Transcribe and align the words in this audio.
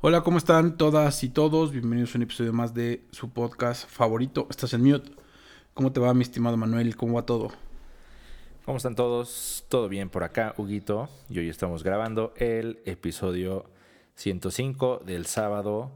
Hola, 0.00 0.20
¿cómo 0.20 0.38
están 0.38 0.76
todas 0.76 1.24
y 1.24 1.28
todos? 1.28 1.72
Bienvenidos 1.72 2.14
a 2.14 2.18
un 2.18 2.22
episodio 2.22 2.52
más 2.52 2.72
de 2.72 3.02
su 3.10 3.30
podcast 3.30 3.90
favorito. 3.90 4.46
Estás 4.48 4.72
en 4.72 4.84
mute. 4.84 5.10
¿Cómo 5.74 5.90
te 5.90 5.98
va, 5.98 6.14
mi 6.14 6.22
estimado 6.22 6.56
Manuel? 6.56 6.94
¿Cómo 6.94 7.14
va 7.14 7.26
todo? 7.26 7.50
¿Cómo 8.64 8.76
están 8.76 8.94
todos? 8.94 9.64
¿Todo 9.68 9.88
bien 9.88 10.08
por 10.08 10.22
acá, 10.22 10.54
Huguito? 10.56 11.08
Y 11.28 11.40
hoy 11.40 11.48
estamos 11.48 11.82
grabando 11.82 12.32
el 12.36 12.78
episodio 12.84 13.64
105 14.14 15.02
del 15.04 15.26
sábado 15.26 15.90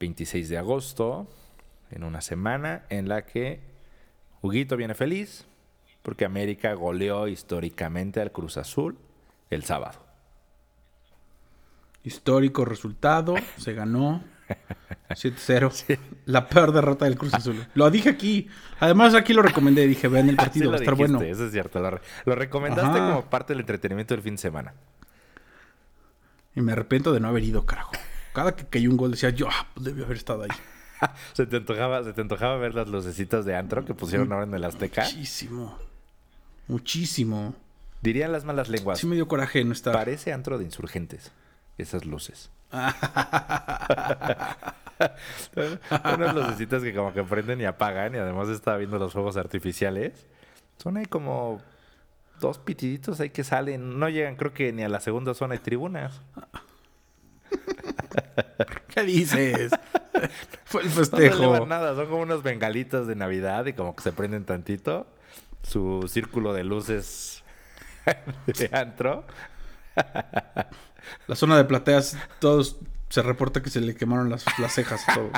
26 0.00 0.48
de 0.48 0.56
agosto, 0.56 1.26
en 1.90 2.02
una 2.02 2.22
semana 2.22 2.86
en 2.88 3.10
la 3.10 3.26
que 3.26 3.60
Huguito 4.40 4.78
viene 4.78 4.94
feliz 4.94 5.44
porque 6.00 6.24
América 6.24 6.72
goleó 6.72 7.28
históricamente 7.28 8.22
al 8.22 8.32
Cruz 8.32 8.56
Azul 8.56 8.96
el 9.50 9.64
sábado. 9.64 10.03
Histórico 12.04 12.66
resultado, 12.66 13.34
se 13.56 13.72
ganó 13.72 14.22
7-0. 15.08 15.98
La 16.26 16.48
peor 16.48 16.72
derrota 16.72 17.06
del 17.06 17.16
Cruz 17.16 17.32
Azul. 17.34 17.66
Lo 17.74 17.90
dije 17.90 18.10
aquí. 18.10 18.48
Además, 18.80 19.14
aquí 19.14 19.32
lo 19.32 19.40
recomendé. 19.40 19.86
Dije, 19.86 20.08
vean 20.08 20.28
el 20.28 20.36
partido, 20.44 20.70
va 20.70 20.76
a 20.76 20.80
estar 20.80 20.94
bueno. 20.94 21.20
Eso 21.22 21.46
es 21.46 21.52
cierto. 21.52 21.80
Lo, 21.80 22.34
recomendaste 22.34 22.98
como 22.98 23.24
parte 23.30 23.54
del 23.54 23.60
entretenimiento 23.60 24.14
del 24.14 24.22
fin 24.22 24.34
de 24.34 24.42
semana. 24.42 24.74
Y 26.54 26.60
me 26.60 26.72
arrepiento 26.72 27.12
de 27.12 27.20
no 27.20 27.28
haber 27.28 27.42
ido, 27.42 27.64
carajo. 27.64 27.92
Cada 28.34 28.54
que 28.54 28.66
cayó 28.66 28.90
un 28.90 28.96
gol 28.96 29.12
decía 29.12 29.30
yo, 29.30 29.48
ah, 29.48 29.66
pues 29.74 29.86
debí 29.86 30.02
haber 30.02 30.16
estado 30.16 30.42
ahí. 30.42 30.50
¿Se, 31.32 31.46
te 31.46 31.56
antojaba, 31.56 32.04
¿Se 32.04 32.12
te 32.12 32.20
antojaba 32.20 32.56
ver 32.58 32.74
las 32.74 32.88
lucecitas 32.88 33.44
de 33.44 33.56
antro 33.56 33.84
que 33.84 33.94
pusieron 33.94 34.32
ahora 34.32 34.44
en 34.44 34.54
el 34.54 34.64
Azteca? 34.64 35.04
Muchísimo. 35.04 35.78
Muchísimo. 36.68 37.54
Dirían 38.02 38.30
las 38.30 38.44
malas 38.44 38.68
lenguas. 38.68 38.98
Sí 38.98 39.06
me 39.06 39.14
dio 39.14 39.26
coraje 39.26 39.64
no 39.64 39.72
estar. 39.72 39.94
Parece 39.94 40.32
antro 40.32 40.58
de 40.58 40.64
insurgentes 40.64 41.32
esas 41.78 42.04
luces. 42.04 42.50
Unas 46.14 46.34
lucecitas 46.34 46.82
que 46.82 46.94
como 46.94 47.12
que 47.12 47.22
prenden 47.24 47.60
y 47.60 47.64
apagan 47.64 48.14
y 48.14 48.18
además 48.18 48.48
está 48.48 48.76
viendo 48.76 48.98
los 48.98 49.12
fuegos 49.12 49.36
artificiales. 49.36 50.26
Son 50.78 50.96
ahí 50.96 51.06
como 51.06 51.60
dos 52.40 52.58
pitiditos 52.58 53.20
ahí 53.20 53.30
que 53.30 53.44
salen. 53.44 53.98
No 53.98 54.08
llegan 54.08 54.36
creo 54.36 54.52
que 54.52 54.72
ni 54.72 54.82
a 54.82 54.88
la 54.88 55.00
segunda 55.00 55.34
zona 55.34 55.54
de 55.54 55.60
tribunas. 55.60 56.22
¿Qué 58.88 59.02
dices? 59.02 59.72
Fue 60.64 60.82
el 60.82 60.90
festejo. 60.90 61.58
No 61.58 61.66
nada, 61.66 61.94
son 61.94 62.06
como 62.06 62.22
unas 62.22 62.42
bengalitas 62.42 63.06
de 63.06 63.16
Navidad 63.16 63.66
y 63.66 63.72
como 63.72 63.94
que 63.94 64.02
se 64.02 64.12
prenden 64.12 64.44
tantito. 64.44 65.06
Su 65.62 66.06
círculo 66.08 66.52
de 66.52 66.64
luces 66.64 67.42
de 68.46 68.70
antro. 68.72 69.24
La 71.26 71.36
zona 71.36 71.56
de 71.56 71.64
plateas, 71.64 72.16
todos 72.38 72.76
se 73.08 73.22
reporta 73.22 73.62
que 73.62 73.70
se 73.70 73.80
le 73.80 73.94
quemaron 73.94 74.30
las, 74.30 74.44
cejas 74.68 75.08
a 75.08 75.14
todos. 75.14 75.30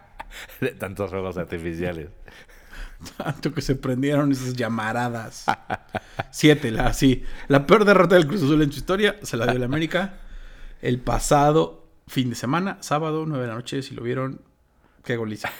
De 0.60 0.70
tantos 0.70 1.10
juegos 1.10 1.36
artificiales. 1.36 2.08
Tanto 3.16 3.52
que 3.54 3.62
se 3.62 3.76
prendieron 3.76 4.32
esas 4.32 4.54
llamaradas. 4.54 5.46
Siete, 6.30 6.70
la, 6.70 6.92
sí. 6.92 7.24
La 7.48 7.66
peor 7.66 7.84
derrota 7.84 8.16
del 8.16 8.26
Cruz 8.26 8.42
Azul 8.42 8.62
en 8.62 8.72
su 8.72 8.78
historia 8.78 9.16
se 9.22 9.36
la 9.36 9.46
dio 9.46 9.56
el 9.56 9.62
América 9.62 10.14
el 10.82 10.98
pasado 11.00 11.86
fin 12.06 12.30
de 12.30 12.36
semana, 12.36 12.78
sábado, 12.80 13.24
nueve 13.26 13.44
de 13.44 13.48
la 13.48 13.54
noche. 13.54 13.82
Si 13.82 13.94
lo 13.94 14.02
vieron, 14.02 14.40
qué 15.04 15.16
goliza. 15.16 15.50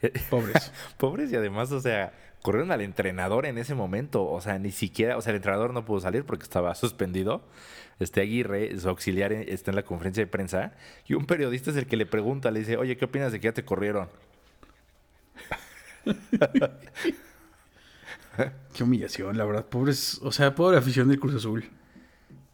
Pobres. 0.30 0.72
Pobres 0.96 1.32
y 1.32 1.36
además, 1.36 1.72
o 1.72 1.80
sea, 1.80 2.12
corrieron 2.42 2.70
al 2.70 2.80
entrenador 2.80 3.46
en 3.46 3.58
ese 3.58 3.74
momento. 3.74 4.24
O 4.24 4.40
sea, 4.40 4.58
ni 4.58 4.70
siquiera, 4.70 5.16
o 5.16 5.20
sea, 5.20 5.30
el 5.30 5.36
entrenador 5.36 5.72
no 5.72 5.84
pudo 5.84 6.00
salir 6.00 6.24
porque 6.24 6.44
estaba 6.44 6.74
suspendido. 6.74 7.42
Este 7.98 8.20
Aguirre, 8.20 8.78
su 8.78 8.88
auxiliar, 8.88 9.32
está 9.32 9.70
en 9.70 9.76
la 9.76 9.82
conferencia 9.82 10.22
de 10.22 10.28
prensa. 10.28 10.72
Y 11.06 11.14
un 11.14 11.26
periodista 11.26 11.70
es 11.70 11.76
el 11.76 11.86
que 11.86 11.96
le 11.96 12.06
pregunta, 12.06 12.50
le 12.50 12.60
dice, 12.60 12.76
oye, 12.76 12.96
¿qué 12.96 13.04
opinas 13.06 13.32
de 13.32 13.40
que 13.40 13.44
ya 13.46 13.52
te 13.52 13.64
corrieron? 13.64 14.08
Qué 18.72 18.84
humillación, 18.84 19.36
la 19.36 19.44
verdad. 19.44 19.66
Pobres, 19.66 20.20
o 20.22 20.30
sea, 20.30 20.54
pobre 20.54 20.78
afición 20.78 21.08
del 21.08 21.18
Cruz 21.18 21.34
Azul. 21.34 21.64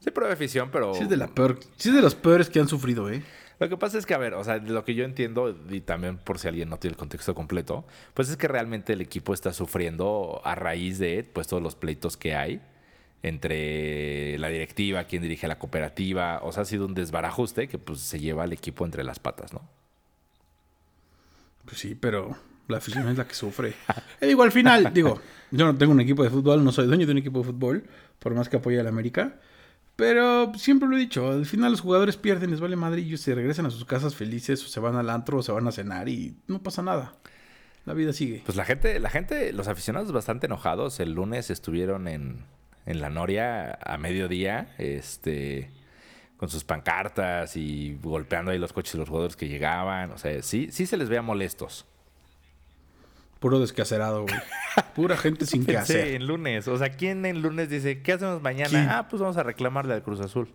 Sí, 0.01 0.11
pobre 0.11 0.33
afición, 0.33 0.71
pero. 0.73 0.95
Sí, 0.95 1.03
es 1.03 1.09
de 1.11 1.17
la 1.17 1.29
peor. 1.29 1.61
Sí, 1.77 1.91
es 1.91 1.95
de 1.95 2.01
los 2.03 2.15
peores 2.15 2.49
que 2.49 2.61
han 2.61 2.69
sufrido, 2.69 3.11
¿eh? 3.11 3.23
Lo 3.65 3.71
que 3.71 3.79
pasa 3.79 3.97
es 3.97 4.05
que, 4.05 4.13
a 4.13 4.19
ver, 4.19 4.35
o 4.35 4.45
sea, 4.45 4.59
lo 4.59 4.85
que 4.85 4.95
yo 4.95 5.07
entiendo, 5.07 5.57
y 5.71 5.81
también 5.81 6.19
por 6.19 6.39
si 6.39 6.49
alguien 6.49 6.69
no 6.69 6.77
tiene 6.77 6.93
el 6.93 6.99
contexto 6.99 7.35
completo, 7.35 7.87
pues 8.13 8.29
es 8.29 8.37
que 8.37 8.47
realmente 8.47 8.93
el 8.93 9.01
equipo 9.01 9.33
está 9.33 9.55
sufriendo 9.55 10.43
a 10.45 10.55
raíz 10.55 10.99
de 10.99 11.25
pues 11.33 11.47
todos 11.47 11.63
los 11.63 11.75
pleitos 11.75 12.19
que 12.19 12.35
hay 12.35 12.61
entre 13.23 14.37
la 14.37 14.49
directiva, 14.49 15.05
quien 15.05 15.23
dirige 15.23 15.49
la 15.49 15.59
cooperativa. 15.59 16.41
O 16.43 16.53
sea, 16.53 16.65
ha 16.65 16.67
sido 16.67 16.85
un 16.85 16.93
desbarajuste 16.93 17.67
que 17.67 17.79
pues 17.79 18.01
se 18.01 18.21
lleva 18.21 18.43
al 18.43 18.53
equipo 18.53 18.85
entre 18.85 19.03
las 19.03 19.19
patas, 19.19 19.55
¿no? 19.55 19.63
Pues 21.65 21.79
sí, 21.79 21.95
pero 21.95 22.37
la 22.69 22.77
afición 22.77 23.09
es 23.09 23.17
la 23.17 23.27
que 23.27 23.35
sufre. 23.35 23.73
Eh, 24.21 24.27
digo, 24.27 24.43
al 24.43 24.53
final, 24.53 24.93
digo, 24.93 25.23
yo 25.51 25.65
no 25.65 25.75
tengo 25.75 25.93
un 25.93 26.01
equipo 26.01 26.23
de 26.23 26.29
fútbol, 26.29 26.63
no 26.63 26.71
soy 26.71 26.87
dueño 26.87 27.07
de 27.07 27.13
un 27.13 27.19
equipo 27.19 27.39
de 27.39 27.47
fútbol, 27.47 27.85
por 28.19 28.35
más 28.35 28.51
que 28.51 28.59
apoye 28.59 28.79
a 28.79 28.83
la 28.83 28.91
América. 28.91 29.41
Pero 29.97 30.53
siempre 30.57 30.89
lo 30.89 30.97
he 30.97 31.01
dicho, 31.01 31.31
al 31.31 31.47
final 31.47 31.71
los 31.71 31.81
jugadores 31.81 32.17
pierden, 32.17 32.51
les 32.51 32.61
vale 32.61 32.75
madre 32.75 33.01
y 33.01 33.17
se 33.17 33.35
regresan 33.35 33.67
a 33.67 33.71
sus 33.71 33.85
casas 33.85 34.15
felices 34.17 34.65
o 34.65 34.69
se 34.69 34.81
van 34.81 34.97
al 34.97 35.09
antro 35.09 35.39
o 35.39 35.43
se 35.43 35.53
van 35.53 35.69
a 35.69 35.73
cenar 35.73 36.09
y 36.09 36.37
no 36.49 36.63
pasa 36.63 36.83
nada. 36.83 37.15
La 37.85 37.93
vida 37.93 38.13
sigue. 38.13 38.43
Pues 38.45 38.57
la 38.57 38.65
gente, 38.65 38.99
la 38.99 39.11
gente, 39.11 39.53
los 39.53 39.69
aficionados 39.69 40.11
bastante 40.11 40.47
enojados. 40.47 40.99
El 41.01 41.13
lunes 41.13 41.51
estuvieron 41.51 42.09
en, 42.09 42.45
en 42.87 43.01
la 43.01 43.11
Noria 43.11 43.79
a 43.85 43.99
mediodía, 43.99 44.75
este, 44.79 45.71
con 46.39 46.49
sus 46.49 46.65
pancartas 46.65 47.57
y 47.57 47.99
golpeando 48.03 48.51
ahí 48.51 48.59
los 48.59 48.73
coches 48.73 48.95
de 48.95 49.01
los 49.01 49.09
jugadores 49.09 49.37
que 49.37 49.49
llegaban. 49.49 50.11
O 50.13 50.19
sea, 50.19 50.43
sí, 50.43 50.69
sí 50.73 50.87
se 50.87 50.97
les 50.97 51.09
veía 51.09 51.23
molestos. 51.23 51.87
Puro 53.45 53.61
descacerado, 53.61 54.23
güey. 54.23 54.35
Pura 54.95 55.19
gente 55.19 55.45
sin 55.45 55.67
que 55.67 55.77
hacer. 55.77 56.15
en 56.15 56.27
lunes. 56.27 56.67
O 56.67 56.79
sea, 56.79 56.89
¿quién 56.89 57.27
en 57.27 57.43
lunes 57.43 57.69
dice, 57.69 58.01
¿qué 58.01 58.15
hacemos 58.15 58.41
mañana? 58.41 58.97
Ah, 58.97 59.07
pues 59.07 59.21
vamos 59.21 59.37
a 59.37 59.43
reclamarle 59.43 59.93
al 59.93 60.03
Cruz 60.03 60.19
Azul. 60.21 60.49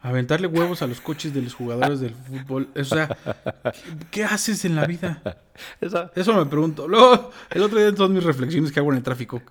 Aventarle 0.00 0.46
huevos 0.46 0.80
a 0.80 0.86
los 0.86 1.02
coches 1.02 1.34
de 1.34 1.42
los 1.42 1.52
jugadores 1.52 2.00
del 2.00 2.14
fútbol. 2.14 2.70
O 2.74 2.84
sea, 2.84 3.14
¿qué, 4.10 4.24
haces 4.24 4.64
en 4.64 4.76
la 4.76 4.86
vida? 4.86 5.42
Eso, 5.78 6.10
Eso 6.14 6.32
me 6.32 6.46
pregunto. 6.46 6.88
Luego, 6.88 7.30
el 7.50 7.62
otro 7.62 7.76
día 7.78 7.88
en 7.88 7.96
todas 7.96 8.10
mis 8.10 8.24
reflexiones 8.24 8.72
que 8.72 8.80
hago 8.80 8.90
en 8.90 8.96
el 8.96 9.02
tráfico. 9.02 9.42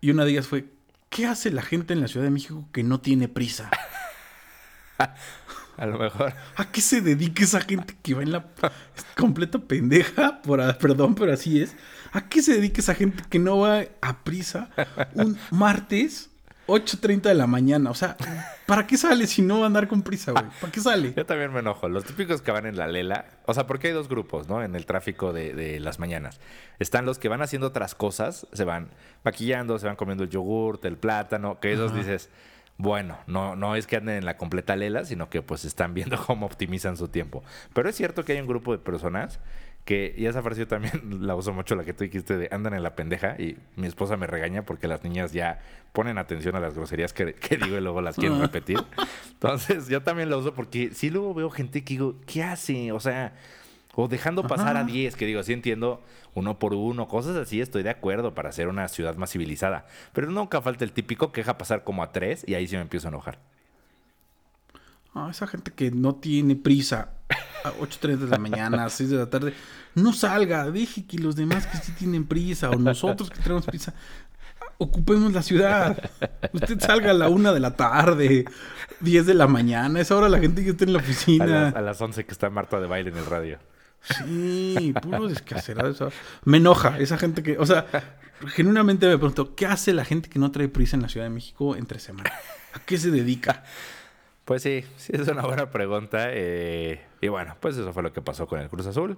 Y 0.00 0.12
una 0.12 0.24
de 0.24 0.30
ellas 0.30 0.46
fue, 0.46 0.66
¿qué 1.08 1.26
hace 1.26 1.50
la 1.50 1.62
gente 1.62 1.92
en 1.92 2.00
la 2.00 2.06
Ciudad 2.06 2.24
de 2.24 2.30
México 2.30 2.68
que 2.70 2.84
no 2.84 3.00
tiene 3.00 3.26
prisa? 3.26 3.68
A 5.76 5.86
lo 5.86 5.98
mejor. 5.98 6.32
¿A 6.56 6.70
qué 6.70 6.80
se 6.80 7.00
dedica 7.00 7.42
esa 7.42 7.60
gente 7.60 7.96
que 8.02 8.14
va 8.14 8.22
en 8.22 8.32
la 8.32 8.46
completa 9.16 9.58
pendeja? 9.58 10.40
Por, 10.42 10.78
perdón, 10.78 11.14
pero 11.14 11.32
así 11.32 11.60
es. 11.60 11.76
¿A 12.12 12.28
qué 12.28 12.42
se 12.42 12.54
dedica 12.54 12.80
esa 12.80 12.94
gente 12.94 13.24
que 13.28 13.38
no 13.38 13.58
va 13.58 13.82
a 14.00 14.22
prisa 14.22 14.68
un 15.14 15.36
martes 15.50 16.30
8.30 16.68 17.22
de 17.22 17.34
la 17.34 17.48
mañana? 17.48 17.90
O 17.90 17.94
sea, 17.94 18.16
¿para 18.66 18.86
qué 18.86 18.96
sale 18.96 19.26
si 19.26 19.42
no 19.42 19.58
va 19.58 19.64
a 19.64 19.66
andar 19.66 19.88
con 19.88 20.02
prisa, 20.02 20.30
güey? 20.30 20.44
¿Para 20.60 20.72
qué 20.72 20.80
sale? 20.80 21.12
Yo 21.12 21.26
también 21.26 21.52
me 21.52 21.58
enojo. 21.58 21.88
Los 21.88 22.04
típicos 22.04 22.40
que 22.40 22.52
van 22.52 22.66
en 22.66 22.76
la 22.76 22.86
lela. 22.86 23.26
O 23.46 23.54
sea, 23.54 23.66
porque 23.66 23.88
hay 23.88 23.92
dos 23.94 24.08
grupos, 24.08 24.48
¿no? 24.48 24.62
En 24.62 24.76
el 24.76 24.86
tráfico 24.86 25.32
de, 25.32 25.54
de 25.54 25.80
las 25.80 25.98
mañanas. 25.98 26.38
Están 26.78 27.04
los 27.04 27.18
que 27.18 27.28
van 27.28 27.42
haciendo 27.42 27.66
otras 27.66 27.96
cosas. 27.96 28.46
Se 28.52 28.64
van 28.64 28.90
maquillando, 29.24 29.78
se 29.80 29.86
van 29.86 29.96
comiendo 29.96 30.22
el 30.22 30.30
yogurt, 30.30 30.84
el 30.84 30.96
plátano. 30.96 31.58
Que 31.58 31.72
esos 31.72 31.92
dices 31.94 32.30
bueno, 32.76 33.18
no, 33.26 33.54
no 33.56 33.76
es 33.76 33.86
que 33.86 33.96
anden 33.96 34.16
en 34.16 34.24
la 34.24 34.36
completa 34.36 34.74
lela, 34.76 35.04
sino 35.04 35.30
que 35.30 35.42
pues 35.42 35.64
están 35.64 35.94
viendo 35.94 36.16
cómo 36.26 36.46
optimizan 36.46 36.96
su 36.96 37.08
tiempo. 37.08 37.42
Pero 37.72 37.88
es 37.88 37.96
cierto 37.96 38.24
que 38.24 38.32
hay 38.32 38.40
un 38.40 38.46
grupo 38.46 38.72
de 38.72 38.78
personas 38.78 39.40
que, 39.84 40.14
y 40.16 40.26
esa 40.26 40.42
frase 40.42 40.60
yo 40.60 40.68
también 40.68 41.02
la 41.26 41.34
uso 41.36 41.52
mucho, 41.52 41.76
la 41.76 41.84
que 41.84 41.92
tú 41.92 42.04
dijiste 42.04 42.36
de 42.36 42.48
andan 42.50 42.74
en 42.74 42.82
la 42.82 42.96
pendeja, 42.96 43.36
y 43.38 43.58
mi 43.76 43.86
esposa 43.86 44.16
me 44.16 44.26
regaña 44.26 44.64
porque 44.64 44.88
las 44.88 45.04
niñas 45.04 45.32
ya 45.32 45.60
ponen 45.92 46.18
atención 46.18 46.56
a 46.56 46.60
las 46.60 46.74
groserías 46.74 47.12
que, 47.12 47.24
digo 47.62 47.76
y 47.76 47.80
luego 47.80 48.00
las 48.00 48.16
quieren 48.16 48.40
repetir. 48.40 48.78
Entonces 49.32 49.88
yo 49.88 50.02
también 50.02 50.30
la 50.30 50.36
uso 50.36 50.54
porque 50.54 50.90
si 50.92 51.10
luego 51.10 51.34
veo 51.34 51.50
gente 51.50 51.84
que 51.84 51.94
digo, 51.94 52.16
¿qué 52.26 52.42
hace? 52.42 52.92
O 52.92 53.00
sea, 53.00 53.34
o 53.96 54.08
dejando 54.08 54.46
pasar 54.46 54.76
a 54.76 54.84
10, 54.84 55.16
que 55.16 55.26
digo, 55.26 55.42
sí 55.42 55.52
entiendo 55.52 56.02
uno 56.34 56.58
por 56.58 56.74
uno, 56.74 57.08
cosas 57.08 57.36
así, 57.36 57.60
estoy 57.60 57.82
de 57.82 57.90
acuerdo 57.90 58.34
para 58.34 58.52
ser 58.52 58.68
una 58.68 58.88
ciudad 58.88 59.16
más 59.16 59.30
civilizada. 59.30 59.86
Pero 60.12 60.30
nunca 60.30 60.60
falta 60.60 60.84
el 60.84 60.92
típico 60.92 61.32
que 61.32 61.40
deja 61.40 61.58
pasar 61.58 61.84
como 61.84 62.02
a 62.02 62.12
tres 62.12 62.44
y 62.46 62.54
ahí 62.54 62.66
sí 62.66 62.76
me 62.76 62.82
empiezo 62.82 63.08
a 63.08 63.10
enojar. 63.10 63.38
Ah, 65.14 65.28
esa 65.30 65.46
gente 65.46 65.70
que 65.70 65.92
no 65.92 66.16
tiene 66.16 66.56
prisa 66.56 67.10
a 67.64 67.72
8.30 67.74 68.16
de 68.16 68.26
la 68.26 68.38
mañana, 68.38 68.84
a 68.84 68.90
6 68.90 69.10
de 69.10 69.16
la 69.16 69.30
tarde, 69.30 69.54
no 69.94 70.12
salga, 70.12 70.70
deje 70.70 71.06
que 71.06 71.18
los 71.18 71.36
demás 71.36 71.66
que 71.68 71.76
sí 71.78 71.92
tienen 71.92 72.26
prisa 72.26 72.70
o 72.70 72.76
nosotros 72.76 73.30
que 73.30 73.40
tenemos 73.40 73.64
prisa, 73.64 73.94
ocupemos 74.78 75.32
la 75.32 75.42
ciudad. 75.42 76.10
Usted 76.52 76.80
salga 76.80 77.12
a 77.12 77.14
la 77.14 77.28
una 77.28 77.52
de 77.52 77.60
la 77.60 77.76
tarde, 77.76 78.44
10 79.00 79.26
de 79.26 79.34
la 79.34 79.46
mañana, 79.46 80.00
esa 80.00 80.16
hora 80.16 80.28
la 80.28 80.40
gente 80.40 80.64
que 80.64 80.70
está 80.70 80.84
en 80.84 80.94
la 80.94 80.98
oficina. 80.98 81.44
A 81.44 81.46
las, 81.46 81.74
a 81.76 81.80
las 81.80 82.00
11 82.00 82.24
que 82.26 82.32
está 82.32 82.50
Marta 82.50 82.80
de 82.80 82.88
baile 82.88 83.10
en 83.10 83.18
el 83.18 83.26
radio. 83.26 83.58
Sí, 84.04 84.94
puro 85.00 85.28
descacerado. 85.28 86.12
Me 86.44 86.58
enoja 86.58 86.98
esa 86.98 87.16
gente 87.18 87.42
que, 87.42 87.58
o 87.58 87.66
sea, 87.66 87.86
genuinamente 88.48 89.06
me 89.06 89.16
pregunto, 89.16 89.54
¿qué 89.54 89.66
hace 89.66 89.92
la 89.94 90.04
gente 90.04 90.28
que 90.28 90.38
no 90.38 90.50
trae 90.50 90.68
prisa 90.68 90.96
en 90.96 91.02
la 91.02 91.08
Ciudad 91.08 91.26
de 91.26 91.30
México 91.30 91.76
entre 91.76 91.98
semana? 91.98 92.30
¿A 92.74 92.80
qué 92.80 92.98
se 92.98 93.10
dedica? 93.10 93.64
Pues 94.44 94.62
sí, 94.62 94.84
sí 94.98 95.12
es 95.14 95.26
una 95.28 95.42
buena 95.42 95.70
pregunta. 95.70 96.26
eh, 96.30 97.00
y 97.20 97.28
bueno, 97.28 97.56
pues 97.60 97.76
eso 97.78 97.90
fue 97.94 98.02
lo 98.02 98.12
que 98.12 98.20
pasó 98.20 98.46
con 98.46 98.60
el 98.60 98.68
Cruz 98.68 98.86
Azul. 98.86 99.16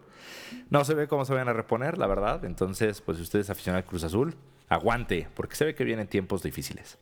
No 0.71 0.85
se 0.85 0.95
ve 0.95 1.09
cómo 1.09 1.25
se 1.25 1.35
van 1.35 1.49
a 1.49 1.53
reponer, 1.53 1.99
la 1.99 2.07
verdad. 2.07 2.45
Entonces, 2.45 3.01
pues 3.01 3.19
si 3.19 3.25
usted 3.25 3.41
es 3.41 3.51
aficionado 3.51 3.83
al 3.83 3.89
Cruz 3.89 4.05
Azul, 4.05 4.37
aguante, 4.69 5.29
porque 5.35 5.57
se 5.57 5.65
ve 5.65 5.75
que 5.75 5.83
vienen 5.83 6.07
tiempos 6.07 6.45
difíciles. 6.45 6.99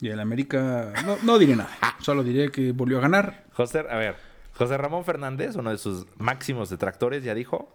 Y 0.00 0.10
el 0.10 0.20
América, 0.20 0.92
no, 1.04 1.16
no 1.22 1.38
diré 1.38 1.56
nada. 1.56 1.70
Solo 2.00 2.22
diré 2.22 2.50
que 2.50 2.70
volvió 2.70 2.98
a 2.98 3.00
ganar. 3.00 3.46
José, 3.54 3.80
a 3.80 3.96
ver, 3.96 4.16
José 4.56 4.78
Ramón 4.78 5.04
Fernández, 5.04 5.54
uno 5.56 5.70
de 5.70 5.78
sus 5.78 6.06
máximos 6.16 6.70
detractores, 6.70 7.22
ya 7.22 7.34
dijo, 7.34 7.68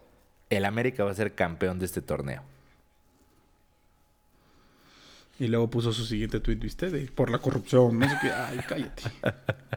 el 0.49 0.65
América 0.65 1.03
va 1.03 1.11
a 1.11 1.15
ser 1.15 1.35
campeón 1.35 1.79
de 1.79 1.85
este 1.85 2.01
torneo. 2.01 2.41
Y 5.39 5.47
luego 5.47 5.69
puso 5.69 5.93
su 5.93 6.05
siguiente 6.05 6.39
tweet, 6.39 6.57
¿viste? 6.57 6.89
De 6.89 7.07
por 7.11 7.29
la 7.29 7.39
corrupción, 7.39 7.97
no 7.97 8.09
sé 8.09 8.15
qué. 8.21 8.31
Ay, 8.31 8.59
cállate. 8.67 9.03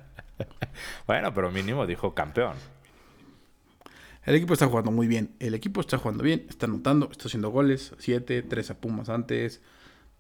Bueno, 1.07 1.33
pero 1.33 1.53
mínimo 1.53 1.87
dijo 1.87 2.15
campeón. 2.15 2.57
El 4.25 4.35
equipo 4.35 4.55
está 4.55 4.67
jugando 4.67 4.91
muy 4.91 5.07
bien. 5.07 5.35
El 5.39 5.55
equipo 5.55 5.81
está 5.81 5.99
jugando 5.99 6.25
bien, 6.25 6.47
está 6.49 6.67
anotando, 6.67 7.09
está 7.13 7.29
haciendo 7.29 7.51
goles. 7.51 7.93
Siete, 7.99 8.43
tres 8.43 8.71
a 8.71 8.81
Pumas 8.81 9.09
antes. 9.09 9.61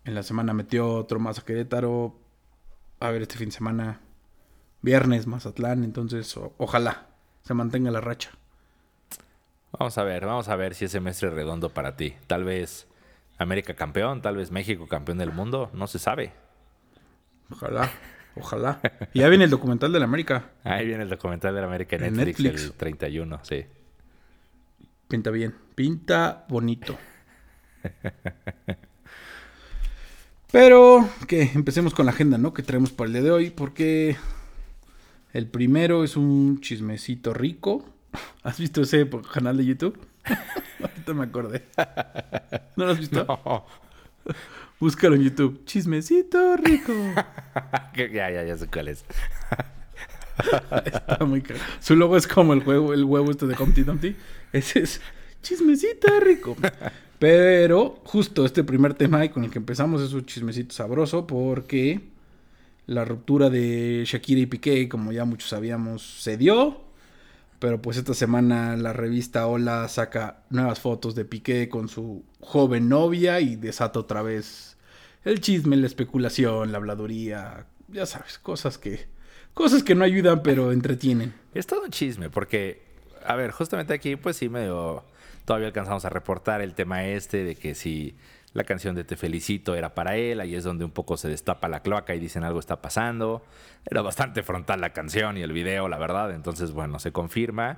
En 0.04 0.14
la 0.14 0.22
semana 0.22 0.52
metió 0.52 0.94
otro 0.94 1.18
más 1.18 1.40
a 1.40 1.44
Querétaro. 1.44 2.16
A 3.00 3.10
ver, 3.10 3.22
este 3.22 3.36
fin 3.36 3.48
de 3.48 3.54
semana, 3.54 4.00
viernes, 4.84 5.26
Mazatlán. 5.26 5.82
Entonces, 5.84 6.36
o- 6.36 6.52
ojalá 6.58 7.06
se 7.42 7.54
mantenga 7.54 7.90
la 7.90 8.00
racha. 8.00 8.30
Vamos 9.78 9.98
a 9.98 10.04
ver, 10.04 10.24
vamos 10.26 10.48
a 10.48 10.56
ver 10.56 10.74
si 10.74 10.84
es 10.84 10.92
semestre 10.92 11.30
redondo 11.30 11.70
para 11.70 11.96
ti. 11.96 12.14
Tal 12.28 12.44
vez 12.44 12.86
América 13.38 13.74
campeón, 13.74 14.22
tal 14.22 14.36
vez 14.36 14.50
México 14.52 14.86
campeón 14.86 15.18
del 15.18 15.32
mundo, 15.32 15.70
no 15.74 15.86
se 15.88 15.98
sabe. 15.98 16.32
Ojalá, 17.50 17.90
ojalá. 18.36 18.80
Y 19.12 19.18
ya 19.20 19.28
viene 19.28 19.44
el 19.44 19.50
documental 19.50 19.92
de 19.92 19.98
la 19.98 20.04
América. 20.04 20.50
Ahí 20.62 20.86
viene 20.86 21.02
el 21.02 21.08
documental 21.10 21.54
de 21.54 21.60
la 21.60 21.66
América 21.66 21.96
en 21.96 22.04
En 22.04 22.14
Netflix, 22.16 22.38
Netflix. 22.40 22.64
el 22.64 22.72
31, 22.74 23.40
sí. 23.42 23.66
Pinta 25.08 25.30
bien, 25.30 25.54
pinta 25.74 26.44
bonito. 26.48 26.96
Pero 30.52 31.08
que 31.26 31.42
empecemos 31.54 31.94
con 31.94 32.06
la 32.06 32.12
agenda, 32.12 32.38
¿no? 32.38 32.54
Que 32.54 32.62
traemos 32.62 32.92
para 32.92 33.08
el 33.08 33.12
día 33.14 33.22
de 33.22 33.30
hoy, 33.32 33.50
porque 33.50 34.16
el 35.34 35.48
primero 35.48 36.04
es 36.04 36.16
un 36.16 36.60
chismecito 36.60 37.34
rico. 37.34 37.84
¿Has 38.42 38.58
visto 38.58 38.82
ese 38.82 39.08
canal 39.32 39.56
de 39.58 39.66
YouTube? 39.66 39.98
Ahorita 40.80 41.12
me 41.12 41.24
acordé. 41.24 41.64
¿No 42.76 42.86
lo 42.86 42.92
has 42.92 42.98
visto? 42.98 43.26
No. 43.44 43.66
Búscalo 44.80 45.16
en 45.16 45.22
YouTube. 45.22 45.64
Chismecito 45.66 46.56
rico. 46.56 46.94
Ya, 47.94 48.30
ya, 48.30 48.42
ya 48.42 48.56
sé 48.56 48.66
cuál 48.68 48.88
es. 48.88 49.04
Está 50.86 51.24
muy 51.26 51.42
caro. 51.42 51.60
Su 51.80 51.94
logo 51.94 52.16
es 52.16 52.26
como 52.26 52.54
el 52.54 52.66
huevo, 52.66 52.94
el 52.94 53.04
huevo 53.04 53.30
este 53.30 53.46
de 53.46 53.54
Humpty 53.54 53.82
Dumpty. 53.82 54.16
Ese 54.52 54.80
es 54.80 55.00
chismecito 55.42 56.08
rico. 56.20 56.56
Pero 57.18 58.00
justo 58.04 58.46
este 58.46 58.64
primer 58.64 58.94
tema 58.94 59.24
y 59.24 59.28
con 59.28 59.44
el 59.44 59.50
que 59.50 59.58
empezamos 59.58 60.00
es 60.00 60.14
un 60.14 60.24
chismecito 60.24 60.74
sabroso 60.74 61.26
porque 61.26 62.00
la 62.86 63.04
ruptura 63.04 63.50
de 63.50 64.04
Shakira 64.06 64.40
y 64.40 64.46
Piqué, 64.46 64.88
como 64.88 65.12
ya 65.12 65.24
muchos 65.24 65.50
sabíamos, 65.50 66.02
se 66.22 66.36
dio. 66.36 66.82
Pero 67.58 67.80
pues 67.80 67.96
esta 67.96 68.14
semana 68.14 68.76
la 68.76 68.92
revista 68.92 69.46
Hola 69.46 69.88
saca 69.88 70.42
nuevas 70.50 70.80
fotos 70.80 71.14
de 71.14 71.24
Piqué 71.24 71.68
con 71.68 71.88
su 71.88 72.24
joven 72.40 72.88
novia 72.88 73.40
y 73.40 73.56
desata 73.56 74.00
otra 74.00 74.22
vez 74.22 74.76
el 75.24 75.40
chisme, 75.40 75.76
la 75.76 75.86
especulación, 75.86 76.72
la 76.72 76.78
habladuría, 76.78 77.66
ya 77.88 78.04
sabes, 78.04 78.38
cosas 78.38 78.76
que 78.76 79.06
cosas 79.54 79.82
que 79.82 79.94
no 79.94 80.04
ayudan 80.04 80.42
pero 80.42 80.72
entretienen. 80.72 81.32
Es 81.54 81.66
todo 81.66 81.88
chisme, 81.88 82.28
porque, 82.28 82.82
a 83.24 83.34
ver, 83.36 83.52
justamente 83.52 83.94
aquí, 83.94 84.16
pues 84.16 84.36
sí, 84.36 84.48
medio. 84.48 85.04
Todavía 85.46 85.68
alcanzamos 85.68 86.04
a 86.06 86.08
reportar 86.08 86.62
el 86.62 86.74
tema 86.74 87.04
este 87.04 87.44
de 87.44 87.54
que 87.54 87.74
si 87.74 88.16
la 88.54 88.64
canción 88.64 88.94
de 88.94 89.02
Te 89.04 89.16
Felicito 89.16 89.74
era 89.74 89.94
para 89.94 90.16
él, 90.16 90.40
ahí 90.40 90.54
es 90.54 90.62
donde 90.62 90.84
un 90.84 90.92
poco 90.92 91.16
se 91.16 91.28
destapa 91.28 91.68
la 91.68 91.80
cloaca 91.80 92.14
y 92.14 92.20
dicen 92.20 92.44
algo 92.44 92.60
está 92.60 92.80
pasando. 92.80 93.44
Era 93.84 94.00
bastante 94.00 94.44
frontal 94.44 94.80
la 94.80 94.90
canción 94.90 95.36
y 95.36 95.42
el 95.42 95.52
video, 95.52 95.88
la 95.88 95.98
verdad, 95.98 96.32
entonces, 96.32 96.70
bueno, 96.70 97.00
se 97.00 97.12
confirma. 97.12 97.76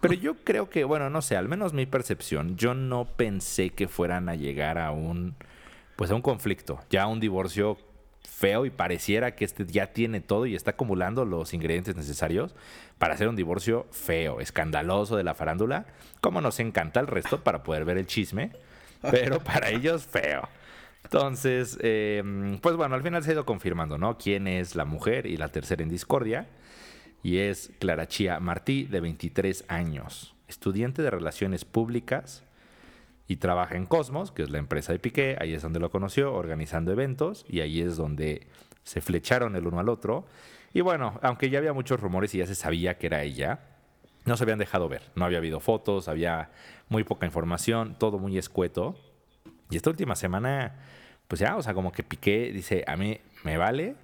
Pero 0.00 0.14
yo 0.14 0.36
creo 0.44 0.68
que, 0.68 0.84
bueno, 0.84 1.08
no 1.08 1.22
sé, 1.22 1.36
al 1.36 1.48
menos 1.48 1.72
mi 1.72 1.86
percepción, 1.86 2.56
yo 2.56 2.74
no 2.74 3.06
pensé 3.06 3.70
que 3.70 3.88
fueran 3.88 4.28
a 4.28 4.34
llegar 4.34 4.78
a 4.78 4.92
un, 4.92 5.36
pues 5.96 6.10
a 6.10 6.14
un 6.14 6.22
conflicto, 6.22 6.80
ya 6.90 7.06
un 7.06 7.18
divorcio 7.18 7.78
feo 8.22 8.66
y 8.66 8.70
pareciera 8.70 9.34
que 9.34 9.46
este 9.46 9.66
ya 9.66 9.88
tiene 9.88 10.20
todo 10.20 10.44
y 10.44 10.54
está 10.54 10.72
acumulando 10.72 11.24
los 11.24 11.54
ingredientes 11.54 11.96
necesarios 11.96 12.54
para 12.98 13.14
hacer 13.14 13.28
un 13.28 13.36
divorcio 13.36 13.86
feo, 13.90 14.40
escandaloso 14.40 15.16
de 15.16 15.24
la 15.24 15.34
farándula, 15.34 15.86
como 16.20 16.42
nos 16.42 16.60
encanta 16.60 17.00
el 17.00 17.06
resto 17.06 17.42
para 17.42 17.62
poder 17.62 17.86
ver 17.86 17.96
el 17.98 18.06
chisme, 18.06 18.52
pero 19.10 19.40
para 19.40 19.70
ellos 19.70 20.04
feo. 20.06 20.48
Entonces, 21.04 21.78
eh, 21.82 22.58
pues 22.62 22.76
bueno, 22.76 22.94
al 22.94 23.02
final 23.02 23.22
se 23.22 23.30
ha 23.30 23.34
ido 23.34 23.46
confirmando, 23.46 23.98
¿no? 23.98 24.18
Quién 24.18 24.46
es 24.46 24.76
la 24.76 24.84
mujer 24.84 25.26
y 25.26 25.36
la 25.36 25.48
tercera 25.48 25.82
en 25.82 25.88
discordia. 25.88 26.46
Y 27.22 27.38
es 27.38 27.72
Clara 27.78 28.06
Chía 28.06 28.38
Martí, 28.40 28.84
de 28.84 29.00
23 29.00 29.64
años, 29.68 30.34
estudiante 30.48 31.02
de 31.02 31.10
Relaciones 31.10 31.64
Públicas 31.64 32.44
y 33.28 33.36
trabaja 33.36 33.76
en 33.76 33.86
Cosmos, 33.86 34.32
que 34.32 34.42
es 34.42 34.50
la 34.50 34.58
empresa 34.58 34.92
de 34.92 34.98
Piqué. 34.98 35.36
Ahí 35.38 35.52
es 35.52 35.62
donde 35.62 35.80
lo 35.80 35.90
conoció, 35.90 36.34
organizando 36.34 36.92
eventos, 36.92 37.44
y 37.48 37.60
ahí 37.60 37.80
es 37.80 37.96
donde 37.96 38.46
se 38.82 39.00
flecharon 39.00 39.54
el 39.54 39.66
uno 39.66 39.80
al 39.80 39.88
otro. 39.88 40.26
Y 40.72 40.80
bueno, 40.80 41.18
aunque 41.22 41.50
ya 41.50 41.58
había 41.58 41.72
muchos 41.72 42.00
rumores 42.00 42.34
y 42.34 42.38
ya 42.38 42.46
se 42.46 42.54
sabía 42.54 42.98
que 42.98 43.06
era 43.06 43.22
ella, 43.22 43.60
no 44.24 44.36
se 44.36 44.44
habían 44.44 44.58
dejado 44.58 44.88
ver. 44.88 45.02
No 45.14 45.24
había 45.24 45.38
habido 45.38 45.60
fotos, 45.60 46.08
había 46.08 46.50
muy 46.88 47.04
poca 47.04 47.26
información, 47.26 47.96
todo 47.98 48.18
muy 48.18 48.38
escueto. 48.38 48.96
Y 49.70 49.76
esta 49.76 49.90
última 49.90 50.16
semana, 50.16 50.76
pues 51.28 51.40
ya, 51.40 51.56
o 51.56 51.62
sea, 51.62 51.74
como 51.74 51.92
que 51.92 52.02
Piqué 52.02 52.52
dice, 52.52 52.84
a 52.86 52.96
mí 52.96 53.20
me 53.44 53.56
vale. 53.56 53.96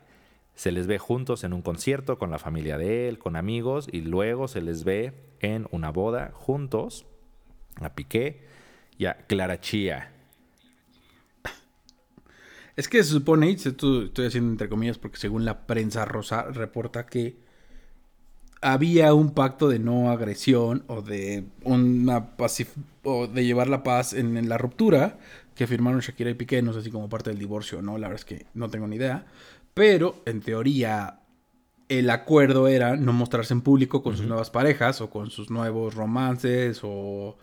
Se 0.54 0.72
les 0.72 0.86
ve 0.86 0.98
juntos 0.98 1.44
en 1.44 1.52
un 1.52 1.60
concierto 1.60 2.18
con 2.18 2.30
la 2.30 2.38
familia 2.38 2.78
de 2.78 3.08
él, 3.08 3.18
con 3.18 3.36
amigos, 3.36 3.88
y 3.92 4.00
luego 4.00 4.48
se 4.48 4.62
les 4.62 4.84
ve 4.84 5.12
en 5.40 5.66
una 5.70 5.90
boda 5.90 6.30
juntos 6.32 7.04
a 7.76 7.94
Piqué 7.94 8.46
y 8.96 9.06
a 9.06 9.14
Clara 9.26 9.60
Chía. 9.60 10.12
Es 12.76 12.88
que 12.88 13.02
se 13.02 13.10
supone, 13.10 13.50
esto 13.50 14.02
estoy 14.02 14.26
haciendo 14.26 14.52
entre 14.52 14.68
comillas 14.68 14.98
porque 14.98 15.16
según 15.16 15.46
la 15.46 15.66
prensa 15.66 16.04
rosa 16.04 16.42
reporta 16.44 17.06
que 17.06 17.45
había 18.61 19.14
un 19.14 19.31
pacto 19.31 19.69
de 19.69 19.79
no 19.79 20.11
agresión 20.11 20.85
o 20.87 21.02
de 21.02 21.45
una 21.64 22.37
pacif 22.37 22.75
o 23.02 23.26
de 23.26 23.45
llevar 23.45 23.69
la 23.69 23.83
paz 23.83 24.12
en, 24.12 24.37
en 24.37 24.49
la 24.49 24.59
ruptura 24.59 25.19
que 25.54 25.66
firmaron 25.66 26.00
Shakira 26.00 26.30
y 26.30 26.35
Piqué, 26.35 26.62
no 26.62 26.73
sé 26.73 26.83
si 26.83 26.90
como 26.90 27.09
parte 27.09 27.30
del 27.30 27.38
divorcio 27.38 27.78
o 27.78 27.83
no, 27.83 27.99
la 27.99 28.09
verdad 28.09 28.21
es 28.21 28.25
que 28.25 28.47
no 28.54 28.69
tengo 28.69 28.87
ni 28.87 28.97
idea, 28.97 29.26
pero 29.75 30.23
en 30.26 30.40
teoría 30.40 31.21
el 31.88 32.11
acuerdo 32.11 32.69
era 32.69 32.97
no 32.97 33.12
mostrarse 33.12 33.54
en 33.54 33.62
público 33.62 34.02
con 34.02 34.16
sus 34.16 34.26
nuevas 34.26 34.50
parejas 34.50 35.00
o 35.00 35.11
con 35.11 35.30
sus 35.30 35.50
nuevos 35.50 35.95
romances 35.95 36.80
o 36.83 37.37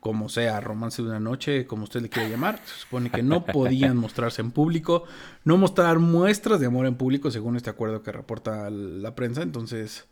como 0.00 0.28
sea, 0.28 0.60
romance 0.60 1.00
de 1.00 1.08
una 1.08 1.20
noche, 1.20 1.64
como 1.64 1.84
usted 1.84 2.02
le 2.02 2.08
quiera 2.08 2.28
llamar. 2.28 2.58
Se 2.64 2.80
supone 2.80 3.08
que 3.08 3.22
no 3.22 3.44
podían 3.44 3.96
mostrarse 3.98 4.42
en 4.42 4.50
público, 4.50 5.04
no 5.44 5.56
mostrar 5.56 6.00
muestras 6.00 6.58
de 6.58 6.66
amor 6.66 6.86
en 6.86 6.96
público, 6.96 7.30
según 7.30 7.54
este 7.54 7.70
acuerdo 7.70 8.02
que 8.02 8.10
reporta 8.10 8.68
la 8.68 9.14
prensa. 9.14 9.42
Entonces, 9.42 10.08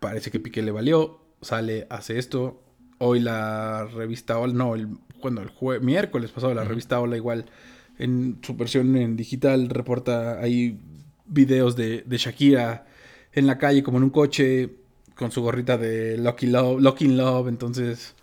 parece 0.00 0.30
que 0.30 0.40
Piqué 0.40 0.62
le 0.62 0.70
valió, 0.70 1.20
sale, 1.40 1.86
hace 1.90 2.18
esto. 2.18 2.62
Hoy 2.98 3.20
la 3.20 3.84
revista 3.94 4.38
Hola, 4.38 4.54
no, 4.54 4.74
el, 4.74 4.88
cuando 5.20 5.42
el 5.42 5.50
jue- 5.50 5.80
miércoles 5.80 6.30
pasado 6.30 6.54
la 6.54 6.64
revista 6.64 6.98
Hola 7.00 7.16
igual 7.16 7.44
en 7.98 8.38
su 8.42 8.54
versión 8.56 8.96
en 8.96 9.16
digital 9.16 9.68
reporta 9.68 10.40
ahí 10.40 10.78
videos 11.26 11.76
de, 11.76 12.02
de 12.06 12.16
Shakira 12.18 12.86
en 13.32 13.46
la 13.46 13.58
calle 13.58 13.82
como 13.82 13.98
en 13.98 14.04
un 14.04 14.10
coche 14.10 14.70
con 15.14 15.30
su 15.30 15.42
gorrita 15.42 15.76
de 15.78 16.16
Lucky 16.18 16.46
Love, 16.46 16.80
Lucky 16.80 17.08
Love, 17.08 17.48
entonces 17.48 18.14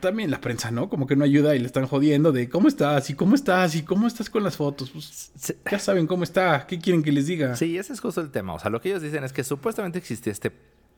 también 0.00 0.30
la 0.30 0.40
prensa, 0.40 0.70
¿no? 0.70 0.88
Como 0.88 1.06
que 1.06 1.16
no 1.16 1.24
ayuda 1.24 1.54
y 1.54 1.58
le 1.58 1.66
están 1.66 1.86
jodiendo 1.86 2.32
de 2.32 2.48
cómo 2.48 2.68
estás 2.68 3.10
y 3.10 3.14
cómo 3.14 3.34
estás 3.34 3.74
y 3.76 3.82
cómo 3.82 4.06
estás 4.06 4.30
con 4.30 4.42
las 4.42 4.56
fotos. 4.56 4.90
Pues 4.90 5.32
Sí, 5.36 5.54
ya 5.70 5.78
saben 5.78 6.06
cómo 6.06 6.24
está, 6.24 6.66
¿qué 6.66 6.78
quieren 6.78 7.02
que 7.02 7.12
les 7.12 7.26
diga? 7.26 7.56
Sí, 7.56 7.76
ese 7.78 7.92
es 7.92 8.00
justo 8.00 8.20
el 8.20 8.30
tema. 8.30 8.54
O 8.54 8.58
sea, 8.58 8.70
lo 8.70 8.80
que 8.80 8.88
ellos 8.90 9.02
dicen 9.02 9.24
es 9.24 9.32
que 9.32 9.44
supuestamente 9.44 9.98
existía 9.98 10.32
este 10.32 10.52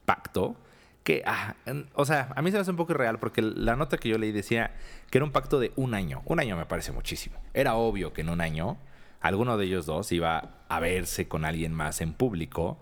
pacto 0.05 0.57
que, 1.05 1.23
ah, 1.26 1.55
en- 1.66 1.87
o 1.95 2.05
sea, 2.05 2.33
a 2.35 2.43
mí 2.43 2.50
se 2.50 2.57
me 2.57 2.62
hace 2.62 2.71
un 2.71 2.76
poco 2.76 2.93
irreal 2.93 3.19
porque 3.19 3.40
la 3.43 3.76
nota 3.76 3.97
que 3.99 4.09
yo 4.09 4.19
leí 4.19 4.33
decía 4.33 4.73
que 5.11 5.19
era 5.19 5.25
un 5.25 5.31
pacto 5.33 5.61
de 5.61 5.73
un 5.76 5.95
año. 5.95 6.23
Un 6.25 6.40
año 6.40 6.57
me 6.57 6.66
parece 6.66 6.93
muchísimo. 6.93 7.37
Era 7.55 7.75
obvio 7.76 8.12
que 8.12 8.23
en 8.23 8.28
un 8.28 8.40
año 8.40 8.76
alguno 9.21 9.57
de 9.57 9.66
ellos 9.66 9.87
dos 9.87 10.11
iba 10.12 10.64
a 10.69 10.81
verse 10.81 11.28
con 11.28 11.45
alguien 11.45 11.73
más 11.73 12.00
en 12.00 12.12
público. 12.12 12.78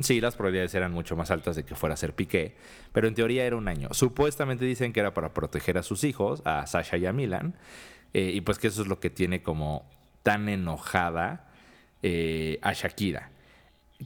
Sí, 0.00 0.20
las 0.22 0.36
probabilidades 0.36 0.74
eran 0.74 0.92
mucho 0.92 1.16
más 1.16 1.30
altas 1.30 1.54
de 1.54 1.64
que 1.64 1.74
fuera 1.74 1.94
a 1.94 1.96
ser 1.96 2.14
Piqué, 2.14 2.56
pero 2.92 3.08
en 3.08 3.14
teoría 3.14 3.44
era 3.44 3.56
un 3.56 3.68
año. 3.68 3.88
Supuestamente 3.92 4.64
dicen 4.64 4.92
que 4.92 5.00
era 5.00 5.12
para 5.12 5.34
proteger 5.34 5.76
a 5.76 5.82
sus 5.82 6.04
hijos, 6.04 6.40
a 6.46 6.66
Sasha 6.66 6.96
y 6.96 7.04
a 7.04 7.12
Milan, 7.12 7.54
eh, 8.14 8.30
y 8.34 8.40
pues 8.40 8.58
que 8.58 8.68
eso 8.68 8.82
es 8.82 8.88
lo 8.88 9.00
que 9.00 9.10
tiene 9.10 9.42
como 9.42 9.86
tan 10.22 10.48
enojada 10.48 11.50
eh, 12.02 12.58
a 12.62 12.72
Shakira. 12.72 13.30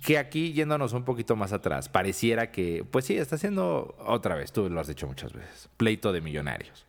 Que 0.05 0.19
aquí, 0.19 0.53
yéndonos 0.53 0.93
un 0.93 1.05
poquito 1.05 1.37
más 1.37 1.53
atrás, 1.53 1.89
pareciera 1.89 2.51
que, 2.51 2.85
pues 2.91 3.05
sí, 3.05 3.17
está 3.17 3.37
haciendo 3.37 3.97
otra 4.01 4.35
vez, 4.35 4.53
tú 4.53 4.69
lo 4.69 4.81
has 4.81 4.89
dicho 4.89 5.07
muchas 5.07 5.33
veces, 5.33 5.69
pleito 5.77 6.13
de 6.13 6.21
millonarios. 6.21 6.85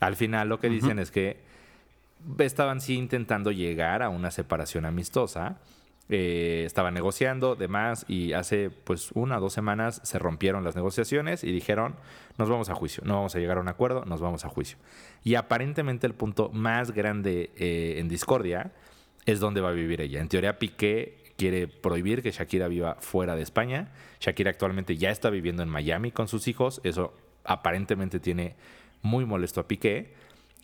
Al 0.00 0.16
final 0.16 0.48
lo 0.48 0.58
que 0.58 0.68
dicen 0.68 0.98
es 0.98 1.10
que 1.10 1.40
estaban 2.38 2.80
sí 2.80 2.96
intentando 2.96 3.52
llegar 3.52 4.02
a 4.02 4.08
una 4.08 4.30
separación 4.30 4.84
amistosa, 4.84 5.58
eh, 6.08 6.64
estaban 6.66 6.92
negociando, 6.92 7.56
demás, 7.56 8.04
y 8.08 8.34
hace 8.34 8.70
pues 8.70 9.10
una 9.12 9.38
o 9.38 9.40
dos 9.40 9.52
semanas 9.52 10.00
se 10.04 10.18
rompieron 10.18 10.62
las 10.62 10.76
negociaciones 10.76 11.44
y 11.44 11.52
dijeron, 11.52 11.96
nos 12.36 12.50
vamos 12.50 12.68
a 12.68 12.74
juicio, 12.74 13.02
no 13.06 13.14
vamos 13.14 13.34
a 13.34 13.38
llegar 13.38 13.56
a 13.56 13.60
un 13.60 13.68
acuerdo, 13.68 14.04
nos 14.04 14.20
vamos 14.20 14.44
a 14.44 14.48
juicio. 14.48 14.76
Y 15.22 15.36
aparentemente 15.36 16.06
el 16.06 16.14
punto 16.14 16.50
más 16.50 16.90
grande 16.90 17.50
eh, 17.56 17.96
en 17.98 18.08
discordia 18.08 18.72
es 19.24 19.40
donde 19.40 19.60
va 19.60 19.70
a 19.70 19.72
vivir 19.72 20.00
ella. 20.00 20.20
En 20.20 20.28
teoría, 20.28 20.58
Piqué 20.58 21.32
quiere 21.36 21.68
prohibir 21.68 22.22
que 22.22 22.30
Shakira 22.30 22.68
viva 22.68 22.96
fuera 23.00 23.34
de 23.34 23.42
España. 23.42 23.92
Shakira 24.20 24.50
actualmente 24.50 24.96
ya 24.96 25.10
está 25.10 25.30
viviendo 25.30 25.62
en 25.62 25.68
Miami 25.68 26.10
con 26.10 26.28
sus 26.28 26.48
hijos. 26.48 26.80
Eso 26.84 27.14
aparentemente 27.44 28.20
tiene 28.20 28.56
muy 29.02 29.24
molesto 29.24 29.60
a 29.60 29.68
Piqué. 29.68 30.14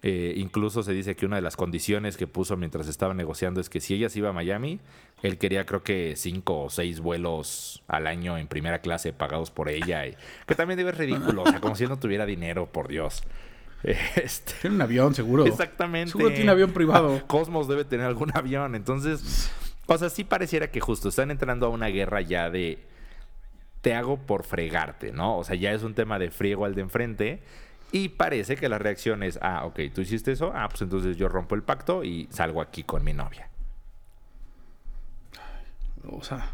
Eh, 0.02 0.32
incluso 0.36 0.82
se 0.82 0.92
dice 0.92 1.14
que 1.14 1.26
una 1.26 1.36
de 1.36 1.42
las 1.42 1.56
condiciones 1.56 2.16
que 2.16 2.26
puso 2.26 2.56
mientras 2.56 2.88
estaba 2.88 3.12
negociando 3.12 3.60
es 3.60 3.68
que 3.68 3.80
si 3.80 3.94
ella 3.94 4.08
se 4.08 4.20
iba 4.20 4.30
a 4.30 4.32
Miami, 4.32 4.80
él 5.22 5.36
quería 5.36 5.66
creo 5.66 5.82
que 5.82 6.14
cinco 6.16 6.62
o 6.62 6.70
seis 6.70 7.00
vuelos 7.00 7.82
al 7.86 8.06
año 8.06 8.38
en 8.38 8.46
primera 8.46 8.80
clase 8.80 9.12
pagados 9.12 9.50
por 9.50 9.68
ella. 9.68 10.06
Y, 10.06 10.16
que 10.46 10.54
también 10.54 10.78
debe 10.78 10.92
ser 10.92 11.00
ridículo, 11.00 11.42
o 11.42 11.46
sea, 11.46 11.60
como 11.60 11.76
si 11.76 11.84
él 11.84 11.90
no 11.90 11.98
tuviera 11.98 12.24
dinero, 12.26 12.66
por 12.66 12.88
Dios. 12.88 13.22
Este, 13.82 14.52
Tiene 14.60 14.76
un 14.76 14.82
avión, 14.82 15.14
seguro. 15.14 15.46
Exactamente. 15.46 16.12
Seguro 16.12 16.34
tiene 16.34 16.50
avión 16.50 16.72
privado. 16.72 17.22
Cosmos 17.26 17.66
debe 17.66 17.86
tener 17.86 18.04
algún 18.04 18.30
avión. 18.36 18.74
Entonces, 18.74 19.50
o 19.86 19.96
sea, 19.96 20.10
sí 20.10 20.22
pareciera 20.22 20.70
que 20.70 20.80
justo 20.80 21.08
están 21.08 21.30
entrando 21.30 21.66
a 21.66 21.70
una 21.70 21.86
guerra 21.86 22.20
ya 22.20 22.50
de 22.50 22.86
te 23.80 23.94
hago 23.94 24.18
por 24.18 24.44
fregarte, 24.44 25.12
¿no? 25.12 25.38
O 25.38 25.44
sea, 25.44 25.56
ya 25.56 25.72
es 25.72 25.82
un 25.82 25.94
tema 25.94 26.18
de 26.18 26.30
friego 26.30 26.64
al 26.64 26.74
de 26.74 26.82
enfrente. 26.82 27.42
Y 27.92 28.10
parece 28.10 28.56
que 28.56 28.68
la 28.68 28.78
reacción 28.78 29.22
es, 29.22 29.38
ah, 29.42 29.64
ok, 29.64 29.80
tú 29.94 30.00
hiciste 30.00 30.30
eso, 30.32 30.52
ah, 30.54 30.68
pues 30.68 30.82
entonces 30.82 31.16
yo 31.16 31.28
rompo 31.28 31.54
el 31.56 31.62
pacto 31.62 32.04
y 32.04 32.28
salgo 32.30 32.60
aquí 32.62 32.84
con 32.84 33.02
mi 33.02 33.12
novia. 33.12 33.48
O 36.08 36.22
sea, 36.22 36.52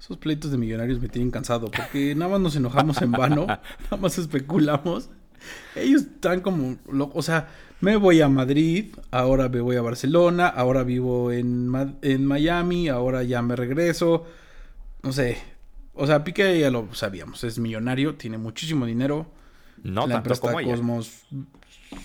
esos 0.00 0.16
pleitos 0.16 0.50
de 0.50 0.58
millonarios 0.58 1.00
me 1.00 1.08
tienen 1.08 1.30
cansado 1.30 1.70
porque 1.70 2.14
nada 2.14 2.32
más 2.32 2.40
nos 2.40 2.56
enojamos 2.56 3.02
en 3.02 3.12
vano, 3.12 3.46
nada 3.46 3.96
más 4.00 4.18
especulamos. 4.18 5.10
Ellos 5.76 6.02
están 6.02 6.40
como, 6.40 6.76
o 7.12 7.22
sea, 7.22 7.48
me 7.80 7.96
voy 7.96 8.20
a 8.20 8.28
Madrid, 8.28 8.94
ahora 9.10 9.48
me 9.48 9.60
voy 9.60 9.76
a 9.76 9.82
Barcelona, 9.82 10.48
ahora 10.48 10.82
vivo 10.82 11.30
en, 11.32 11.68
Ma- 11.68 11.94
en 12.02 12.24
Miami, 12.24 12.88
ahora 12.88 13.22
ya 13.22 13.40
me 13.42 13.54
regreso. 13.56 14.26
No 15.02 15.12
sé, 15.12 15.38
o 15.94 16.06
sea, 16.06 16.24
Piqué 16.24 16.58
ya 16.58 16.70
lo 16.70 16.92
sabíamos, 16.94 17.44
es 17.44 17.58
millonario, 17.58 18.14
tiene 18.16 18.38
muchísimo 18.38 18.86
dinero. 18.86 19.26
No 19.82 20.06
la 20.06 20.22
tanto 20.22 20.40
como 20.40 20.60
ella. 20.60 20.70
Cosmos 20.72 21.26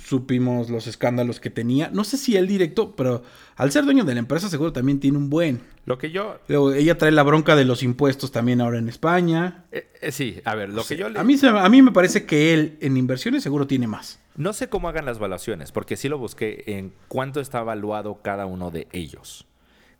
supimos 0.05 0.69
los 0.69 0.87
escándalos 0.87 1.39
que 1.39 1.49
tenía. 1.49 1.89
No 1.91 2.03
sé 2.03 2.17
si 2.17 2.35
él 2.37 2.47
directo, 2.47 2.95
pero 2.95 3.23
al 3.55 3.71
ser 3.71 3.83
dueño 3.85 4.03
de 4.05 4.13
la 4.13 4.19
empresa 4.19 4.49
seguro 4.49 4.71
también 4.73 4.99
tiene 4.99 5.17
un 5.17 5.29
buen. 5.29 5.61
Lo 5.85 5.97
que 5.97 6.11
yo... 6.11 6.39
Luego, 6.47 6.71
ella 6.73 6.97
trae 6.97 7.11
la 7.11 7.23
bronca 7.23 7.55
de 7.55 7.65
los 7.65 7.83
impuestos 7.83 8.31
también 8.31 8.61
ahora 8.61 8.79
en 8.79 8.87
España. 8.87 9.65
eh, 9.71 9.87
eh, 10.01 10.11
sí, 10.11 10.39
a 10.45 10.55
ver, 10.55 10.69
lo 10.69 10.83
que 10.85 10.95
yo... 10.95 11.09
le- 11.09 11.19
A 11.19 11.23
mí, 11.23 11.35
a 11.43 11.69
mí 11.69 11.81
me 11.81 11.91
parece 11.91 12.25
que 12.25 12.53
él 12.53 12.77
en 12.81 12.95
inversiones 12.97 13.43
seguro 13.43 13.67
tiene 13.67 13.87
más. 13.87 14.19
No 14.35 14.53
sé 14.53 14.69
cómo 14.69 14.87
hagan 14.89 15.05
las 15.05 15.19
valuaciones, 15.19 15.71
porque 15.71 15.97
sí 15.97 16.07
lo 16.09 16.17
busqué 16.17 16.63
en 16.67 16.93
cuánto 17.07 17.39
está 17.41 17.59
evaluado 17.59 18.21
cada 18.23 18.45
uno 18.45 18.71
de 18.71 18.87
ellos. 18.91 19.45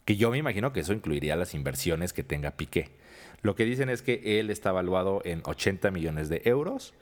Que 0.05 0.15
yo 0.15 0.31
me 0.31 0.37
imagino 0.37 0.73
que 0.73 0.79
eso 0.81 0.93
incluiría 0.93 1.35
las 1.35 1.53
inversiones 1.53 2.13
que 2.13 2.23
tenga 2.23 2.51
Piqué. 2.51 2.91
Lo 3.41 3.55
que 3.55 3.65
dicen 3.65 3.89
es 3.89 4.01
que 4.01 4.39
él 4.39 4.49
está 4.49 4.69
evaluado 4.69 5.21
en 5.25 5.41
80 5.43 5.91
millones 5.91 6.29
de 6.29 6.41
euros 6.45 6.93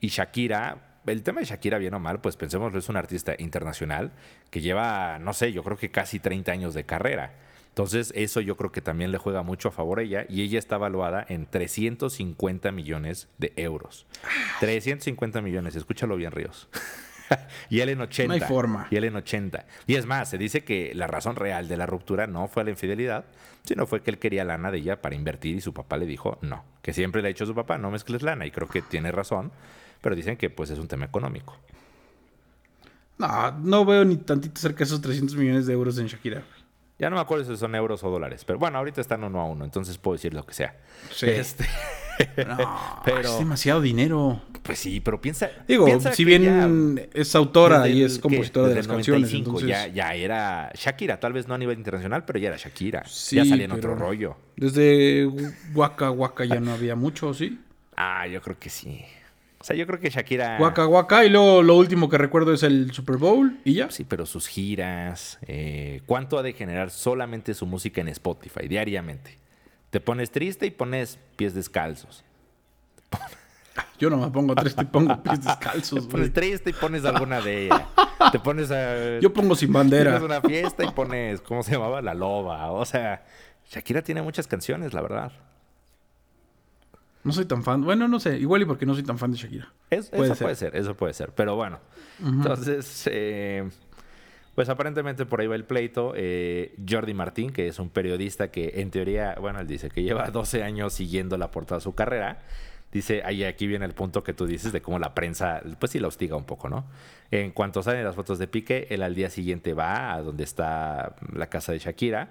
y 0.00 0.08
Shakira, 0.08 1.00
el 1.06 1.22
tema 1.22 1.40
de 1.40 1.46
Shakira, 1.46 1.78
bien 1.78 1.94
o 1.94 2.00
mal, 2.00 2.20
pues 2.20 2.36
pensemos, 2.36 2.74
es 2.74 2.88
un 2.88 2.96
artista 2.96 3.34
internacional 3.38 4.12
que 4.50 4.60
lleva, 4.60 5.18
no 5.18 5.32
sé, 5.32 5.52
yo 5.52 5.62
creo 5.64 5.76
que 5.76 5.90
casi 5.90 6.18
30 6.20 6.52
años 6.52 6.74
de 6.74 6.84
carrera. 6.84 7.34
Entonces, 7.68 8.12
eso 8.16 8.40
yo 8.40 8.56
creo 8.56 8.72
que 8.72 8.80
también 8.80 9.12
le 9.12 9.18
juega 9.18 9.42
mucho 9.42 9.68
a 9.68 9.70
favor 9.70 10.00
a 10.00 10.02
ella 10.02 10.26
y 10.28 10.42
ella 10.42 10.58
está 10.58 10.76
evaluada 10.76 11.24
en 11.28 11.46
350 11.46 12.72
millones 12.72 13.28
de 13.38 13.52
euros. 13.56 14.06
350 14.58 15.40
millones, 15.42 15.76
escúchalo 15.76 16.16
bien, 16.16 16.32
Ríos. 16.32 16.68
y 17.70 17.80
él 17.80 17.90
en 17.90 18.00
80. 18.00 18.26
No 18.26 18.34
hay 18.34 18.40
forma. 18.40 18.88
Y 18.90 18.96
él 18.96 19.04
en 19.04 19.16
80. 19.16 19.66
Y 19.86 19.94
es 19.94 20.06
más, 20.06 20.28
se 20.30 20.38
dice 20.38 20.64
que 20.64 20.92
la 20.94 21.06
razón 21.06 21.36
real 21.36 21.68
de 21.68 21.76
la 21.76 21.86
ruptura 21.86 22.26
no 22.26 22.48
fue 22.48 22.64
la 22.64 22.70
infidelidad, 22.70 23.26
sino 23.62 23.86
fue 23.86 24.02
que 24.02 24.10
él 24.10 24.18
quería 24.18 24.44
lana 24.44 24.70
de 24.70 24.78
ella 24.78 25.00
para 25.00 25.14
invertir 25.14 25.56
y 25.56 25.60
su 25.60 25.72
papá 25.72 25.96
le 25.98 26.06
dijo 26.06 26.38
no. 26.42 26.64
Que 26.82 26.92
siempre 26.92 27.22
le 27.22 27.28
ha 27.28 27.30
dicho 27.30 27.44
a 27.44 27.48
su 27.48 27.54
papá, 27.54 27.78
no 27.78 27.90
mezcles 27.90 28.22
lana. 28.22 28.46
Y 28.46 28.50
creo 28.50 28.68
que 28.68 28.82
tiene 28.82 29.12
razón, 29.12 29.52
pero 30.00 30.14
dicen 30.16 30.36
que 30.36 30.50
pues 30.50 30.70
es 30.70 30.78
un 30.78 30.88
tema 30.88 31.06
económico. 31.06 31.56
No, 33.18 33.50
no 33.52 33.84
veo 33.84 34.04
ni 34.04 34.16
tantito 34.16 34.60
cerca 34.60 34.78
de 34.78 34.84
esos 34.84 35.00
300 35.00 35.36
millones 35.36 35.66
de 35.66 35.72
euros 35.72 35.98
en 35.98 36.06
Shakira. 36.06 36.42
Ya 36.98 37.10
no 37.10 37.16
me 37.16 37.22
acuerdo 37.22 37.44
si 37.44 37.56
son 37.56 37.74
euros 37.74 38.02
o 38.02 38.10
dólares, 38.10 38.44
pero 38.44 38.58
bueno, 38.58 38.78
ahorita 38.78 39.00
están 39.00 39.22
uno 39.22 39.40
a 39.40 39.44
uno, 39.44 39.64
entonces 39.64 39.98
puedo 39.98 40.16
decir 40.16 40.34
lo 40.34 40.44
que 40.44 40.54
sea. 40.54 40.76
Sí. 41.12 41.26
Este, 41.28 41.64
No, 42.46 43.00
Pero- 43.04 43.28
es 43.28 43.38
demasiado 43.38 43.80
dinero. 43.80 44.42
pues 44.62 44.78
sí, 44.78 45.00
pero 45.00 45.20
piensa. 45.20 45.50
Digo, 45.66 45.84
piensa 45.84 46.12
si 46.12 46.24
bien 46.24 47.08
es 47.14 47.34
autora 47.34 47.88
y 47.88 48.02
es 48.02 48.18
compositora 48.18 48.68
de 48.68 48.74
las 48.76 48.86
el 48.86 48.90
canciones, 48.92 49.32
95 49.32 49.60
entonces... 49.60 49.68
ya, 49.68 49.86
ya 49.86 50.14
era 50.14 50.72
Shakira, 50.74 51.20
tal 51.20 51.32
vez 51.32 51.46
no 51.48 51.54
a 51.54 51.58
nivel 51.58 51.78
internacional, 51.78 52.24
pero 52.24 52.38
ya 52.38 52.48
era 52.48 52.56
Shakira. 52.56 53.04
Sí, 53.06 53.36
ya 53.36 53.44
salía 53.44 53.66
en 53.66 53.72
otro 53.72 53.94
rollo. 53.94 54.36
Desde 54.56 55.26
Waka 55.74 56.10
Waka 56.10 56.44
ya 56.44 56.60
no 56.60 56.72
había 56.72 56.96
mucho, 56.96 57.32
¿sí? 57.32 57.60
Ah, 57.96 58.26
yo 58.26 58.40
creo 58.42 58.58
que 58.58 58.70
sí. 58.70 59.04
O 59.68 59.70
sea, 59.70 59.76
yo 59.76 59.86
creo 59.86 60.00
que 60.00 60.08
Shakira. 60.08 60.56
Waka 60.58 60.86
Waka 60.86 61.26
y 61.26 61.28
luego 61.28 61.62
lo 61.62 61.76
último 61.76 62.08
que 62.08 62.16
recuerdo 62.16 62.54
es 62.54 62.62
el 62.62 62.90
Super 62.94 63.18
Bowl 63.18 63.60
y 63.66 63.74
ya. 63.74 63.90
Sí, 63.90 64.02
pero 64.02 64.24
sus 64.24 64.46
giras. 64.46 65.38
eh, 65.42 66.00
¿Cuánto 66.06 66.38
ha 66.38 66.42
de 66.42 66.54
generar 66.54 66.88
solamente 66.88 67.52
su 67.52 67.66
música 67.66 68.00
en 68.00 68.08
Spotify 68.08 68.66
diariamente? 68.66 69.36
Te 69.90 70.00
pones 70.00 70.30
triste 70.30 70.64
y 70.64 70.70
pones 70.70 71.18
pies 71.36 71.52
descalzos. 71.52 72.24
Yo 73.98 74.08
no 74.08 74.16
me 74.16 74.30
pongo 74.30 74.54
triste 74.54 74.84
y 74.84 74.86
pongo 74.86 75.22
pies 75.22 75.44
descalzos, 75.44 76.04
Te 76.06 76.12
pones 76.12 76.32
triste 76.32 76.70
y 76.70 76.72
pones 76.72 77.04
alguna 77.04 77.42
de 77.42 77.66
ellas. 77.66 77.82
Te 78.32 78.38
pones 78.38 78.70
a. 78.70 79.18
Yo 79.20 79.34
pongo 79.34 79.54
sin 79.54 79.70
bandera. 79.70 80.12
Tienes 80.12 80.24
una 80.24 80.40
fiesta 80.40 80.82
y 80.82 80.90
pones, 80.92 81.42
¿cómo 81.42 81.62
se 81.62 81.72
llamaba? 81.72 82.00
La 82.00 82.14
loba. 82.14 82.70
O 82.70 82.86
sea, 82.86 83.22
Shakira 83.68 84.00
tiene 84.00 84.22
muchas 84.22 84.46
canciones, 84.46 84.94
la 84.94 85.02
verdad. 85.02 85.30
No 87.24 87.32
soy 87.32 87.44
tan 87.46 87.62
fan. 87.62 87.82
Bueno, 87.82 88.08
no 88.08 88.20
sé. 88.20 88.38
Igual 88.38 88.62
y 88.62 88.64
porque 88.64 88.86
no 88.86 88.94
soy 88.94 89.02
tan 89.02 89.18
fan 89.18 89.30
de 89.32 89.38
Shakira. 89.38 89.72
Es- 89.90 90.08
Puede 90.10 90.24
eso 90.24 90.34
ser. 90.34 90.44
puede 90.44 90.56
ser, 90.56 90.76
eso 90.76 90.94
puede 90.96 91.12
ser. 91.14 91.30
Pero 91.32 91.56
bueno. 91.56 91.78
Entonces, 92.24 93.08
eh, 93.10 93.68
pues 94.54 94.68
aparentemente 94.68 95.26
por 95.26 95.40
ahí 95.40 95.46
va 95.46 95.54
el 95.56 95.64
pleito. 95.64 96.12
Eh, 96.16 96.74
Jordi 96.88 97.14
Martín, 97.14 97.50
que 97.52 97.68
es 97.68 97.78
un 97.78 97.90
periodista 97.90 98.50
que 98.50 98.72
en 98.76 98.90
teoría, 98.90 99.36
bueno, 99.40 99.60
él 99.60 99.66
dice 99.66 99.90
que 99.90 100.02
lleva 100.02 100.28
12 100.30 100.62
años 100.62 100.92
siguiéndola 100.94 101.50
por 101.50 101.66
toda 101.66 101.80
su 101.80 101.94
carrera. 101.94 102.40
Dice, 102.90 103.20
ahí 103.22 103.44
aquí 103.44 103.66
viene 103.66 103.84
el 103.84 103.92
punto 103.92 104.24
que 104.24 104.32
tú 104.32 104.46
dices 104.46 104.72
de 104.72 104.80
cómo 104.80 104.98
la 104.98 105.12
prensa, 105.14 105.60
pues 105.78 105.92
sí 105.92 105.98
la 105.98 106.08
hostiga 106.08 106.36
un 106.36 106.44
poco, 106.46 106.70
¿no? 106.70 106.86
En 107.30 107.50
cuanto 107.50 107.82
salen 107.82 108.02
las 108.02 108.14
fotos 108.14 108.38
de 108.38 108.48
Piqué, 108.48 108.86
él 108.88 109.02
al 109.02 109.14
día 109.14 109.28
siguiente 109.28 109.74
va 109.74 110.14
a 110.14 110.22
donde 110.22 110.44
está 110.44 111.14
la 111.34 111.48
casa 111.48 111.72
de 111.72 111.80
Shakira. 111.80 112.30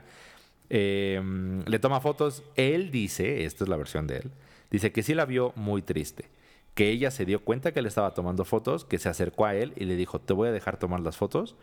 Eh, 0.71 1.21
le 1.65 1.79
toma 1.79 2.01
fotos. 2.01 2.43
Él 2.55 2.89
dice, 2.89 3.45
esta 3.45 3.63
es 3.65 3.69
la 3.69 3.77
versión 3.77 4.07
de 4.07 4.17
él, 4.17 4.31
dice 4.71 4.91
que 4.91 5.03
sí 5.03 5.13
la 5.13 5.25
vio 5.25 5.53
muy 5.55 5.81
triste. 5.81 6.29
Que 6.73 6.89
ella 6.89 7.09
se 7.09 7.25
dio 7.25 7.43
cuenta 7.43 7.71
que 7.71 7.81
le 7.81 7.87
estaba 7.87 8.13
tomando 8.13 8.45
fotos, 8.45 8.85
que 8.85 8.99
se 8.99 9.09
acercó 9.09 9.45
a 9.45 9.55
él 9.55 9.73
y 9.75 9.85
le 9.85 9.95
dijo, 9.95 10.19
te 10.19 10.33
voy 10.33 10.49
a 10.49 10.51
dejar 10.51 10.77
tomar 10.77 10.99
las 10.99 11.17
fotos 11.17 11.55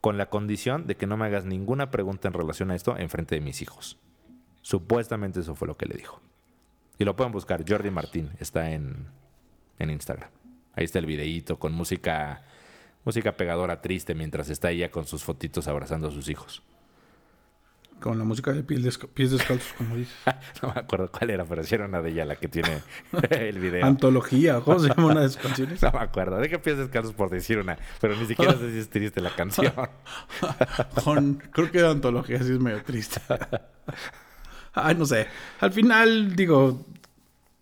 con 0.00 0.18
la 0.18 0.30
condición 0.30 0.86
de 0.86 0.96
que 0.96 1.06
no 1.06 1.16
me 1.16 1.26
hagas 1.26 1.44
ninguna 1.44 1.90
pregunta 1.90 2.28
en 2.28 2.34
relación 2.34 2.70
a 2.70 2.74
esto 2.74 2.96
en 2.96 3.10
frente 3.10 3.34
de 3.34 3.40
mis 3.40 3.60
hijos. 3.62 3.98
Supuestamente 4.62 5.40
eso 5.40 5.54
fue 5.54 5.68
lo 5.68 5.76
que 5.76 5.86
le 5.86 5.96
dijo. 5.96 6.20
Y 6.98 7.04
lo 7.04 7.16
pueden 7.16 7.32
buscar, 7.32 7.64
Jordi 7.68 7.90
Martín, 7.90 8.30
está 8.38 8.70
en, 8.72 9.08
en 9.78 9.90
Instagram. 9.90 10.30
Ahí 10.74 10.84
está 10.84 10.98
el 10.98 11.06
videíto 11.06 11.58
con 11.58 11.72
música, 11.72 12.42
música 13.04 13.36
pegadora 13.36 13.82
triste 13.82 14.14
mientras 14.14 14.48
está 14.48 14.70
ella 14.70 14.90
con 14.90 15.06
sus 15.06 15.22
fotitos 15.22 15.68
abrazando 15.68 16.08
a 16.08 16.12
sus 16.12 16.28
hijos. 16.28 16.62
Con 18.02 18.18
la 18.18 18.24
música 18.24 18.52
de 18.52 18.62
pies, 18.64 18.82
desca- 18.82 19.06
pies 19.08 19.30
descalzos, 19.30 19.72
como 19.78 19.94
dices. 19.96 20.12
No 20.62 20.72
me 20.74 20.80
acuerdo 20.80 21.10
cuál 21.10 21.30
era, 21.30 21.44
pero 21.44 21.62
sí 21.62 21.74
era 21.76 21.86
una 21.86 22.02
de 22.02 22.10
ella 22.10 22.24
la 22.24 22.36
que 22.36 22.48
tiene 22.48 22.80
el 23.30 23.58
video. 23.60 23.86
Antología, 23.86 24.60
¿cómo 24.60 24.80
se 24.80 24.88
llama 24.88 25.06
una 25.06 25.20
de 25.20 25.28
sus 25.28 25.36
canciones? 25.42 25.80
No 25.80 25.92
me 25.92 26.00
acuerdo. 26.00 26.38
¿De 26.38 26.48
qué 26.48 26.58
piensas, 26.58 26.88
Carlos, 26.88 27.12
por 27.12 27.30
decir 27.30 27.58
una? 27.58 27.78
Pero 28.00 28.16
ni 28.16 28.26
siquiera 28.26 28.52
sé 28.58 28.72
si 28.72 28.78
es 28.78 28.88
triste 28.90 29.20
la 29.20 29.30
canción. 29.34 29.72
Con, 31.04 31.34
creo 31.52 31.70
que 31.70 31.80
antología 31.84 32.38
sí 32.42 32.52
es 32.52 32.58
medio 32.58 32.82
triste. 32.82 33.20
Ay, 34.74 34.94
no 34.94 35.06
sé. 35.06 35.26
Al 35.60 35.72
final, 35.72 36.34
digo, 36.34 36.84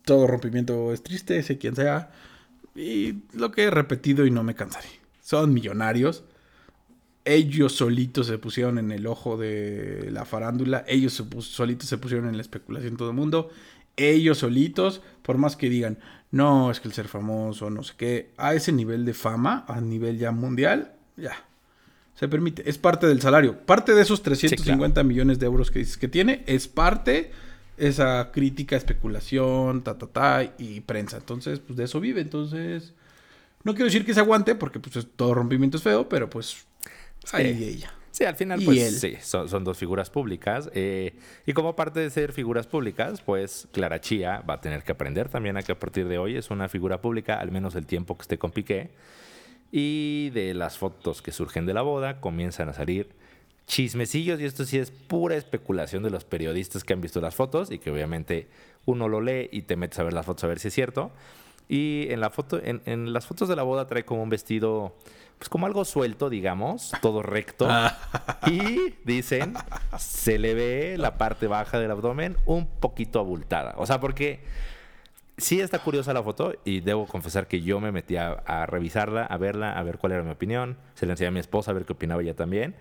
todo 0.04 0.26
rompimiento 0.26 0.92
es 0.92 1.02
triste, 1.02 1.42
sé 1.42 1.58
quién 1.58 1.74
sea. 1.76 2.10
Y 2.74 3.24
lo 3.34 3.50
que 3.50 3.64
he 3.64 3.70
repetido 3.70 4.24
y 4.24 4.30
no 4.30 4.42
me 4.42 4.54
cansaré. 4.54 4.88
Son 5.20 5.52
millonarios. 5.52 6.24
Ellos 7.30 7.72
solitos 7.74 8.26
se 8.26 8.38
pusieron 8.38 8.78
en 8.78 8.90
el 8.90 9.06
ojo 9.06 9.36
de 9.36 10.08
la 10.10 10.24
farándula. 10.24 10.84
Ellos 10.88 11.22
solitos 11.38 11.88
se 11.88 11.98
pusieron 11.98 12.28
en 12.28 12.36
la 12.36 12.42
especulación 12.42 12.96
todo 12.96 13.10
el 13.10 13.16
mundo. 13.16 13.50
Ellos 13.96 14.38
solitos, 14.38 15.02
por 15.22 15.36
más 15.38 15.56
que 15.56 15.68
digan, 15.68 15.98
no, 16.30 16.70
es 16.70 16.80
que 16.80 16.88
el 16.88 16.94
ser 16.94 17.08
famoso, 17.08 17.70
no 17.70 17.82
sé 17.82 17.94
qué, 17.96 18.30
a 18.36 18.54
ese 18.54 18.72
nivel 18.72 19.04
de 19.04 19.14
fama, 19.14 19.64
a 19.68 19.80
nivel 19.80 20.18
ya 20.18 20.32
mundial, 20.32 20.92
ya. 21.16 21.32
Se 22.14 22.28
permite, 22.28 22.68
es 22.68 22.78
parte 22.78 23.06
del 23.06 23.20
salario. 23.20 23.58
Parte 23.58 23.94
de 23.94 24.02
esos 24.02 24.22
350 24.22 25.02
millones 25.04 25.38
de 25.38 25.46
euros 25.46 25.70
que 25.70 25.78
dices 25.80 25.96
que 25.96 26.08
tiene, 26.08 26.42
es 26.46 26.68
parte 26.68 27.30
esa 27.78 28.30
crítica, 28.32 28.76
especulación, 28.76 29.82
ta, 29.82 29.96
ta, 29.98 30.06
ta, 30.06 30.54
y 30.58 30.80
prensa. 30.80 31.16
Entonces, 31.16 31.60
pues 31.60 31.76
de 31.76 31.84
eso 31.84 31.98
vive. 32.00 32.20
Entonces, 32.20 32.92
no 33.64 33.72
quiero 33.72 33.86
decir 33.86 34.04
que 34.04 34.14
se 34.14 34.20
aguante, 34.20 34.54
porque 34.54 34.80
pues 34.80 34.96
es- 34.96 35.06
todo 35.16 35.34
rompimiento 35.34 35.76
es 35.78 35.82
feo, 35.82 36.08
pero 36.08 36.28
pues 36.28 36.64
ahí 37.32 37.54
Sí. 37.54 37.64
ella. 37.64 37.94
Sí, 38.12 38.24
al 38.24 38.34
final, 38.34 38.60
Y 38.60 38.64
pues 38.64 38.78
él. 38.80 38.94
sí, 39.12 39.16
son, 39.22 39.48
son 39.48 39.62
dos 39.64 39.78
figuras 39.78 40.10
públicas. 40.10 40.68
eh, 40.74 41.14
y 41.46 41.52
como 41.52 41.76
parte 41.76 42.00
de 42.00 42.10
ser 42.10 42.32
figuras 42.32 42.66
públicas, 42.66 43.22
pues 43.22 43.68
Clara 43.72 44.00
Chía 44.00 44.42
va 44.48 44.54
a 44.54 44.60
tener 44.60 44.82
que 44.82 44.92
aprender 44.92 45.28
también 45.28 45.56
a 45.56 45.62
que 45.62 45.72
a 45.72 45.78
partir 45.78 46.08
de 46.08 46.18
hoy 46.18 46.36
es 46.36 46.50
una 46.50 46.68
figura 46.68 47.00
pública, 47.00 47.38
al 47.38 47.52
menos 47.52 47.74
el 47.76 47.86
tiempo 47.86 48.16
que 48.16 48.22
esté 48.22 48.36
con 48.38 48.50
Piqué. 48.50 48.90
Y 49.72 50.30
de 50.30 50.52
las 50.54 50.76
fotos 50.78 51.22
que 51.22 51.30
surgen 51.30 51.66
de 51.66 51.74
la 51.74 51.82
boda 51.82 52.20
comienzan 52.20 52.68
a 52.68 52.72
salir 52.72 53.08
chismecillos 53.68 54.40
y 54.40 54.44
esto 54.44 54.64
sí 54.64 54.78
es 54.78 54.90
pura 54.90 55.36
especulación 55.36 56.02
de 56.02 56.10
los 56.10 56.24
periodistas 56.24 56.82
que 56.82 56.92
han 56.92 57.00
visto 57.00 57.20
las 57.20 57.36
fotos 57.36 57.70
y 57.70 57.78
que 57.78 57.92
obviamente 57.92 58.48
uno 58.84 59.08
lo 59.08 59.20
lee 59.20 59.48
y 59.52 59.62
te 59.62 59.76
metes 59.76 59.96
a 60.00 60.02
ver 60.02 60.12
las 60.12 60.26
fotos 60.26 60.42
a 60.42 60.48
ver 60.48 60.58
si 60.58 60.68
es 60.68 60.74
cierto. 60.74 61.12
Y 61.68 62.08
en 62.10 62.18
la 62.18 62.30
foto, 62.30 62.60
en, 62.60 62.82
en 62.84 63.12
las 63.12 63.26
fotos 63.28 63.48
de 63.48 63.54
la 63.54 63.62
boda 63.62 63.86
trae 63.86 64.04
como 64.04 64.24
un 64.24 64.28
vestido, 64.28 64.96
pues 65.40 65.48
como 65.48 65.64
algo 65.64 65.86
suelto, 65.86 66.28
digamos, 66.28 66.92
todo 67.00 67.22
recto. 67.22 67.66
Y 68.46 68.94
dicen, 69.06 69.54
se 69.98 70.38
le 70.38 70.52
ve 70.52 70.96
la 70.98 71.16
parte 71.16 71.46
baja 71.46 71.80
del 71.80 71.90
abdomen 71.90 72.36
un 72.44 72.66
poquito 72.66 73.18
abultada. 73.18 73.72
O 73.78 73.86
sea, 73.86 74.00
porque 74.00 74.40
sí 75.38 75.58
está 75.58 75.78
curiosa 75.78 76.12
la 76.12 76.22
foto 76.22 76.52
y 76.66 76.80
debo 76.80 77.06
confesar 77.06 77.46
que 77.46 77.62
yo 77.62 77.80
me 77.80 77.90
metí 77.90 78.16
a, 78.16 78.32
a 78.32 78.66
revisarla, 78.66 79.24
a 79.24 79.38
verla, 79.38 79.72
a 79.72 79.82
ver 79.82 79.96
cuál 79.96 80.12
era 80.12 80.22
mi 80.22 80.30
opinión. 80.30 80.76
Se 80.94 81.06
la 81.06 81.14
enseñé 81.14 81.28
a 81.28 81.30
mi 81.30 81.40
esposa 81.40 81.70
a 81.70 81.74
ver 81.74 81.86
qué 81.86 81.94
opinaba 81.94 82.20
ella 82.20 82.36
también. 82.36 82.76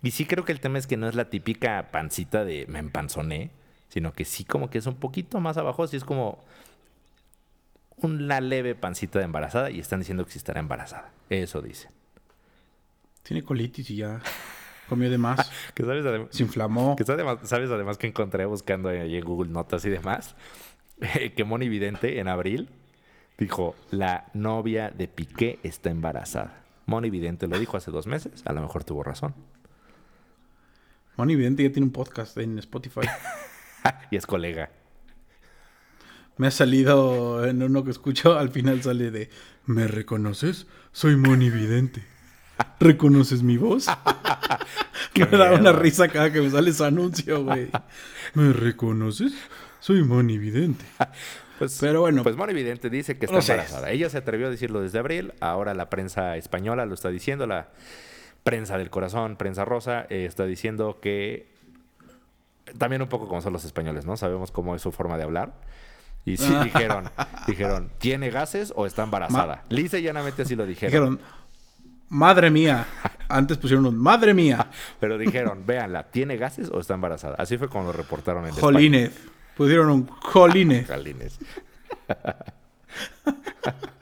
Y 0.00 0.12
sí 0.12 0.24
creo 0.24 0.44
que 0.44 0.52
el 0.52 0.60
tema 0.60 0.78
es 0.78 0.86
que 0.86 0.96
no 0.96 1.08
es 1.08 1.16
la 1.16 1.30
típica 1.30 1.90
pancita 1.90 2.44
de 2.44 2.66
me 2.68 2.78
empanzoné, 2.78 3.50
sino 3.88 4.12
que 4.12 4.24
sí 4.24 4.44
como 4.44 4.70
que 4.70 4.78
es 4.78 4.86
un 4.86 4.94
poquito 4.94 5.40
más 5.40 5.56
abajo, 5.56 5.88
sí 5.88 5.96
es 5.96 6.04
como 6.04 6.44
una 7.96 8.40
leve 8.40 8.76
pancita 8.76 9.18
de 9.18 9.24
embarazada 9.24 9.70
y 9.70 9.80
están 9.80 9.98
diciendo 9.98 10.24
que 10.24 10.30
sí 10.30 10.38
estará 10.38 10.60
embarazada. 10.60 11.10
Eso 11.28 11.60
dicen. 11.60 11.90
Tiene 13.24 13.42
colitis 13.42 13.90
y 13.90 13.96
ya 13.96 14.20
comió 14.88 15.10
de 15.10 15.18
más. 15.18 15.50
Que 15.74 15.82
sabes, 15.82 16.04
Se 16.30 16.42
inflamó. 16.44 16.94
que 16.96 17.04
además- 17.10 17.38
sabes 17.42 17.70
además 17.70 17.98
que 17.98 18.06
encontré 18.06 18.44
buscando 18.46 18.88
ahí 18.90 19.16
en 19.16 19.24
Google 19.24 19.50
Notas 19.50 19.84
y 19.84 19.90
demás, 19.90 20.36
que 21.36 21.44
Moni 21.44 21.68
Vidente 21.68 22.20
en 22.20 22.28
abril 22.28 22.68
dijo, 23.38 23.74
la 23.90 24.26
novia 24.34 24.90
de 24.90 25.08
Piqué 25.08 25.58
está 25.64 25.90
embarazada. 25.90 26.62
Moni 26.86 27.10
Vidente 27.10 27.48
lo 27.48 27.58
dijo 27.58 27.76
hace 27.76 27.90
dos 27.90 28.06
meses, 28.06 28.42
a 28.46 28.52
lo 28.52 28.60
mejor 28.60 28.84
tuvo 28.84 29.02
razón. 29.02 29.34
Moni 31.16 31.34
Vidente 31.34 31.62
ya 31.64 31.72
tiene 31.72 31.86
un 31.86 31.92
podcast 31.92 32.36
en 32.38 32.58
Spotify. 32.58 33.00
y 34.10 34.16
es 34.16 34.26
colega. 34.26 34.70
Me 36.36 36.48
ha 36.48 36.50
salido 36.50 37.46
en 37.46 37.62
uno 37.62 37.84
que 37.84 37.90
escucho, 37.90 38.36
al 38.38 38.50
final 38.50 38.82
sale 38.82 39.10
de 39.10 39.30
¿Me 39.66 39.86
reconoces? 39.86 40.66
Soy 40.92 41.16
Moni 41.16 41.48
Vidente. 41.50 42.04
¿Reconoces 42.80 43.42
mi 43.42 43.56
voz? 43.56 43.86
Me 45.14 45.26
da 45.26 45.52
una 45.52 45.72
risa 45.72 46.08
cada 46.08 46.32
que 46.32 46.40
me 46.40 46.50
sale 46.50 46.70
ese 46.70 46.84
anuncio, 46.84 47.44
güey. 47.44 47.70
¿Me 48.34 48.52
reconoces? 48.52 49.32
Soy 49.80 50.02
Moni 50.02 50.38
Vidente. 50.38 50.84
Pues, 51.56 51.78
Pero 51.80 52.00
bueno. 52.00 52.24
Pues 52.24 52.34
Moni 52.34 52.52
Vidente 52.52 52.90
dice 52.90 53.16
que 53.16 53.26
está 53.26 53.36
No 53.36 53.40
embarazada. 53.40 53.92
Ella 53.92 54.10
se 54.10 54.18
atrevió 54.18 54.48
a 54.48 54.50
decirlo 54.50 54.80
desde 54.80 54.98
abril, 54.98 55.34
ahora 55.38 55.72
la 55.72 55.88
prensa 55.88 56.36
española 56.36 56.84
lo 56.84 56.94
está 56.94 57.10
diciendo, 57.10 57.46
la 57.46 57.68
prensa 58.42 58.76
del 58.76 58.90
corazón, 58.90 59.36
prensa 59.36 59.64
rosa, 59.64 60.04
eh, 60.10 60.24
está 60.26 60.46
diciendo 60.46 60.98
que 61.00 61.46
también 62.76 63.02
un 63.02 63.08
poco 63.08 63.28
como 63.28 63.40
son 63.40 63.52
los 63.52 63.64
españoles, 63.64 64.04
¿no? 64.04 64.16
Sabemos 64.16 64.50
cómo 64.50 64.74
es 64.74 64.82
su 64.82 64.90
forma 64.90 65.16
de 65.16 65.22
hablar. 65.22 65.54
Y 66.24 66.38
sí 66.38 66.52
dijeron, 66.64 67.10
dijeron, 67.46 67.92
¿tiene 67.98 68.30
gases 68.30 68.72
o 68.74 68.86
está 68.86 69.04
embarazada? 69.04 69.62
Lisa 69.68 69.98
y 69.98 70.02
llanamente 70.02 70.42
así 70.42 70.56
lo 70.56 70.66
dijeron. 70.66 70.90
Dijeron, 70.90 71.20
madre 72.14 72.50
mía. 72.50 72.86
Antes 73.28 73.58
pusieron 73.58 73.86
un, 73.86 73.98
madre 73.98 74.32
mía. 74.32 74.70
Pero 75.00 75.18
dijeron, 75.18 75.66
véanla, 75.66 76.04
¿tiene 76.04 76.36
gases 76.36 76.70
o 76.70 76.80
está 76.80 76.94
embarazada? 76.94 77.36
Así 77.38 77.58
fue 77.58 77.68
como 77.68 77.84
lo 77.84 77.92
reportaron 77.92 78.44
en 78.44 78.50
España. 78.50 78.62
Jolínez. 78.62 79.12
Pusieron 79.56 79.90
un 79.90 80.06
jolínez. 80.06 80.88
Jolines. 80.88 81.38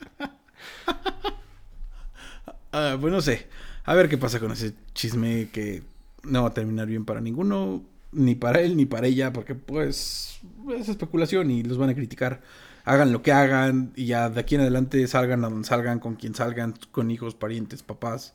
Ah, 2.75 2.97
pues 2.99 3.13
no 3.13 3.21
sé. 3.21 3.49
A 3.85 3.95
ver 3.95 4.09
qué 4.09 4.17
pasa 4.17 4.41
con 4.41 4.51
ese 4.51 4.73
chisme 4.95 5.51
que 5.53 5.83
no 6.23 6.43
va 6.43 6.49
a 6.49 6.55
terminar 6.55 6.87
bien 6.87 7.05
para 7.05 7.21
ninguno, 7.21 7.83
ni 8.13 8.35
para 8.35 8.61
él 8.61 8.79
ni 8.79 8.87
para 8.87 9.07
ella, 9.07 9.31
porque 9.31 9.55
pues 9.55 10.41
es 10.75 10.89
especulación 10.89 11.51
y 11.51 11.63
los 11.63 11.77
van 11.77 11.91
a 11.91 11.95
criticar. 11.95 12.41
Hagan 12.85 13.13
lo 13.13 13.23
que 13.23 13.33
hagan 13.33 13.93
y 13.95 14.07
ya 14.07 14.29
de 14.29 14.41
aquí 14.41 14.57
en 14.57 14.63
adelante 14.63 15.07
salgan 15.07 15.45
a 15.45 15.49
donde 15.49 15.67
salgan, 15.67 15.99
con 15.99 16.17
quien 16.17 16.35
salgan, 16.35 16.75
con 16.91 17.11
hijos, 17.11 17.35
parientes, 17.35 17.83
papás, 17.83 18.35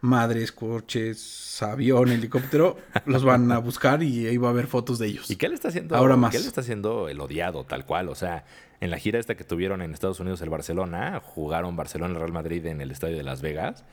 madres, 0.00 0.52
coches, 0.52 1.62
avión, 1.62 2.10
helicóptero, 2.10 2.76
los 3.06 3.24
van 3.24 3.50
a 3.52 3.58
buscar 3.58 4.02
y 4.02 4.26
ahí 4.26 4.36
va 4.36 4.48
a 4.48 4.50
haber 4.50 4.66
fotos 4.66 4.98
de 4.98 5.06
ellos. 5.06 5.30
¿Y 5.30 5.36
qué 5.36 5.48
le 5.48 5.54
está 5.54 5.68
haciendo? 5.68 5.96
Ahora 5.96 6.16
más. 6.16 6.30
¿Qué 6.30 6.38
le 6.38 6.46
está 6.46 6.60
haciendo 6.60 7.08
el 7.08 7.20
odiado, 7.20 7.64
tal 7.64 7.86
cual? 7.86 8.08
O 8.08 8.14
sea, 8.14 8.44
en 8.80 8.90
la 8.90 8.98
gira 8.98 9.18
esta 9.18 9.34
que 9.34 9.44
tuvieron 9.44 9.80
en 9.80 9.92
Estados 9.92 10.20
Unidos, 10.20 10.42
el 10.42 10.50
Barcelona, 10.50 11.20
jugaron 11.24 11.74
Barcelona 11.74 12.18
Real 12.18 12.32
Madrid 12.32 12.66
en 12.66 12.82
el 12.82 12.90
estadio 12.90 13.16
de 13.16 13.22
Las 13.22 13.40
Vegas. 13.40 13.84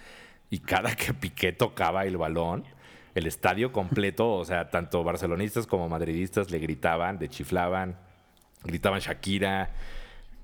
Y 0.50 0.60
cada 0.60 0.96
que 0.98 1.14
Piqué 1.14 1.54
tocaba 1.54 2.06
el 2.06 2.18
balón, 2.18 2.66
el 3.16 3.26
estadio 3.26 3.72
completo, 3.72 4.34
o 4.34 4.44
sea, 4.44 4.70
tanto 4.70 5.06
barcelonistas 5.06 5.66
como 5.66 5.88
madridistas 5.88 6.52
le 6.52 6.60
gritaban, 6.60 7.20
le 7.22 7.30
chiflaban, 7.30 7.98
gritaban 8.63 9.00
Shakira. 9.00 9.69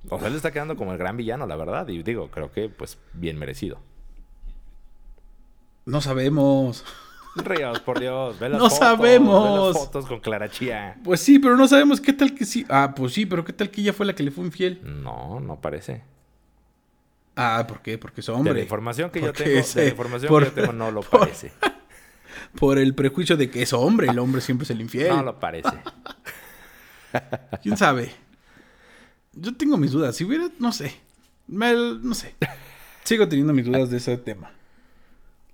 O 0.10 0.20
sea, 0.20 0.30
le 0.30 0.38
está 0.38 0.52
quedando 0.52 0.76
como 0.78 0.92
el 0.94 0.98
gran 0.98 1.18
villano, 1.18 1.46
la 1.48 1.56
verdad. 1.56 1.88
Y 1.90 2.02
digo, 2.04 2.30
creo 2.32 2.52
que 2.52 2.70
pues 2.70 2.98
bien 3.14 3.38
merecido. 3.38 3.80
No 5.86 6.02
sabemos. 6.02 6.84
Ríos, 7.36 7.80
por 7.82 8.00
Dios, 8.00 8.40
ve 8.40 8.50
las 8.50 8.60
No 8.60 8.70
fotos, 8.70 8.80
sabemos. 8.80 9.60
Ve 9.60 9.74
las 9.74 9.86
fotos 9.86 10.06
con 10.08 10.20
Clara 10.20 10.50
Chía. 10.50 10.98
Pues 11.04 11.20
sí, 11.22 11.40
pero 11.40 11.56
no 11.56 11.68
sabemos 11.68 12.02
qué 12.02 12.14
tal 12.14 12.34
que 12.34 12.46
sí. 12.46 12.66
Ah, 12.70 12.94
pues 12.96 13.14
sí, 13.14 13.26
pero 13.26 13.46
qué 13.46 13.54
tal 13.54 13.70
que 13.70 13.82
ella 13.82 13.94
fue 13.94 14.06
la 14.06 14.14
que 14.14 14.24
le 14.24 14.32
fue 14.32 14.44
infiel. 14.46 14.82
No, 14.84 15.40
no 15.40 15.60
parece. 15.62 16.02
Ah, 17.36 17.64
¿por 17.68 17.82
qué? 17.82 17.98
Porque 18.00 18.22
es 18.22 18.28
De 18.28 18.34
hombre. 18.34 18.54
la 18.56 18.62
información 18.62 19.12
que 19.12 19.22
yo 19.22 19.32
tengo, 19.32 19.52
de 19.52 19.84
la 19.84 19.90
información 19.90 20.30
por- 20.30 20.44
que 20.44 20.50
yo 20.50 20.56
tengo 20.56 20.74
no 20.74 20.90
lo 20.92 21.02
por- 21.04 21.20
parece. 21.22 21.52
Por 22.60 22.78
el 22.78 22.96
prejuicio 22.96 23.36
de 23.36 23.50
que 23.50 23.62
es 23.62 23.74
hombre, 23.74 24.08
el 24.08 24.18
hombre 24.20 24.42
siempre 24.42 24.64
es 24.64 24.70
el 24.72 24.80
infiel. 24.80 25.10
No 25.10 25.22
lo 25.22 25.40
parece. 25.40 25.70
¿Quién 27.64 27.78
sabe? 27.78 28.12
Yo 29.34 29.56
tengo 29.56 29.78
mis 29.78 29.92
dudas. 29.92 30.16
Si 30.16 30.24
hubiera, 30.26 30.48
no 30.60 30.72
sé. 30.72 30.94
Me- 31.48 31.74
no 32.02 32.14
sé. 32.14 32.36
Sigo 33.04 33.28
teniendo 33.28 33.54
mis 33.54 33.66
dudas 33.66 33.90
de 33.90 33.98
ese 33.98 34.18
tema. 34.18 34.52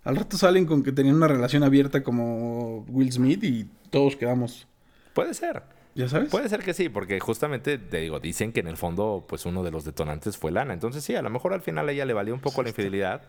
Al 0.03 0.15
rato 0.15 0.37
salen 0.37 0.65
con 0.65 0.83
que 0.83 0.91
tenían 0.91 1.15
una 1.15 1.27
relación 1.27 1.63
abierta 1.63 2.03
como 2.03 2.79
Will 2.89 3.11
Smith 3.11 3.43
y 3.43 3.67
todos 3.89 4.15
quedamos, 4.15 4.67
Puede 5.13 5.33
ser. 5.33 5.63
¿ya 5.95 6.07
sabes? 6.09 6.31
Puede 6.31 6.49
ser 6.49 6.61
que 6.63 6.73
sí, 6.73 6.89
porque 6.89 7.19
justamente 7.19 7.77
te 7.77 7.97
digo, 7.99 8.19
dicen 8.19 8.51
que 8.51 8.61
en 8.61 8.67
el 8.67 8.77
fondo, 8.77 9.23
pues 9.29 9.45
uno 9.45 9.63
de 9.63 9.69
los 9.69 9.85
detonantes 9.85 10.37
fue 10.37 10.51
lana. 10.51 10.73
Entonces, 10.73 11.03
sí, 11.03 11.13
a 11.15 11.21
lo 11.21 11.29
mejor 11.29 11.53
al 11.53 11.61
final 11.61 11.87
a 11.87 11.91
ella 11.91 12.05
le 12.05 12.13
valió 12.13 12.33
un 12.33 12.39
poco 12.41 12.63
la 12.63 12.69
infidelidad. 12.69 13.21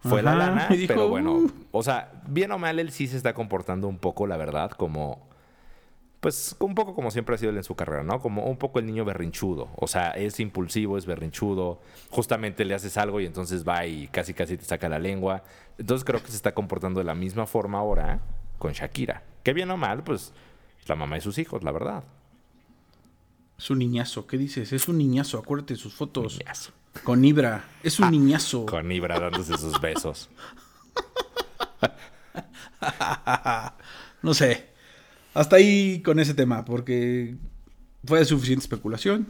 Fue 0.00 0.22
la 0.22 0.34
lana, 0.34 0.66
dijo, 0.70 0.86
pero 0.94 1.08
bueno, 1.10 1.32
"Uh". 1.34 1.52
o 1.72 1.82
sea, 1.82 2.10
bien 2.26 2.50
o 2.52 2.58
mal, 2.58 2.78
él 2.78 2.90
sí 2.90 3.06
se 3.06 3.18
está 3.18 3.34
comportando 3.34 3.86
un 3.86 3.98
poco, 3.98 4.26
la 4.26 4.38
verdad, 4.38 4.70
como. 4.70 5.28
Pues 6.20 6.54
un 6.60 6.74
poco 6.74 6.94
como 6.94 7.10
siempre 7.10 7.34
ha 7.34 7.38
sido 7.38 7.50
él 7.50 7.56
en 7.56 7.64
su 7.64 7.74
carrera, 7.74 8.02
¿no? 8.02 8.20
Como 8.20 8.44
un 8.44 8.58
poco 8.58 8.78
el 8.78 8.86
niño 8.86 9.06
berrinchudo. 9.06 9.70
O 9.76 9.86
sea, 9.86 10.10
es 10.10 10.38
impulsivo, 10.38 10.98
es 10.98 11.06
berrinchudo. 11.06 11.80
Justamente 12.10 12.66
le 12.66 12.74
haces 12.74 12.98
algo 12.98 13.20
y 13.20 13.26
entonces 13.26 13.66
va 13.66 13.86
y 13.86 14.06
casi 14.08 14.34
casi 14.34 14.58
te 14.58 14.64
saca 14.64 14.90
la 14.90 14.98
lengua. 14.98 15.42
Entonces 15.78 16.04
creo 16.04 16.22
que 16.22 16.28
se 16.28 16.36
está 16.36 16.52
comportando 16.52 17.00
de 17.00 17.04
la 17.04 17.14
misma 17.14 17.46
forma 17.46 17.78
ahora 17.78 18.20
con 18.58 18.72
Shakira. 18.72 19.22
Que 19.42 19.54
bien 19.54 19.70
o 19.70 19.78
mal, 19.78 20.04
pues 20.04 20.34
es 20.78 20.88
la 20.88 20.94
mamá 20.94 21.16
de 21.16 21.22
sus 21.22 21.38
hijos, 21.38 21.64
la 21.64 21.72
verdad. 21.72 22.04
Es 23.58 23.70
un 23.70 23.78
niñazo. 23.78 24.26
¿Qué 24.26 24.36
dices? 24.36 24.72
Es 24.72 24.88
un 24.88 24.98
niñazo. 24.98 25.38
Acuérdate 25.38 25.74
de 25.74 25.80
sus 25.80 25.94
fotos. 25.94 26.38
Niñazo. 26.38 26.72
Con 27.04 27.24
Ibra. 27.24 27.64
Es 27.82 27.98
un 27.98 28.10
niñazo. 28.10 28.66
Con 28.66 28.92
Ibra 28.92 29.18
dándose 29.18 29.56
sus 29.56 29.80
besos. 29.80 30.28
No 34.22 34.34
sé. 34.34 34.69
Hasta 35.34 35.56
ahí 35.56 36.02
con 36.02 36.18
ese 36.18 36.34
tema, 36.34 36.64
porque 36.64 37.36
fue 38.04 38.18
de 38.18 38.24
suficiente 38.24 38.62
especulación. 38.62 39.26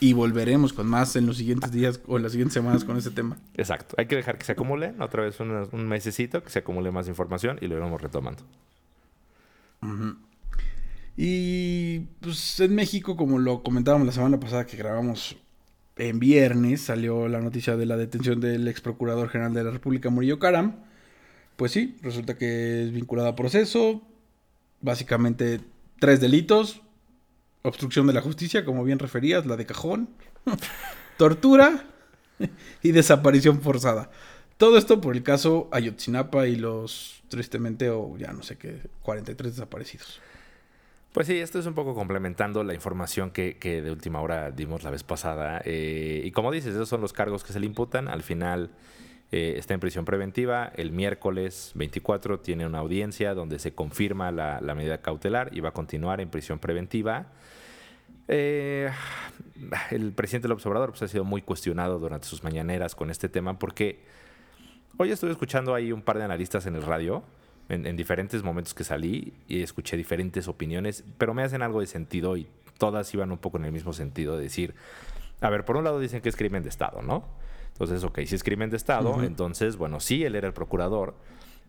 y 0.00 0.14
volveremos 0.14 0.72
con 0.72 0.88
más 0.88 1.14
en 1.14 1.26
los 1.26 1.36
siguientes 1.36 1.70
días 1.70 2.00
o 2.06 2.16
en 2.16 2.24
las 2.24 2.32
siguientes 2.32 2.54
semanas 2.54 2.84
con 2.84 2.96
este 2.96 3.10
tema. 3.10 3.38
Exacto. 3.54 3.94
Hay 3.98 4.06
que 4.06 4.16
dejar 4.16 4.36
que 4.36 4.44
se 4.44 4.52
acumule, 4.52 4.94
otra 4.98 5.22
vez 5.22 5.38
un, 5.38 5.68
un 5.70 5.86
mesecito, 5.86 6.42
que 6.42 6.50
se 6.50 6.58
acumule 6.58 6.90
más 6.90 7.06
información 7.06 7.58
y 7.60 7.68
lo 7.68 7.76
iremos 7.76 8.00
retomando. 8.00 8.42
Y 11.16 12.00
pues 12.20 12.58
en 12.60 12.74
México, 12.74 13.16
como 13.16 13.38
lo 13.38 13.62
comentábamos 13.62 14.06
la 14.06 14.12
semana 14.12 14.40
pasada 14.40 14.66
que 14.66 14.76
grabamos 14.76 15.36
en 15.96 16.18
viernes, 16.18 16.80
salió 16.80 17.28
la 17.28 17.40
noticia 17.40 17.76
de 17.76 17.86
la 17.86 17.96
detención 17.96 18.40
del 18.40 18.66
ex 18.66 18.80
procurador 18.80 19.28
general 19.28 19.54
de 19.54 19.64
la 19.64 19.70
República, 19.70 20.10
Murillo 20.10 20.38
Caram. 20.38 20.76
Pues 21.56 21.72
sí, 21.72 21.96
resulta 22.02 22.36
que 22.36 22.84
es 22.84 22.92
vinculado 22.92 23.28
a 23.28 23.36
proceso. 23.36 24.02
Básicamente 24.82 25.60
tres 25.98 26.20
delitos, 26.20 26.82
obstrucción 27.62 28.06
de 28.06 28.12
la 28.12 28.20
justicia, 28.20 28.64
como 28.64 28.84
bien 28.84 28.98
referías, 28.98 29.46
la 29.46 29.56
de 29.56 29.66
cajón, 29.66 30.10
tortura 31.16 31.86
y 32.82 32.92
desaparición 32.92 33.60
forzada. 33.62 34.10
Todo 34.56 34.76
esto 34.76 35.00
por 35.00 35.16
el 35.16 35.22
caso 35.22 35.68
Ayotzinapa 35.72 36.46
y 36.46 36.56
los, 36.56 37.22
tristemente, 37.28 37.90
o 37.90 38.16
ya 38.16 38.32
no 38.32 38.42
sé 38.42 38.58
qué, 38.58 38.80
43 39.02 39.56
desaparecidos. 39.56 40.20
Pues 41.12 41.26
sí, 41.26 41.36
esto 41.38 41.58
es 41.58 41.66
un 41.66 41.74
poco 41.74 41.94
complementando 41.94 42.64
la 42.64 42.72
información 42.72 43.30
que, 43.30 43.54
de 43.60 43.90
última 43.90 44.20
hora 44.20 44.50
dimos 44.50 44.82
la 44.82 44.90
vez 44.90 45.02
pasada. 45.02 45.60
Eh, 45.64 46.22
y 46.24 46.30
como 46.30 46.50
dices, 46.50 46.74
esos 46.74 46.88
son 46.88 47.02
los 47.02 47.12
cargos 47.12 47.44
que 47.44 47.52
se 47.52 47.60
le 47.60 47.66
imputan. 47.66 48.08
Al 48.08 48.22
final 48.22 48.70
eh, 49.32 49.54
está 49.56 49.72
en 49.72 49.80
prisión 49.80 50.04
preventiva. 50.04 50.70
El 50.76 50.92
miércoles 50.92 51.72
24 51.74 52.40
tiene 52.40 52.66
una 52.66 52.80
audiencia 52.80 53.32
donde 53.32 53.58
se 53.58 53.74
confirma 53.74 54.30
la, 54.30 54.60
medida 54.74 55.00
cautelar 55.00 55.48
y 55.56 55.60
va 55.60 55.70
a 55.70 55.72
continuar 55.72 56.20
en 56.20 56.28
prisión 56.28 56.58
preventiva. 56.58 57.28
Eh, 58.28 58.90
el 59.90 60.12
presidente 60.12 60.48
del 60.48 60.52
observador 60.52 60.90
pues, 60.90 61.02
ha 61.02 61.08
sido 61.08 61.24
muy 61.24 61.40
cuestionado 61.40 61.98
durante 61.98 62.26
sus 62.26 62.44
mañaneras 62.44 62.94
con 62.94 63.10
este 63.10 63.30
tema 63.30 63.58
porque 63.58 64.00
hoy 64.98 65.10
estuve 65.10 65.30
escuchando 65.30 65.74
ahí 65.74 65.92
un 65.92 66.02
par 66.02 66.18
de 66.18 66.24
analistas 66.24 66.66
en 66.66 66.76
el 66.76 66.82
radio, 66.82 67.22
en, 67.70 67.96
diferentes 67.96 68.42
momentos 68.42 68.74
que 68.74 68.84
salí 68.84 69.32
y 69.48 69.62
escuché 69.62 69.96
diferentes 69.96 70.46
opiniones, 70.46 71.04
pero 71.16 71.32
me 71.32 71.42
hacen 71.42 71.62
algo 71.62 71.80
de 71.80 71.86
sentido 71.86 72.36
y 72.36 72.46
todas 72.76 73.12
iban 73.14 73.32
un 73.32 73.38
poco 73.38 73.56
en 73.56 73.64
el 73.64 73.72
mismo 73.72 73.94
sentido 73.94 74.36
de 74.36 74.42
decir, 74.42 74.74
a 75.40 75.48
ver, 75.48 75.64
por 75.64 75.78
un 75.78 75.84
lado 75.84 75.98
dicen 76.00 76.20
que 76.20 76.28
es 76.28 76.36
crimen 76.36 76.62
de 76.62 76.68
Estado, 76.68 77.00
¿no? 77.00 77.24
Entonces, 77.84 78.04
ok, 78.04 78.20
si 78.26 78.34
es 78.34 78.44
crimen 78.44 78.70
de 78.70 78.76
Estado, 78.76 79.10
uh 79.10 79.16
-huh. 79.18 79.26
entonces, 79.26 79.76
bueno, 79.76 80.00
sí, 80.00 80.24
él 80.24 80.34
era 80.34 80.46
el 80.46 80.52
procurador, 80.52 81.14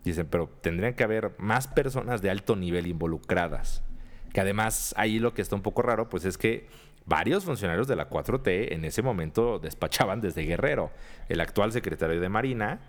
dicen, 0.04 0.26
pero 0.30 0.48
tendrían 0.60 0.94
que 0.94 1.04
haber 1.04 1.34
más 1.38 1.66
personas 1.66 2.22
de 2.22 2.30
alto 2.30 2.56
nivel 2.56 2.86
involucradas 2.86 3.82
que 4.34 4.40
además 4.40 4.92
ahí 4.98 5.20
lo 5.20 5.32
que 5.32 5.40
está 5.40 5.54
un 5.54 5.62
poco 5.62 5.80
raro, 5.80 6.10
pues 6.10 6.24
es 6.24 6.36
que 6.36 6.66
varios 7.06 7.44
funcionarios 7.44 7.86
de 7.86 7.94
la 7.94 8.10
4T 8.10 8.72
en 8.72 8.84
ese 8.84 9.00
momento 9.00 9.60
despachaban 9.60 10.20
desde 10.20 10.42
Guerrero. 10.42 10.90
El 11.28 11.40
actual 11.40 11.70
secretario 11.70 12.20
de 12.20 12.28
Marina, 12.28 12.80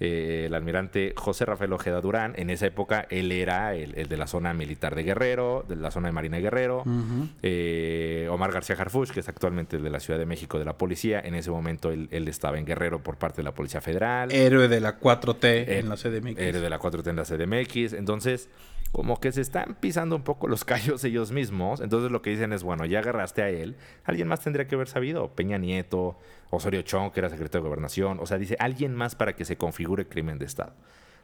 eh, 0.00 0.44
el 0.46 0.54
almirante 0.54 1.14
José 1.16 1.44
Rafael 1.44 1.72
Ojeda 1.72 2.00
Durán, 2.00 2.34
en 2.36 2.50
esa 2.50 2.66
época 2.66 3.06
él 3.10 3.30
era 3.30 3.74
el, 3.74 3.94
el, 3.96 4.08
de 4.08 4.16
la 4.16 4.26
zona 4.26 4.52
militar 4.52 4.94
de 4.94 5.04
Guerrero, 5.04 5.64
de 5.68 5.76
la 5.76 5.90
zona 5.90 6.08
de 6.08 6.12
Marina 6.12 6.36
de 6.36 6.42
Guerrero. 6.42 6.82
Uh 6.84 6.90
-huh. 6.90 7.28
eh, 7.42 8.28
Omar 8.30 8.52
García 8.52 8.76
Harfuch, 8.76 9.10
que 9.10 9.20
es 9.20 9.28
actualmente 9.28 9.76
el 9.76 9.82
de 9.84 9.90
la 9.90 10.00
Ciudad 10.00 10.18
de 10.18 10.26
México 10.26 10.58
de 10.58 10.64
la 10.64 10.76
policía, 10.76 11.20
en 11.20 11.34
ese 11.34 11.50
momento 11.50 11.90
él, 11.90 12.08
él 12.10 12.28
estaba 12.28 12.58
en 12.58 12.64
Guerrero 12.64 13.02
por 13.02 13.16
parte 13.16 13.38
de 13.38 13.44
la 13.44 13.52
Policía 13.52 13.80
Federal. 13.80 14.32
Héroe 14.32 14.68
de 14.68 14.80
la 14.80 14.98
4T 14.98 15.44
eh, 15.44 15.78
en 15.78 15.88
la 15.88 15.96
CDMX. 15.96 16.38
Héroe 16.38 16.60
de 16.60 16.70
la 16.70 16.78
4T 16.78 17.08
en 17.10 17.16
la 17.16 17.24
CDMX. 17.24 17.92
Entonces 17.92 18.48
como 18.94 19.18
que 19.18 19.32
se 19.32 19.40
están 19.40 19.74
pisando 19.80 20.14
un 20.14 20.22
poco 20.22 20.46
los 20.46 20.64
callos 20.64 21.02
ellos 21.02 21.32
mismos. 21.32 21.80
Entonces 21.80 22.12
lo 22.12 22.22
que 22.22 22.30
dicen 22.30 22.52
es, 22.52 22.62
bueno, 22.62 22.86
ya 22.86 23.00
agarraste 23.00 23.42
a 23.42 23.50
él, 23.50 23.74
alguien 24.04 24.28
más 24.28 24.40
tendría 24.40 24.68
que 24.68 24.76
haber 24.76 24.86
sabido. 24.86 25.34
Peña 25.34 25.58
Nieto, 25.58 26.16
Osorio 26.50 26.82
Chong, 26.82 27.10
que 27.10 27.18
era 27.18 27.28
secretario 27.28 27.64
de 27.64 27.68
Gobernación. 27.70 28.20
O 28.20 28.26
sea, 28.26 28.38
dice, 28.38 28.56
alguien 28.60 28.94
más 28.94 29.16
para 29.16 29.34
que 29.34 29.44
se 29.44 29.56
configure 29.56 30.06
crimen 30.06 30.38
de 30.38 30.46
Estado. 30.46 30.74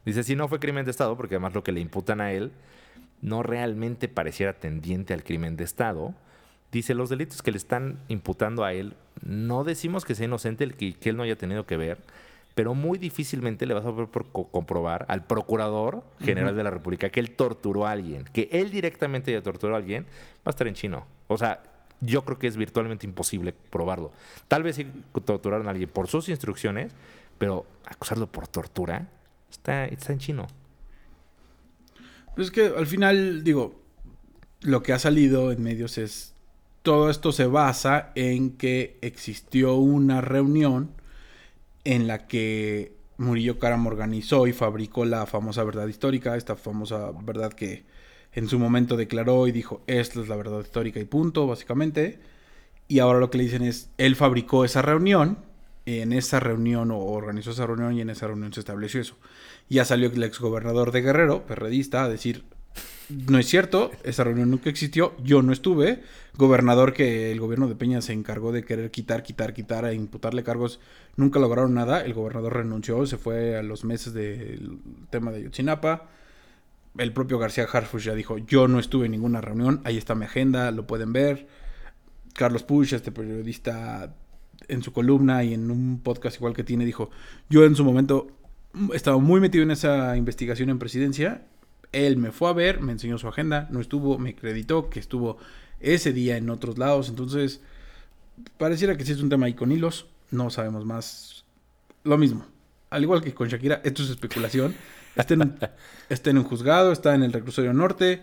Dice, 0.05 0.25
si 0.25 0.35
no 0.35 0.49
fue 0.49 0.59
crimen 0.59 0.85
de 0.85 0.91
Estado, 0.91 1.17
porque 1.17 1.37
además 1.37 1.55
lo 1.55 1.63
que 1.63 1.71
le 1.71 1.79
imputan 1.79 2.21
a 2.21 2.33
él 2.33 2.51
no 3.23 3.45
realmente 3.45 4.09
pareciera 4.09 4.55
tendiente 4.55 5.15
al 5.15 5.23
crimen 5.23 5.57
de 5.57 5.63
Estado. 5.63 6.13
Dice, 6.73 6.95
los 6.95 7.09
delitos 7.09 7.41
que 7.41 7.53
le 7.53 7.59
están 7.59 8.01
imputando 8.09 8.65
a 8.65 8.73
él, 8.73 8.95
no 9.23 9.63
decimos 9.63 10.05
que 10.05 10.17
sea 10.17 10.27
inocente, 10.27 10.69
que, 10.71 10.95
que 10.95 11.11
él 11.11 11.17
no 11.17 11.23
haya 11.23 11.37
tenido 11.37 11.67
que 11.67 11.77
ver, 11.77 11.99
pero 12.55 12.75
muy 12.75 12.99
difícilmente 12.99 13.67
le 13.67 13.75
vas 13.75 13.85
a 13.85 13.91
poder 13.91 14.09
comprobar 14.33 15.07
al 15.09 15.25
procurador 15.25 16.03
general 16.21 16.51
uh 16.51 16.53
-huh. 16.53 16.57
de 16.57 16.65
la 16.65 16.71
República 16.71 17.11
que 17.11 17.21
él 17.21 17.31
torturó 17.31 17.87
a 17.87 17.93
alguien, 17.93 18.25
que 18.33 18.49
él 18.53 18.71
directamente 18.71 19.31
haya 19.31 19.43
torturado 19.43 19.77
a 19.77 19.79
alguien, 19.79 20.05
va 20.05 20.47
a 20.47 20.51
estar 20.51 20.67
en 20.67 20.75
chino. 20.75 21.07
O 21.29 21.39
sea, 21.39 21.63
yo 22.01 22.25
creo 22.25 22.39
que 22.39 22.47
es 22.47 22.57
virtualmente 22.57 23.07
imposible 23.07 23.53
probarlo. 23.53 24.13
Tal 24.49 24.63
vez 24.63 24.77
sí 24.77 24.87
torturaron 25.25 25.69
a 25.69 25.71
alguien 25.71 25.89
por 25.89 26.09
sus 26.09 26.29
instrucciones, 26.29 26.93
pero 27.39 27.67
acusarlo 27.87 28.27
por 28.27 28.49
tortura 28.49 29.09
está, 29.51 29.87
está 29.87 30.13
en 30.13 30.19
chino. 30.19 30.47
Pues 32.35 32.49
es 32.49 32.53
que 32.53 32.67
al 32.67 32.87
final, 32.87 33.45
digo, 33.45 33.81
lo 34.63 34.83
que 34.83 34.93
ha 34.93 34.99
salido 34.99 35.53
en 35.53 35.63
medios 35.63 35.99
es, 35.99 36.35
todo 36.83 37.11
esto 37.11 37.33
se 37.33 37.47
basa 37.47 38.13
en 38.15 38.57
que 38.57 38.99
existió 39.03 39.75
una 39.77 40.21
reunión 40.21 40.91
en 41.85 42.07
la 42.07 42.27
que 42.27 42.97
Murillo 43.19 43.59
Karam 43.59 43.87
organizó 43.87 44.47
y 44.47 44.53
fabricó 44.53 45.05
la 45.05 45.27
famosa 45.27 45.65
verdad 45.65 45.87
histórica, 45.87 46.37
esta 46.37 46.57
famosa 46.57 47.11
verdad 47.23 47.53
que 47.53 47.85
en 48.33 48.49
su 48.49 48.59
momento 48.59 48.97
declaró 48.97 49.47
y 49.47 49.53
dijo, 49.53 49.83
esta 49.87 50.21
es 50.21 50.29
la 50.29 50.37
verdad 50.37 50.61
histórica 50.61 51.01
y 51.01 51.05
punto, 51.05 51.47
básicamente. 51.47 52.21
Y 52.89 52.99
ahora 52.99 53.21
lo 53.21 53.31
que 53.31 53.39
le 53.39 53.45
dicen 53.45 53.63
es, 53.63 53.91
él 53.99 54.17
fabricó 54.17 54.65
esa 54.65 54.83
reunión, 54.83 55.39
en 55.87 56.13
esa 56.13 56.41
reunión 56.41 56.91
o 56.91 56.99
organizó 56.99 57.51
esa 57.51 57.67
reunión 57.67 57.97
y 57.97 58.01
en 58.01 58.11
esa 58.11 58.27
reunión 58.27 58.53
se 58.53 58.61
estableció 58.61 59.01
eso. 59.01 59.17
Ya 59.69 59.85
salió 59.85 60.11
el 60.11 60.23
exgobernador 60.23 60.93
de 60.93 61.03
Guerrero, 61.03 61.47
perredista, 61.47 62.05
a 62.05 62.09
decir, 62.09 62.45
no 63.11 63.39
es 63.39 63.47
cierto, 63.47 63.91
esa 64.05 64.25
reunión 64.25 64.51
nunca 64.51 64.71
existió, 64.71 65.17
yo 65.23 65.43
no 65.43 65.53
estuve. 65.53 66.03
Gobernador 66.37 66.93
que 66.93 67.33
el 67.33 67.41
gobierno 67.41 67.69
de 67.69 67.75
Peña 67.75 68.01
se 68.03 68.13
encargó 68.13 68.53
de 68.53 68.65
querer 68.65 68.91
quitar, 68.91 69.23
quitar, 69.23 69.53
quitar 69.53 69.85
e 69.85 69.95
imputarle 69.95 70.45
cargos, 70.45 70.81
nunca 71.17 71.41
lograron 71.41 71.75
nada. 71.75 72.05
El 72.05 72.15
gobernador 72.15 72.55
renunció, 72.55 73.05
se 73.07 73.17
fue 73.17 73.57
a 73.57 73.63
los 73.63 73.85
meses 73.85 74.13
del 74.13 74.79
tema 75.11 75.33
de 75.33 75.43
Yotzinapa. 75.43 76.09
El 76.99 77.13
propio 77.13 77.39
García 77.39 77.67
Harfuch 77.71 78.03
ya 78.03 78.15
dijo, 78.15 78.39
yo 78.39 78.69
no 78.69 78.79
estuve 78.79 79.07
en 79.07 79.13
ninguna 79.13 79.41
reunión, 79.41 79.81
ahí 79.85 79.97
está 79.97 80.15
mi 80.15 80.25
agenda, 80.25 80.71
lo 80.71 80.87
pueden 80.87 81.13
ver. 81.13 81.49
Carlos 82.35 82.63
Puch, 82.63 82.93
este 82.93 83.13
periodista, 83.13 84.15
en 84.69 84.83
su 84.83 84.93
columna 84.93 85.43
y 85.43 85.55
en 85.55 85.71
un 85.71 86.01
podcast 86.01 86.37
igual 86.37 86.55
que 86.55 86.65
tiene, 86.65 86.85
dijo, 86.85 87.11
yo 87.49 87.65
en 87.65 87.75
su 87.75 87.85
momento 87.85 88.29
estaba 88.95 89.19
muy 89.19 89.41
metido 89.41 89.65
en 89.65 89.73
esa 89.73 90.17
investigación 90.17 90.71
en 90.71 90.79
presidencia 90.79 91.43
él 91.93 92.17
me 92.17 92.33
fue 92.33 92.49
a 92.49 92.53
ver, 92.53 92.81
me 92.81 92.93
enseñó 92.93 93.19
su 93.19 93.29
agenda, 93.29 93.69
no 93.71 93.81
estuvo, 93.81 94.19
me 94.19 94.31
acreditó 94.31 94.91
que 94.91 95.01
estuvo 95.01 95.39
ese 95.81 96.13
día 96.13 96.37
en 96.37 96.51
otros 96.51 96.79
lados. 96.79 97.09
Entonces, 97.09 97.61
pareciera 98.59 98.97
que 98.97 99.05
sí 99.05 99.13
es 99.13 99.23
un 99.23 99.29
tema 99.29 99.47
ahí 99.47 99.55
con 99.55 99.73
hilos. 99.73 100.07
No 100.31 100.51
sabemos 100.51 100.85
más. 100.85 101.45
Lo 102.05 102.17
mismo. 102.19 102.47
Al 102.91 103.03
igual 103.03 103.23
que 103.23 103.35
con 103.35 103.49
Shakira, 103.49 103.81
esto 103.85 104.03
es 104.03 104.11
especulación. 104.11 104.75
Está 105.17 105.35
en, 105.35 105.59
está 106.09 106.31
en 106.31 106.39
un 106.39 106.45
juzgado, 106.45 106.93
está 106.93 107.17
en 107.17 107.25
el 107.25 107.33
reclusorio 107.33 107.73
norte, 107.73 108.23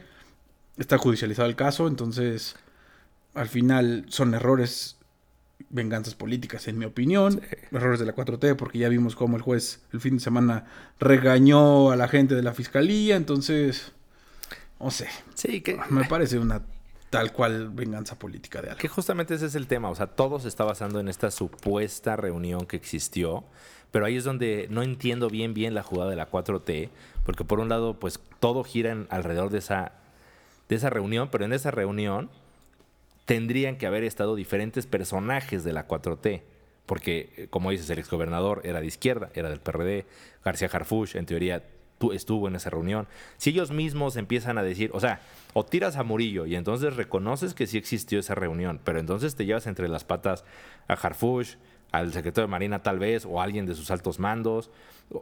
está 0.78 0.98
judicializado 0.98 1.50
el 1.50 1.56
caso. 1.56 1.86
Entonces, 1.86 2.56
al 3.34 3.50
final 3.50 4.06
son 4.08 4.34
errores 4.34 4.97
venganzas 5.70 6.16
políticas, 6.16 6.68
en 6.68 6.78
mi 6.78 6.86
opinión. 6.86 7.42
Sí. 7.42 7.58
Errores 7.72 8.00
de 8.00 8.06
la 8.06 8.16
4T, 8.16 8.56
porque 8.56 8.80
ya 8.80 8.90
vimos 8.90 9.16
cómo 9.16 9.38
el 9.38 9.42
juez 9.42 9.82
el 9.94 10.00
fin 10.00 10.16
de 10.16 10.20
semana 10.20 10.66
regañó 11.00 11.92
a 11.92 11.96
la 11.96 12.08
gente 12.08 12.36
de 12.36 12.44
la 12.44 12.54
fiscalía. 12.54 13.16
Entonces, 13.16 13.92
no 14.80 14.92
sé. 14.92 15.08
Sí, 15.34 15.62
que. 15.62 15.80
Me 15.90 16.06
parece 16.06 16.40
una 16.40 16.62
tal 17.10 17.32
cual 17.32 17.70
venganza 17.70 18.20
política 18.20 18.62
de 18.62 18.70
algo. 18.70 18.80
Que 18.80 18.88
justamente 18.88 19.36
ese 19.36 19.46
es 19.46 19.56
el 19.56 19.68
tema. 19.68 19.90
O 19.90 19.96
sea, 19.96 20.08
todo 20.08 20.40
se 20.40 20.48
está 20.48 20.64
basando 20.64 21.00
en 21.00 21.08
esta 21.08 21.32
supuesta 21.32 22.16
reunión 22.16 22.66
que 22.66 22.76
existió. 22.76 23.44
Pero 23.92 24.06
ahí 24.06 24.18
es 24.18 24.26
donde 24.26 24.68
no 24.70 24.84
entiendo 24.84 25.30
bien, 25.30 25.54
bien 25.54 25.74
la 25.74 25.84
jugada 25.84 26.10
de 26.10 26.18
la 26.18 26.30
4T. 26.30 26.90
Porque 27.26 27.46
por 27.46 27.60
un 27.60 27.70
lado, 27.70 28.00
pues 28.00 28.20
todo 28.40 28.64
gira 28.64 28.92
en, 28.92 29.08
alrededor 29.10 29.50
de 29.50 29.60
esa, 29.60 29.94
de 30.70 30.76
esa 30.76 30.90
reunión. 30.90 31.30
Pero 31.32 31.46
en 31.46 31.54
esa 31.54 31.72
reunión 31.72 32.30
tendrían 33.28 33.76
que 33.76 33.86
haber 33.86 34.06
estado 34.06 34.36
diferentes 34.36 34.88
personajes 34.88 35.66
de 35.66 35.74
la 35.74 35.86
4T. 35.86 36.44
Porque, 36.86 37.48
como 37.50 37.72
dices, 37.72 37.90
el 37.90 38.00
exgobernador 38.00 38.62
era 38.64 38.80
de 38.80 38.88
izquierda, 38.88 39.30
era 39.34 39.50
del 39.50 39.60
PRD. 39.60 40.06
García 40.46 40.70
Harfuch, 40.72 41.18
en 41.18 41.26
teoría, 41.26 41.62
estuvo 42.14 42.48
en 42.48 42.56
esa 42.56 42.70
reunión. 42.70 43.06
Si 43.36 43.50
ellos 43.50 43.70
mismos 43.72 44.16
empiezan 44.16 44.58
a 44.58 44.64
decir, 44.64 44.92
o 44.94 45.02
sea, 45.02 45.20
o 45.52 45.66
tiras 45.66 45.98
a 45.98 46.04
Murillo 46.04 46.46
y 46.46 46.56
entonces 46.56 46.96
reconoces 46.96 47.54
que 47.54 47.68
sí 47.68 47.78
existió 47.78 48.20
esa 48.20 48.34
reunión, 48.34 48.80
pero 48.82 48.98
entonces 48.98 49.36
te 49.36 49.46
llevas 49.46 49.68
entre 49.68 49.90
las 49.90 50.06
patas 50.06 50.46
a 50.88 50.94
Harfuch, 50.94 51.58
al 51.92 52.14
secretario 52.14 52.48
de 52.48 52.52
Marina 52.52 52.82
tal 52.82 52.98
vez, 52.98 53.26
o 53.26 53.42
a 53.42 53.44
alguien 53.44 53.66
de 53.66 53.76
sus 53.76 53.92
altos 53.92 54.20
mandos. 54.20 54.72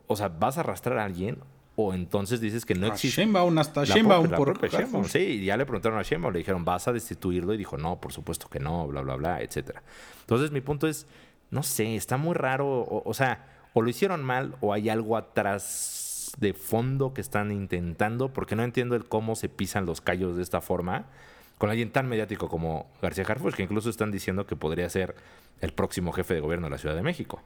O 0.06 0.16
sea, 0.16 0.28
vas 0.28 0.58
a 0.58 0.60
arrastrar 0.60 1.00
a 1.00 1.06
alguien 1.06 1.40
o 1.76 1.94
entonces 1.94 2.40
dices 2.42 2.66
que 2.66 2.76
no 2.76 2.88
existe. 2.88 3.22
Sheinbaum, 3.22 3.58
hasta 3.58 3.84
Sheinbaum 3.84 4.30
por 4.30 4.54
propia 4.54 4.80
Sheinbaum. 4.80 5.06
Sí, 5.06 5.20
y 5.20 5.46
ya 5.46 5.58
le 5.58 5.66
preguntaron 5.66 6.00
a 6.00 6.04
Sheinbaum, 6.04 6.34
le 6.34 6.40
dijeron, 6.40 6.64
¿vas 6.64 6.88
a 6.88 6.94
destituirlo? 6.94 7.54
Y 7.54 7.58
dijo, 7.58 7.78
no, 7.78 8.00
por 8.00 8.14
supuesto 8.14 8.50
que 8.50 8.60
no, 8.60 8.88
bla, 8.88 9.02
bla, 9.02 9.16
bla, 9.16 9.42
etcétera. 9.42 9.84
Entonces, 10.22 10.52
mi 10.52 10.62
punto 10.62 10.88
es, 10.88 11.08
no 11.52 11.64
sé, 11.64 11.96
está 11.96 12.18
muy 12.18 12.34
raro, 12.34 12.68
o, 12.68 13.10
o 13.10 13.14
sea, 13.14 13.48
o 13.74 13.82
lo 13.82 13.90
hicieron 13.90 14.24
mal 14.24 14.56
o 14.62 14.74
hay 14.74 14.90
algo 14.90 15.18
atrás 15.18 16.32
de 16.38 16.54
fondo 16.54 17.14
que 17.14 17.22
están 17.22 17.52
intentando, 17.52 18.34
porque 18.34 18.56
no 18.56 18.64
entiendo 18.64 18.96
el 18.96 19.06
cómo 19.06 19.36
se 19.36 19.50
pisan 19.50 19.86
los 19.86 20.02
callos 20.02 20.38
de 20.38 20.44
esta 20.44 20.62
forma 20.62 21.06
con 21.58 21.70
alguien 21.70 21.92
tan 21.92 22.08
mediático 22.08 22.50
como 22.50 22.92
García 23.02 23.24
Harfuch, 23.28 23.56
que 23.56 23.64
incluso 23.64 23.90
están 23.90 24.12
diciendo 24.12 24.46
que 24.46 24.56
podría 24.56 24.90
ser 24.90 25.16
el 25.62 25.72
próximo 25.72 26.12
jefe 26.12 26.34
de 26.34 26.42
gobierno 26.42 26.68
de 26.68 26.72
la 26.72 26.78
Ciudad 26.78 26.96
de 26.96 27.02
México. 27.02 27.42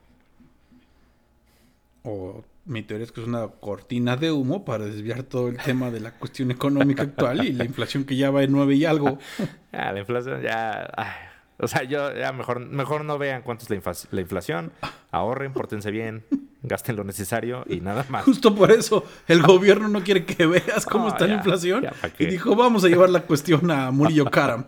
O 2.03 2.43
mi 2.65 2.83
teoría 2.83 3.05
es 3.05 3.11
que 3.11 3.21
es 3.21 3.27
una 3.27 3.47
cortina 3.47 4.15
de 4.15 4.31
humo 4.31 4.63
para 4.63 4.85
desviar 4.85 5.23
todo 5.23 5.47
el 5.47 5.57
tema 5.57 5.91
de 5.91 5.99
la 5.99 6.11
cuestión 6.11 6.51
económica 6.51 7.03
actual 7.03 7.45
y 7.45 7.51
la 7.51 7.65
inflación 7.65 8.03
que 8.03 8.15
ya 8.15 8.29
va 8.29 8.43
en 8.43 8.51
9 8.51 8.75
y 8.75 8.85
algo. 8.85 9.17
Ah, 9.71 9.91
la 9.91 9.99
inflación 9.99 10.41
ya. 10.41 10.89
ay, 10.97 11.29
o 11.61 11.67
sea, 11.67 11.83
yo 11.83 12.15
ya 12.15 12.31
mejor, 12.31 12.59
mejor 12.61 13.03
no 13.03 13.17
vean 13.17 13.41
cuánto 13.41 13.63
es 13.63 13.69
la, 13.69 13.93
la 14.11 14.21
inflación. 14.21 14.71
Ahorren, 15.11 15.51
pórtense 15.51 15.91
bien, 15.91 16.23
gasten 16.63 16.95
lo 16.95 17.03
necesario 17.03 17.65
y 17.67 17.81
nada 17.81 18.05
más. 18.09 18.23
Justo 18.23 18.55
por 18.55 18.71
eso 18.71 19.03
el 19.27 19.41
gobierno 19.41 19.89
no 19.89 20.01
quiere 20.03 20.25
que 20.25 20.45
veas 20.45 20.85
cómo 20.85 21.09
está 21.09 21.27
la 21.27 21.35
inflación. 21.35 21.83
ya, 21.83 21.91
¿pa' 21.91 22.11
y 22.17 22.27
dijo, 22.27 22.55
vamos 22.55 22.85
a 22.85 22.87
llevar 22.87 23.09
la 23.09 23.23
cuestión 23.23 23.69
a 23.71 23.91
Murillo 23.91 24.25
Karam. 24.25 24.65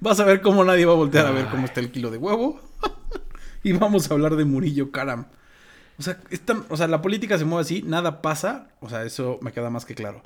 Vas 0.00 0.20
a 0.20 0.24
ver 0.24 0.40
cómo 0.40 0.62
nadie 0.62 0.86
va 0.86 0.92
a 0.92 0.96
voltear 0.96 1.26
a 1.26 1.32
ver 1.32 1.46
cómo 1.46 1.64
está 1.64 1.80
el 1.80 1.90
kilo 1.90 2.10
de 2.10 2.18
huevo. 2.18 2.60
y 3.64 3.72
vamos 3.72 4.08
a 4.08 4.14
hablar 4.14 4.36
de 4.36 4.44
Murillo 4.44 4.92
Karam. 4.92 5.26
O 5.98 6.02
sea, 6.02 6.18
esta- 6.30 6.62
o 6.68 6.76
sea, 6.76 6.86
la 6.86 7.02
política 7.02 7.38
se 7.38 7.44
mueve 7.44 7.62
así, 7.62 7.82
nada 7.82 8.22
pasa. 8.22 8.68
O 8.80 8.88
sea, 8.88 9.04
eso 9.04 9.38
me 9.42 9.52
queda 9.52 9.70
más 9.70 9.84
que 9.84 9.94
claro. 9.94 10.22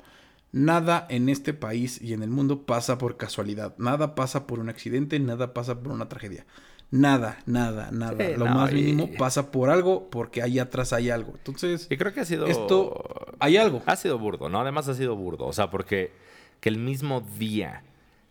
Nada 0.51 1.07
en 1.09 1.29
este 1.29 1.53
país 1.53 1.99
y 2.01 2.13
en 2.13 2.21
el 2.21 2.29
mundo 2.29 2.61
pasa 2.67 2.97
por 2.99 3.17
casualidad. 3.17 3.73
Nada 3.79 4.13
pasa 4.13 4.45
por 4.45 4.59
un 4.59 4.69
accidente, 4.69 5.19
nada 5.19 5.53
pasa 5.53 5.79
por 5.79 5.91
una 5.91 6.07
tragedia. 6.09 6.45
Nada, 6.91 7.39
nada, 7.47 7.89
nada. 7.91 8.15
Sí, 8.23 8.33
Lo 8.37 8.45
no, 8.45 8.53
más 8.53 8.71
y- 8.71 8.75
mínimo 8.75 9.09
pasa 9.17 9.49
por 9.51 9.71
algo 9.71 10.11
porque 10.11 10.43
ahí 10.43 10.59
atrás 10.59 10.93
hay 10.93 11.09
algo. 11.09 11.33
Entonces, 11.35 11.87
Y 11.89 11.97
creo 11.97 12.13
que 12.13 12.19
ha 12.19 12.25
sido. 12.25 12.45
esto 12.45 13.03
hay 13.39 13.57
algo. 13.57 13.81
Ha 13.87 13.95
sido 13.95 14.19
burdo, 14.19 14.47
¿no? 14.47 14.61
Además 14.61 14.87
ha 14.89 14.93
sido 14.93 15.15
burdo. 15.15 15.47
O 15.47 15.53
sea, 15.53 15.71
porque 15.71 16.11
que 16.59 16.69
el 16.69 16.77
mismo 16.77 17.21
día 17.39 17.81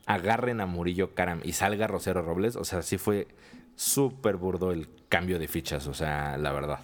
agarren 0.07 0.61
a 0.61 0.67
Murillo 0.67 1.13
Karam 1.17 1.41
y 1.43 1.53
salga 1.55 1.89
Rosero 1.89 2.23
Robles, 2.23 2.55
o 2.55 2.63
sea, 2.65 2.83
sí 2.83 2.99
fue 2.99 3.27
súper 3.75 4.37
burdo 4.37 4.71
el 4.71 4.89
cambio 5.09 5.41
de 5.41 5.49
fichas, 5.49 5.89
o 5.89 5.95
sea, 5.95 6.37
la 6.39 6.53
verdad. 6.53 6.79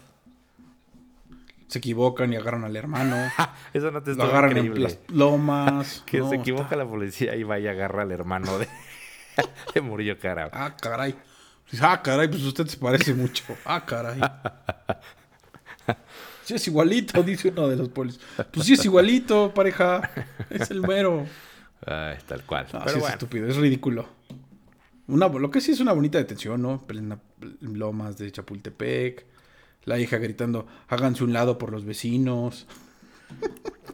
Se 1.69 1.79
equivocan 1.79 2.33
y 2.33 2.37
agarran 2.37 2.65
al 2.65 2.75
hermano. 2.77 3.17
Eso 3.73 3.91
no 3.91 4.03
te 4.03 4.11
lo 4.11 4.13
estuvo 4.13 4.27
agarran 4.31 4.53
en 4.57 4.65
increíble. 4.67 4.83
las 4.85 4.99
lomas. 5.15 6.03
Que 6.07 6.19
No, 6.19 6.31
se 6.31 6.37
equivoca 6.37 6.65
está- 6.65 6.77
la 6.77 6.87
policía 6.89 7.37
y 7.37 7.43
vaya 7.45 7.71
a 7.71 7.73
agarrar 7.75 8.01
al 8.03 8.13
hermano 8.13 8.59
de, 8.59 8.67
de 9.75 9.81
Murillo 9.81 10.19
Karam. 10.19 10.49
Ah, 10.53 10.75
caray. 10.81 11.15
Ah, 11.83 12.01
caray, 12.03 12.29
pues 12.29 12.43
usted 12.45 12.67
se 12.67 12.79
parece 12.79 13.13
mucho. 13.15 13.45
Ah, 13.67 13.85
caray. 13.85 14.19
Sí, 16.45 16.55
es 16.55 16.67
igualito, 16.67 17.23
dice 17.23 17.49
uno 17.51 17.69
de 17.69 17.77
los 17.77 17.91
polis. 17.91 18.19
Pues 18.51 18.67
sí, 18.67 18.73
es 18.73 18.85
igualito, 18.87 19.53
pareja. 19.53 20.11
Es 20.49 20.71
el 20.71 20.81
mero. 20.81 21.27
Ay, 21.87 22.17
tal 22.27 22.43
cual. 22.45 22.67
Pero 22.73 22.89
sí, 22.89 22.99
es 23.01 23.09
estúpido, 23.11 23.47
es 23.47 23.57
ridículo. 23.57 24.09
Una, 25.09 25.29
lo 25.29 25.51
que 25.51 25.61
sí 25.61 25.73
es 25.73 25.81
una 25.81 25.93
bonita 25.93 26.17
detención, 26.17 26.63
¿no? 26.63 26.87
Plena 26.87 27.19
lomas 27.61 28.17
de 28.17 28.33
Chapultepec. 28.33 29.27
La 29.89 29.99
hija 29.99 30.19
gritando, 30.19 30.67
háganse 30.89 31.25
un 31.25 31.33
lado 31.33 31.57
por 31.57 31.73
los 31.73 31.87
vecinos. 31.87 32.67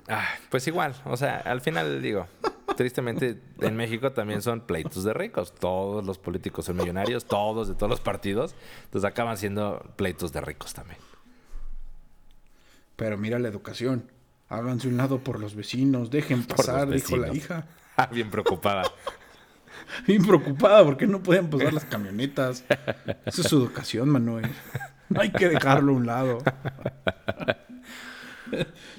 Ah, 0.09 0.27
pues 0.51 0.67
igual, 0.67 0.97
o 1.05 1.17
sea, 1.17 1.37
al 1.37 1.61
final 1.61 2.03
digo, 2.03 2.27
tristemente 2.77 3.41
en 3.61 3.77
México 3.77 4.11
también 4.11 4.43
son 4.43 4.63
pleitos 4.63 5.05
de 5.05 5.15
ricos. 5.15 5.55
Todos 5.55 6.05
los 6.05 6.19
políticos 6.19 6.65
son 6.65 6.79
millonarios, 6.79 7.27
todos 7.27 7.69
de 7.69 7.75
todos 7.75 7.89
los 7.89 8.01
partidos. 8.01 8.57
Entonces 8.87 9.09
acaban 9.09 9.39
siendo 9.39 9.89
pleitos 9.95 10.33
de 10.33 10.41
ricos 10.41 10.75
también. 10.75 10.99
Pero 12.97 13.17
mira 13.17 13.39
la 13.39 13.47
educación. 13.47 14.11
Háganse 14.49 14.89
un 14.89 14.97
lado 14.97 15.21
por 15.21 15.39
los 15.39 15.55
vecinos, 15.55 16.11
dejen 16.11 16.43
pasar, 16.43 16.89
dijo 16.91 17.17
la 17.17 17.33
hija. 17.33 17.69
Ah, 17.97 18.07
bien 18.07 18.29
preocupada. 18.29 18.83
Bien 20.05 20.27
preocupada 20.27 20.85
porque 20.85 21.07
no 21.07 21.23
podían 21.23 21.49
pasar 21.49 21.73
las 21.73 21.85
camionetas. 21.85 22.65
Esa 23.25 23.41
es 23.43 23.47
su 23.47 23.57
educación, 23.59 24.09
Manuel. 24.09 24.51
No 25.09 25.21
hay 25.21 25.31
que 25.31 25.49
dejarlo 25.49 25.93
a 25.93 25.97
un 25.97 26.07
lado. 26.07 26.39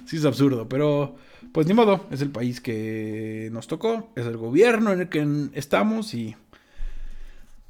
Sí, 0.06 0.18
es 0.18 0.26
absurdo, 0.26 0.68
pero 0.68 1.16
pues 1.54 1.66
ni 1.66 1.74
modo. 1.74 2.08
Es 2.12 2.20
el 2.22 2.30
país 2.30 2.60
que 2.60 3.48
nos 3.54 3.68
tocó, 3.68 4.12
es 4.16 4.26
el 4.26 4.36
gobierno 4.36 4.92
en 4.92 5.02
el 5.02 5.10
que 5.10 5.50
estamos 5.54 6.14
y 6.14 6.36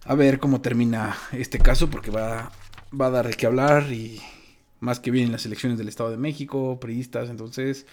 a 0.06 0.16
ver 0.16 0.40
cómo 0.40 0.62
termina 0.62 1.16
este 1.32 1.60
caso 1.60 1.90
porque 1.90 2.10
va, 2.10 2.52
va 3.00 3.06
a 3.08 3.10
dar 3.12 3.28
de 3.28 3.34
qué 3.36 3.46
hablar 3.46 3.92
y 3.92 4.20
más 4.80 5.00
que 5.00 5.12
vienen 5.12 5.32
las 5.32 5.46
elecciones 5.46 5.78
del 5.78 5.88
Estado 5.88 6.12
de 6.12 6.18
México, 6.18 6.80
priistas, 6.80 7.30
entonces 7.30 7.86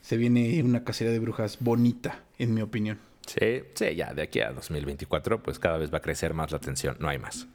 se 0.00 0.16
viene 0.16 0.62
una 0.62 0.84
cacería 0.84 1.12
de 1.12 1.18
brujas 1.18 1.58
bonita, 1.60 2.22
en 2.38 2.54
mi 2.54 2.62
opinión. 2.62 2.98
Sí, 3.26 3.62
sí, 3.74 3.94
ya 3.94 4.14
de 4.14 4.22
aquí 4.22 4.40
a 4.40 4.52
2024, 4.52 5.42
pues 5.42 5.58
cada 5.58 5.76
vez 5.76 5.92
va 5.92 5.98
a 5.98 6.02
crecer 6.02 6.32
más 6.32 6.50
la 6.50 6.58
tensión. 6.58 6.96
No 6.98 7.08
hay 7.08 7.18
más. 7.18 7.46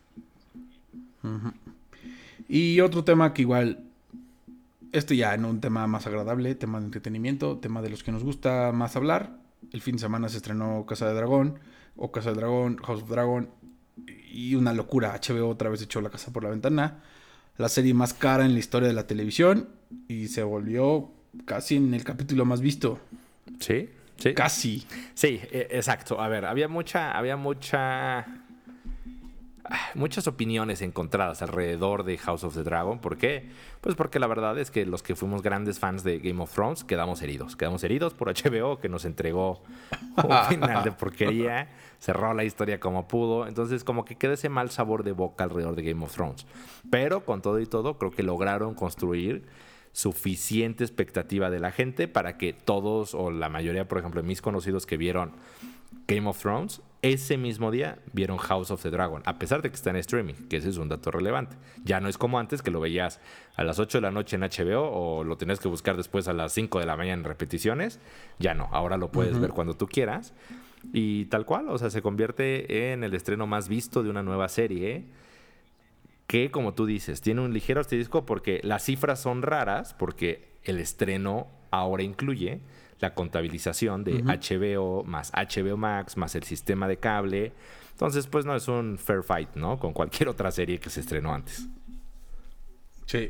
Y 2.47 2.79
otro 2.81 3.03
tema 3.03 3.33
que 3.33 3.41
igual, 3.43 3.83
este 4.91 5.15
ya 5.15 5.33
en 5.33 5.45
un 5.45 5.61
tema 5.61 5.87
más 5.87 6.05
agradable, 6.07 6.55
tema 6.55 6.79
de 6.79 6.85
entretenimiento, 6.85 7.57
tema 7.57 7.81
de 7.81 7.89
los 7.89 8.03
que 8.03 8.11
nos 8.11 8.23
gusta 8.23 8.71
más 8.73 8.95
hablar. 8.95 9.37
El 9.71 9.81
fin 9.81 9.95
de 9.95 10.01
semana 10.01 10.29
se 10.29 10.37
estrenó 10.37 10.85
Casa 10.85 11.07
de 11.07 11.13
Dragón, 11.13 11.59
o 11.95 12.11
Casa 12.11 12.31
de 12.31 12.35
Dragón, 12.37 12.77
House 12.77 13.03
of 13.03 13.09
Dragon, 13.09 13.49
y 14.31 14.55
una 14.55 14.73
locura. 14.73 15.19
HBO 15.19 15.49
otra 15.49 15.69
vez 15.69 15.81
echó 15.81 16.01
la 16.01 16.09
casa 16.09 16.33
por 16.33 16.43
la 16.43 16.49
ventana. 16.49 17.03
La 17.57 17.69
serie 17.69 17.93
más 17.93 18.13
cara 18.13 18.45
en 18.45 18.53
la 18.53 18.59
historia 18.59 18.87
de 18.87 18.93
la 18.93 19.07
televisión, 19.07 19.69
y 20.07 20.27
se 20.27 20.43
volvió 20.43 21.11
casi 21.45 21.75
en 21.75 21.93
el 21.93 22.03
capítulo 22.03 22.45
más 22.45 22.61
visto. 22.61 22.99
Sí, 23.59 23.89
sí. 24.17 24.33
Casi. 24.33 24.85
Sí, 25.13 25.39
e- 25.51 25.67
exacto. 25.71 26.19
A 26.19 26.27
ver, 26.27 26.45
había 26.45 26.67
mucha, 26.67 27.17
había 27.17 27.37
mucha, 27.37 28.25
muchas 29.95 30.27
opiniones 30.27 30.81
encontradas 30.81 31.41
alrededor 31.41 32.03
de 32.03 32.17
House 32.17 32.43
of 32.43 32.55
the 32.55 32.63
Dragon. 32.63 32.99
¿Por 32.99 33.17
qué? 33.17 33.49
Pues 33.81 33.95
porque 33.95 34.19
la 34.19 34.27
verdad 34.27 34.57
es 34.57 34.71
que 34.71 34.85
los 34.85 35.03
que 35.03 35.15
fuimos 35.15 35.41
grandes 35.41 35.79
fans 35.79 36.03
de 36.03 36.19
Game 36.19 36.41
of 36.41 36.53
Thrones 36.53 36.83
quedamos 36.83 37.21
heridos. 37.21 37.55
Quedamos 37.55 37.83
heridos 37.83 38.13
por 38.13 38.29
HBO 38.29 38.79
que 38.79 38.89
nos 38.89 39.05
entregó 39.05 39.63
un 40.17 40.45
final 40.49 40.83
de 40.83 40.91
porquería, 40.91 41.69
cerró 41.99 42.33
la 42.33 42.43
historia 42.43 42.79
como 42.79 43.07
pudo. 43.07 43.47
Entonces 43.47 43.83
como 43.83 44.05
que 44.05 44.15
queda 44.15 44.33
ese 44.33 44.49
mal 44.49 44.69
sabor 44.69 45.03
de 45.03 45.11
boca 45.11 45.43
alrededor 45.43 45.75
de 45.75 45.83
Game 45.83 46.03
of 46.03 46.13
Thrones. 46.13 46.45
Pero 46.89 47.25
con 47.25 47.41
todo 47.41 47.59
y 47.59 47.65
todo 47.65 47.97
creo 47.97 48.11
que 48.11 48.23
lograron 48.23 48.73
construir 48.75 49.45
suficiente 49.91 50.83
expectativa 50.83 51.51
de 51.51 51.59
la 51.59 51.71
gente 51.71 52.07
para 52.07 52.37
que 52.37 52.51
todos 52.51 53.13
o 53.13 53.29
la 53.29 53.47
mayoría, 53.47 53.87
por 53.87 53.99
ejemplo, 53.99 54.21
de 54.21 54.27
mis 54.27 54.41
conocidos 54.41 54.87
que 54.87 54.97
vieron 54.97 55.33
Game 56.07 56.27
of 56.27 56.39
Thrones, 56.39 56.81
ese 57.03 57.37
mismo 57.37 57.69
día 57.69 57.99
vieron 58.13 58.37
House 58.37 58.71
of 58.71 58.81
the 58.81 58.89
Dragon, 58.89 59.21
a 59.25 59.37
pesar 59.37 59.61
de 59.61 59.69
que 59.69 59.75
está 59.75 59.89
en 59.89 59.97
streaming, 59.97 60.35
que 60.49 60.55
ese 60.55 60.69
es 60.69 60.77
un 60.77 60.87
dato 60.87 61.11
relevante. 61.11 61.57
Ya 61.83 61.99
no 61.99 62.07
es 62.07 62.17
como 62.17 62.39
antes 62.39 62.61
que 62.61 62.71
lo 62.71 62.79
veías 62.79 63.19
a 63.57 63.65
las 63.65 63.77
8 63.77 63.97
de 63.97 64.01
la 64.03 64.11
noche 64.11 64.37
en 64.37 64.41
HBO 64.41 64.89
o 64.89 65.23
lo 65.25 65.37
tenías 65.37 65.59
que 65.59 65.67
buscar 65.67 65.97
después 65.97 66.29
a 66.29 66.33
las 66.33 66.53
5 66.53 66.79
de 66.79 66.85
la 66.85 66.95
mañana 66.95 67.19
en 67.21 67.23
repeticiones. 67.25 67.99
Ya 68.39 68.53
no, 68.53 68.69
ahora 68.71 68.95
lo 68.95 69.11
puedes 69.11 69.37
ver 69.37 69.51
cuando 69.51 69.75
tú 69.75 69.87
quieras. 69.87 70.33
Y 70.93 71.25
tal 71.25 71.45
cual, 71.45 71.67
o 71.67 71.77
sea, 71.77 71.89
se 71.89 72.01
convierte 72.01 72.93
en 72.93 73.03
el 73.03 73.13
estreno 73.13 73.47
más 73.47 73.67
visto 73.67 74.01
de 74.01 74.09
una 74.09 74.23
nueva 74.23 74.47
serie 74.47 75.03
que, 76.25 76.51
como 76.51 76.73
tú 76.73 76.85
dices, 76.85 77.19
tiene 77.19 77.41
un 77.41 77.53
ligero 77.53 77.81
asterisco 77.81 78.25
porque 78.25 78.61
las 78.63 78.85
cifras 78.85 79.21
son 79.21 79.41
raras, 79.41 79.93
porque 79.93 80.53
el 80.63 80.79
estreno 80.79 81.47
ahora 81.69 82.03
incluye 82.03 82.61
la 83.03 83.13
contabilización 83.13 84.05
de 84.05 84.23
HBO 84.23 85.03
más 85.03 85.33
HBO 85.33 85.75
Max 85.75 86.15
más 86.15 86.35
el 86.35 86.43
sistema 86.43 86.87
de 86.87 86.97
cable. 86.97 87.51
Entonces, 87.91 88.27
pues 88.27 88.45
no 88.45 88.55
es 88.55 88.69
un 88.69 88.97
fair 88.97 89.23
fight, 89.23 89.55
¿no? 89.55 89.77
Con 89.77 89.91
cualquier 89.91 90.29
otra 90.29 90.49
serie 90.51 90.79
que 90.79 90.89
se 90.89 91.01
estrenó 91.01 91.33
antes. 91.33 91.67
Sí. 93.05 93.29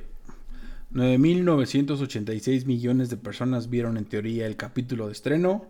9.986 0.93 2.65
millones 2.67 3.09
de 3.09 3.17
personas 3.17 3.67
vieron 3.71 3.97
en 3.97 4.05
teoría 4.05 4.45
el 4.45 4.55
capítulo 4.55 5.07
de 5.07 5.13
estreno. 5.13 5.65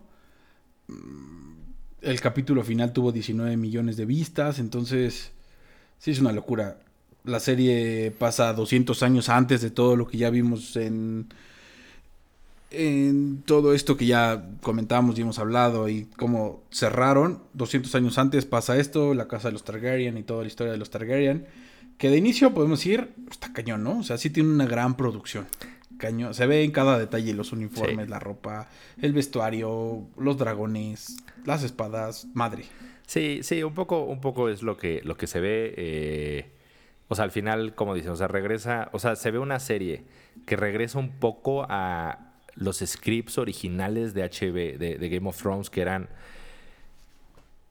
Mm, 0.88 1.54
El 2.02 2.20
capítulo 2.20 2.62
final 2.62 2.92
tuvo 2.92 3.10
19 3.10 3.56
millones 3.56 3.96
de 3.96 4.04
vistas, 4.04 4.58
entonces 4.58 5.32
sí 5.98 6.10
es 6.10 6.20
una 6.20 6.32
locura. 6.32 6.78
La 7.24 7.40
serie 7.40 8.10
pasa 8.10 8.52
200 8.52 9.02
años 9.02 9.30
antes 9.30 9.62
de 9.62 9.70
todo 9.70 9.96
lo 9.96 10.06
que 10.06 10.18
ya 10.18 10.28
vimos 10.28 10.76
en, 10.76 11.28
en 12.76 13.42
todo 13.42 13.74
esto 13.74 13.96
que 13.96 14.06
ya 14.06 14.50
comentamos 14.62 15.18
y 15.18 15.22
hemos 15.22 15.38
hablado 15.38 15.88
y 15.88 16.06
cómo 16.16 16.62
cerraron. 16.70 17.42
200 17.54 17.94
años 17.94 18.18
antes 18.18 18.44
pasa 18.46 18.76
esto, 18.78 19.14
la 19.14 19.28
casa 19.28 19.48
de 19.48 19.52
los 19.52 19.64
Targaryen 19.64 20.18
y 20.18 20.22
toda 20.22 20.42
la 20.42 20.48
historia 20.48 20.72
de 20.72 20.78
los 20.78 20.90
Targaryen. 20.90 21.46
Que 21.98 22.10
de 22.10 22.16
inicio 22.16 22.52
podemos 22.54 22.80
decir, 22.80 23.10
está 23.30 23.52
cañón, 23.52 23.84
¿no? 23.84 23.98
O 23.98 24.02
sea, 24.02 24.18
sí 24.18 24.30
tiene 24.30 24.50
una 24.50 24.66
gran 24.66 24.96
producción. 24.96 25.46
caño. 25.98 26.34
Se 26.34 26.46
ve 26.46 26.64
en 26.64 26.72
cada 26.72 26.98
detalle 26.98 27.32
los 27.34 27.52
uniformes, 27.52 28.08
la 28.08 28.18
ropa, 28.18 28.68
el 29.00 29.12
vestuario, 29.12 30.06
los 30.18 30.36
dragones, 30.36 31.16
las 31.44 31.62
espadas, 31.62 32.26
madre. 32.34 32.64
Sí, 33.06 33.40
sí, 33.42 33.62
un 33.62 33.74
poco, 33.74 34.04
un 34.04 34.20
poco 34.20 34.48
es 34.48 34.62
lo 34.62 34.76
que, 34.76 35.00
lo 35.04 35.16
que 35.16 35.26
se 35.26 35.40
ve. 35.40 35.74
eh, 35.76 36.50
o 37.08 37.14
sea, 37.14 37.24
al 37.24 37.30
final, 37.30 37.74
como 37.74 37.94
dicen, 37.94 38.10
o 38.10 38.16
sea, 38.16 38.28
regresa, 38.28 38.88
o 38.92 38.98
sea, 38.98 39.14
se 39.16 39.30
ve 39.30 39.38
una 39.38 39.60
serie 39.60 40.04
que 40.46 40.56
regresa 40.56 40.98
un 40.98 41.10
poco 41.10 41.66
a 41.68 42.33
los 42.54 42.78
scripts 42.78 43.38
originales 43.38 44.14
de 44.14 44.24
HB, 44.24 44.78
de, 44.78 44.98
de 44.98 45.08
Game 45.08 45.28
of 45.28 45.40
Thrones, 45.40 45.70
que 45.70 45.80
eran, 45.80 46.08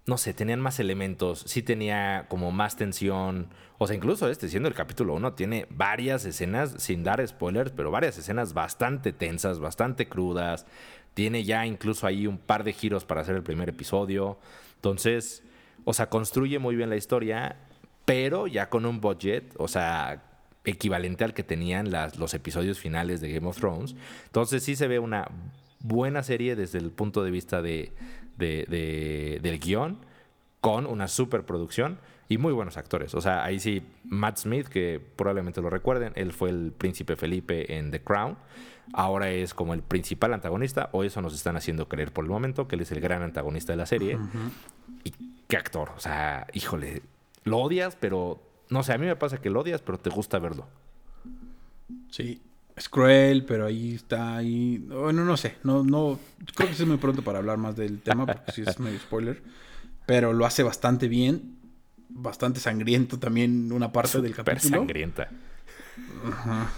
no 0.06 0.18
sé, 0.18 0.34
tenían 0.34 0.60
más 0.60 0.80
elementos, 0.80 1.44
sí 1.48 1.62
tenía 1.62 2.26
como 2.30 2.52
más 2.52 2.76
tensión. 2.76 3.48
O 3.78 3.88
sea, 3.88 3.96
incluso 3.96 4.30
este, 4.30 4.50
siendo 4.50 4.70
el 4.70 4.76
capítulo 4.76 5.14
1, 5.16 5.34
tiene 5.34 5.68
varias 5.70 6.26
escenas, 6.26 6.76
sin 6.78 7.04
dar 7.04 7.26
spoilers, 7.26 7.72
pero 7.72 7.92
varias 7.92 8.18
escenas 8.18 8.54
bastante 8.54 9.14
tensas, 9.14 9.60
bastante 9.60 10.08
crudas. 10.08 10.66
Tiene 11.14 11.44
ya 11.44 11.66
incluso 11.66 12.08
ahí 12.08 12.28
un 12.28 12.38
par 12.38 12.64
de 12.64 12.74
giros 12.74 13.06
para 13.06 13.22
hacer 13.22 13.36
el 13.36 13.44
primer 13.44 13.70
episodio. 13.70 14.40
Entonces, 14.76 15.44
o 15.86 15.94
sea, 15.94 16.10
construye 16.10 16.60
muy 16.60 16.76
bien 16.76 16.90
la 16.90 16.96
historia, 16.96 17.58
pero 18.06 18.48
ya 18.48 18.70
con 18.70 18.86
un 18.86 19.00
budget, 19.00 19.54
o 19.58 19.68
sea, 19.68 20.33
equivalente 20.66 21.24
al 21.24 21.34
que 21.34 21.44
tenían 21.44 21.92
las, 21.92 22.18
los 22.18 22.34
episodios 22.34 22.80
finales 22.80 23.20
de 23.22 23.32
Game 23.32 23.48
of 23.48 23.58
Thrones. 23.58 23.96
Entonces 24.26 24.64
sí 24.64 24.76
se 24.76 24.88
ve 24.88 25.00
una 25.00 25.28
buena 25.80 26.24
serie 26.24 26.56
desde 26.56 26.80
el 26.80 26.92
punto 26.92 27.24
de 27.24 27.32
vista 27.32 27.62
de, 27.62 27.92
de- 28.38 28.66
de- 28.70 29.40
del 29.42 29.60
guion, 29.60 29.98
con 30.62 30.86
una 30.86 31.10
superproducción 31.10 32.00
y 32.30 32.38
muy 32.38 32.54
buenos 32.54 32.78
actores. 32.78 33.14
O 33.16 33.22
sea, 33.22 33.44
ahí 33.44 33.60
sí, 33.60 33.84
Matt 34.06 34.38
Smith, 34.38 34.68
que 34.68 35.02
probablemente 35.18 35.62
lo 35.62 35.70
recuerden, 35.70 36.14
él 36.16 36.32
fue 36.32 36.50
el 36.50 36.72
príncipe 36.72 37.18
Felipe 37.18 37.78
en 37.78 37.92
The 37.92 38.02
Crown. 38.02 38.38
Ahora 38.94 39.30
es 39.30 39.54
como 39.54 39.74
el 39.74 39.82
principal 39.82 40.34
antagonista, 40.34 40.90
o 40.94 41.04
eso 41.04 41.22
nos 41.22 41.34
están 41.34 41.58
haciendo 41.58 41.88
creer 41.90 42.12
por 42.14 42.24
el 42.24 42.32
momento, 42.32 42.68
que 42.68 42.76
él 42.76 42.82
es 42.82 42.92
el 42.94 43.02
gran 43.02 43.22
antagonista 43.22 43.74
de 43.74 43.78
la 43.78 43.86
serie. 43.86 44.18
Y 45.04 45.12
qué 45.48 45.58
actor, 45.58 45.92
o 45.96 46.00
sea, 46.00 46.48
híjole, 46.54 47.02
lo 47.44 47.58
odias, 47.60 47.98
pero 47.98 48.42
no 48.70 48.84
sé, 48.84 48.94
a 48.94 48.98
mí 48.98 49.06
me 49.06 49.16
pasa 49.16 49.40
que 49.40 49.50
lo 49.50 49.62
odias, 49.62 49.82
pero 49.82 49.98
te 49.98 50.10
gusta 50.10 50.40
verlo. 50.40 50.68
Sí, 52.10 52.42
es 52.76 52.90
cruel, 52.90 53.46
pero 53.46 53.66
ahí 53.66 53.96
está, 53.96 54.38
ahí... 54.38 54.78
Bueno, 54.78 55.26
no 55.26 55.38
sé, 55.38 55.58
no, 55.64 55.84
no... 55.84 56.20
Creo 56.56 56.68
que 56.68 56.74
es 56.74 56.86
muy 56.86 56.98
pronto 56.98 57.22
para 57.24 57.40
hablar 57.40 57.58
más 57.58 57.76
del 57.76 58.02
tema, 58.02 58.26
porque 58.26 58.52
sí 58.52 58.64
es 58.66 58.80
medio 58.80 59.00
spoiler. 59.00 59.42
Pero 60.06 60.34
lo 60.34 60.46
hace 60.46 60.64
bastante 60.64 61.08
bien, 61.08 61.58
bastante 62.10 62.60
sangriento 62.60 63.20
también 63.20 63.72
una 63.72 63.92
parte 63.92 64.22
del 64.22 64.36
capítulo. 64.36 64.80
sangrienta. 64.80 65.30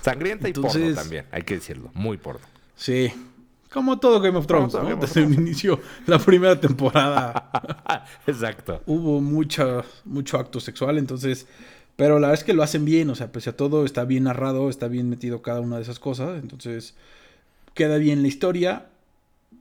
Sangrienta 0.02 0.50
y 0.50 0.54
porno 0.54 0.94
también, 0.94 1.26
hay 1.32 1.44
que 1.44 1.56
decirlo, 1.56 1.92
muy 1.94 2.18
porno. 2.18 2.46
Sí, 2.76 3.12
como 3.76 4.00
todo 4.00 4.22
Game 4.22 4.38
of 4.38 4.48
Thrones, 4.48 4.74
¿no? 4.74 4.84
Game 4.84 4.96
Desde 4.96 5.24
el 5.24 5.34
inicio, 5.34 5.82
la 6.08 6.18
primera 6.18 6.60
temporada 6.60 7.52
Exacto. 8.28 8.82
hubo 8.86 9.20
mucha, 9.20 9.84
mucho 10.06 10.38
acto 10.38 10.60
sexual, 10.60 10.98
entonces... 10.98 11.48
Pero 11.96 12.16
la 12.20 12.28
verdad 12.28 12.42
es 12.42 12.44
que 12.44 12.54
lo 12.54 12.64
hacen 12.64 12.84
bien, 12.86 13.10
o 13.10 13.16
sea, 13.16 13.32
pese 13.32 13.52
a 13.52 13.56
todo, 13.58 13.86
está 13.86 14.04
bien 14.06 14.26
narrado, 14.26 14.70
está 14.70 14.88
bien 14.88 15.10
metido 15.10 15.42
cada 15.42 15.62
una 15.62 15.78
de 15.78 15.82
esas 15.84 16.00
cosas, 16.00 16.42
entonces 16.42 16.96
queda 17.74 17.98
bien 17.98 18.22
la 18.22 18.28
historia 18.28 18.88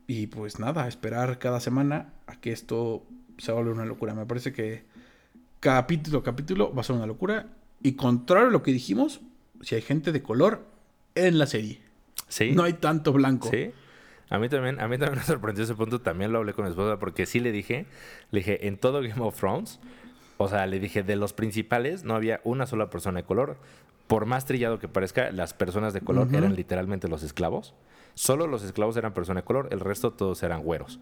y 0.07 0.27
pues 0.27 0.59
nada, 0.59 0.89
esperar 0.89 1.39
cada 1.39 1.61
semana 1.61 2.13
a 2.27 2.41
que 2.41 2.53
esto 2.53 3.05
se 3.39 3.53
vuelva 3.53 3.73
una 3.73 3.85
locura. 3.85 4.15
Me 4.15 4.27
parece 4.27 4.53
que 4.53 4.85
capítulo 5.61 6.19
a 6.19 6.23
capítulo 6.25 6.75
va 6.75 6.81
a 6.81 6.85
ser 6.85 6.97
una 6.97 7.07
locura 7.07 7.47
y 7.83 7.93
contrario 7.93 8.49
a 8.49 8.53
lo 8.53 8.63
que 8.63 8.73
dijimos, 8.73 9.21
si 9.63 9.77
hay 9.77 9.83
gente 9.83 10.11
de 10.13 10.23
color 10.23 10.65
en 11.15 11.39
la 11.39 11.47
serie, 11.47 11.81
Sí. 12.29 12.51
no 12.53 12.65
hay 12.65 12.73
tanto 12.75 13.13
blanco. 13.13 13.49
Sí. 13.51 13.71
A 14.31 14.39
mí 14.39 14.49
también, 14.49 14.81
a 14.81 14.89
mí 14.89 14.99
también 14.99 15.19
me 15.19 15.25
sorprendió 15.25 15.63
ese 15.65 15.75
punto. 15.75 16.01
También 16.01 16.33
lo 16.33 16.39
hablé 16.39 16.55
con 16.55 16.65
mi 16.65 16.71
esposa 16.71 16.99
porque 16.99 17.27
sí 17.27 17.39
le 17.41 17.53
dije, 17.53 17.87
le 18.33 18.41
dije, 18.41 18.67
en 18.67 18.79
todo 18.79 19.01
Game 19.03 19.21
of 19.21 19.39
Thrones, 19.39 19.79
o 20.39 20.49
sea, 20.49 20.67
le 20.67 20.81
dije, 20.81 21.03
de 21.03 21.17
los 21.17 21.33
principales 21.33 22.05
no 22.05 22.15
había 22.15 22.41
una 22.45 22.67
sola 22.67 22.91
persona 22.91 23.21
de 23.21 23.25
color. 23.27 23.57
Por 24.07 24.27
más 24.27 24.45
trillado 24.45 24.79
que 24.79 24.89
parezca, 24.89 25.31
las 25.33 25.55
personas 25.55 25.95
de 25.95 26.01
color 26.03 26.29
eran 26.35 26.55
literalmente 26.55 27.09
los 27.09 27.23
esclavos. 27.23 27.75
Solo 28.15 28.47
los 28.47 28.63
esclavos 28.63 28.97
eran 28.97 29.13
personas 29.15 29.43
de 29.43 29.47
color, 29.47 29.69
el 29.73 29.81
resto 29.81 30.13
todos 30.13 30.43
eran 30.43 30.63
güeros. 30.63 31.01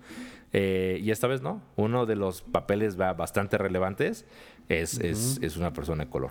Eh, 0.53 1.01
y 1.03 1.11
esta 1.11 1.27
vez 1.27 1.43
no. 1.43 1.61
Uno 1.77 2.07
de 2.07 2.15
los 2.17 2.43
papeles 2.43 2.99
va 3.01 3.13
bastante 3.13 3.59
relevantes 3.59 4.25
es, 4.69 4.99
es, 5.01 5.39
es 5.43 5.57
una 5.57 5.73
persona 5.73 6.05
de 6.05 6.11
color. 6.11 6.31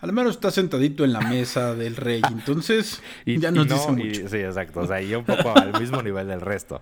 Al 0.00 0.12
menos 0.12 0.32
está 0.36 0.50
sentadito 0.50 1.04
en 1.04 1.12
la 1.12 1.20
mesa 1.20 1.74
del 1.74 1.96
rey, 1.96 2.22
entonces 2.30 3.02
ya 3.26 3.50
nos 3.50 3.66
no, 3.66 3.74
dice 3.74 3.90
y- 3.90 3.94
mucho. 4.20 4.28
sí, 4.28 4.36
exacto. 4.38 4.80
O 4.80 4.86
sea, 4.86 5.02
y 5.02 5.14
un 5.14 5.24
poco 5.24 5.50
al 5.56 5.78
mismo 5.80 6.00
nivel 6.04 6.28
del 6.28 6.40
resto. 6.40 6.80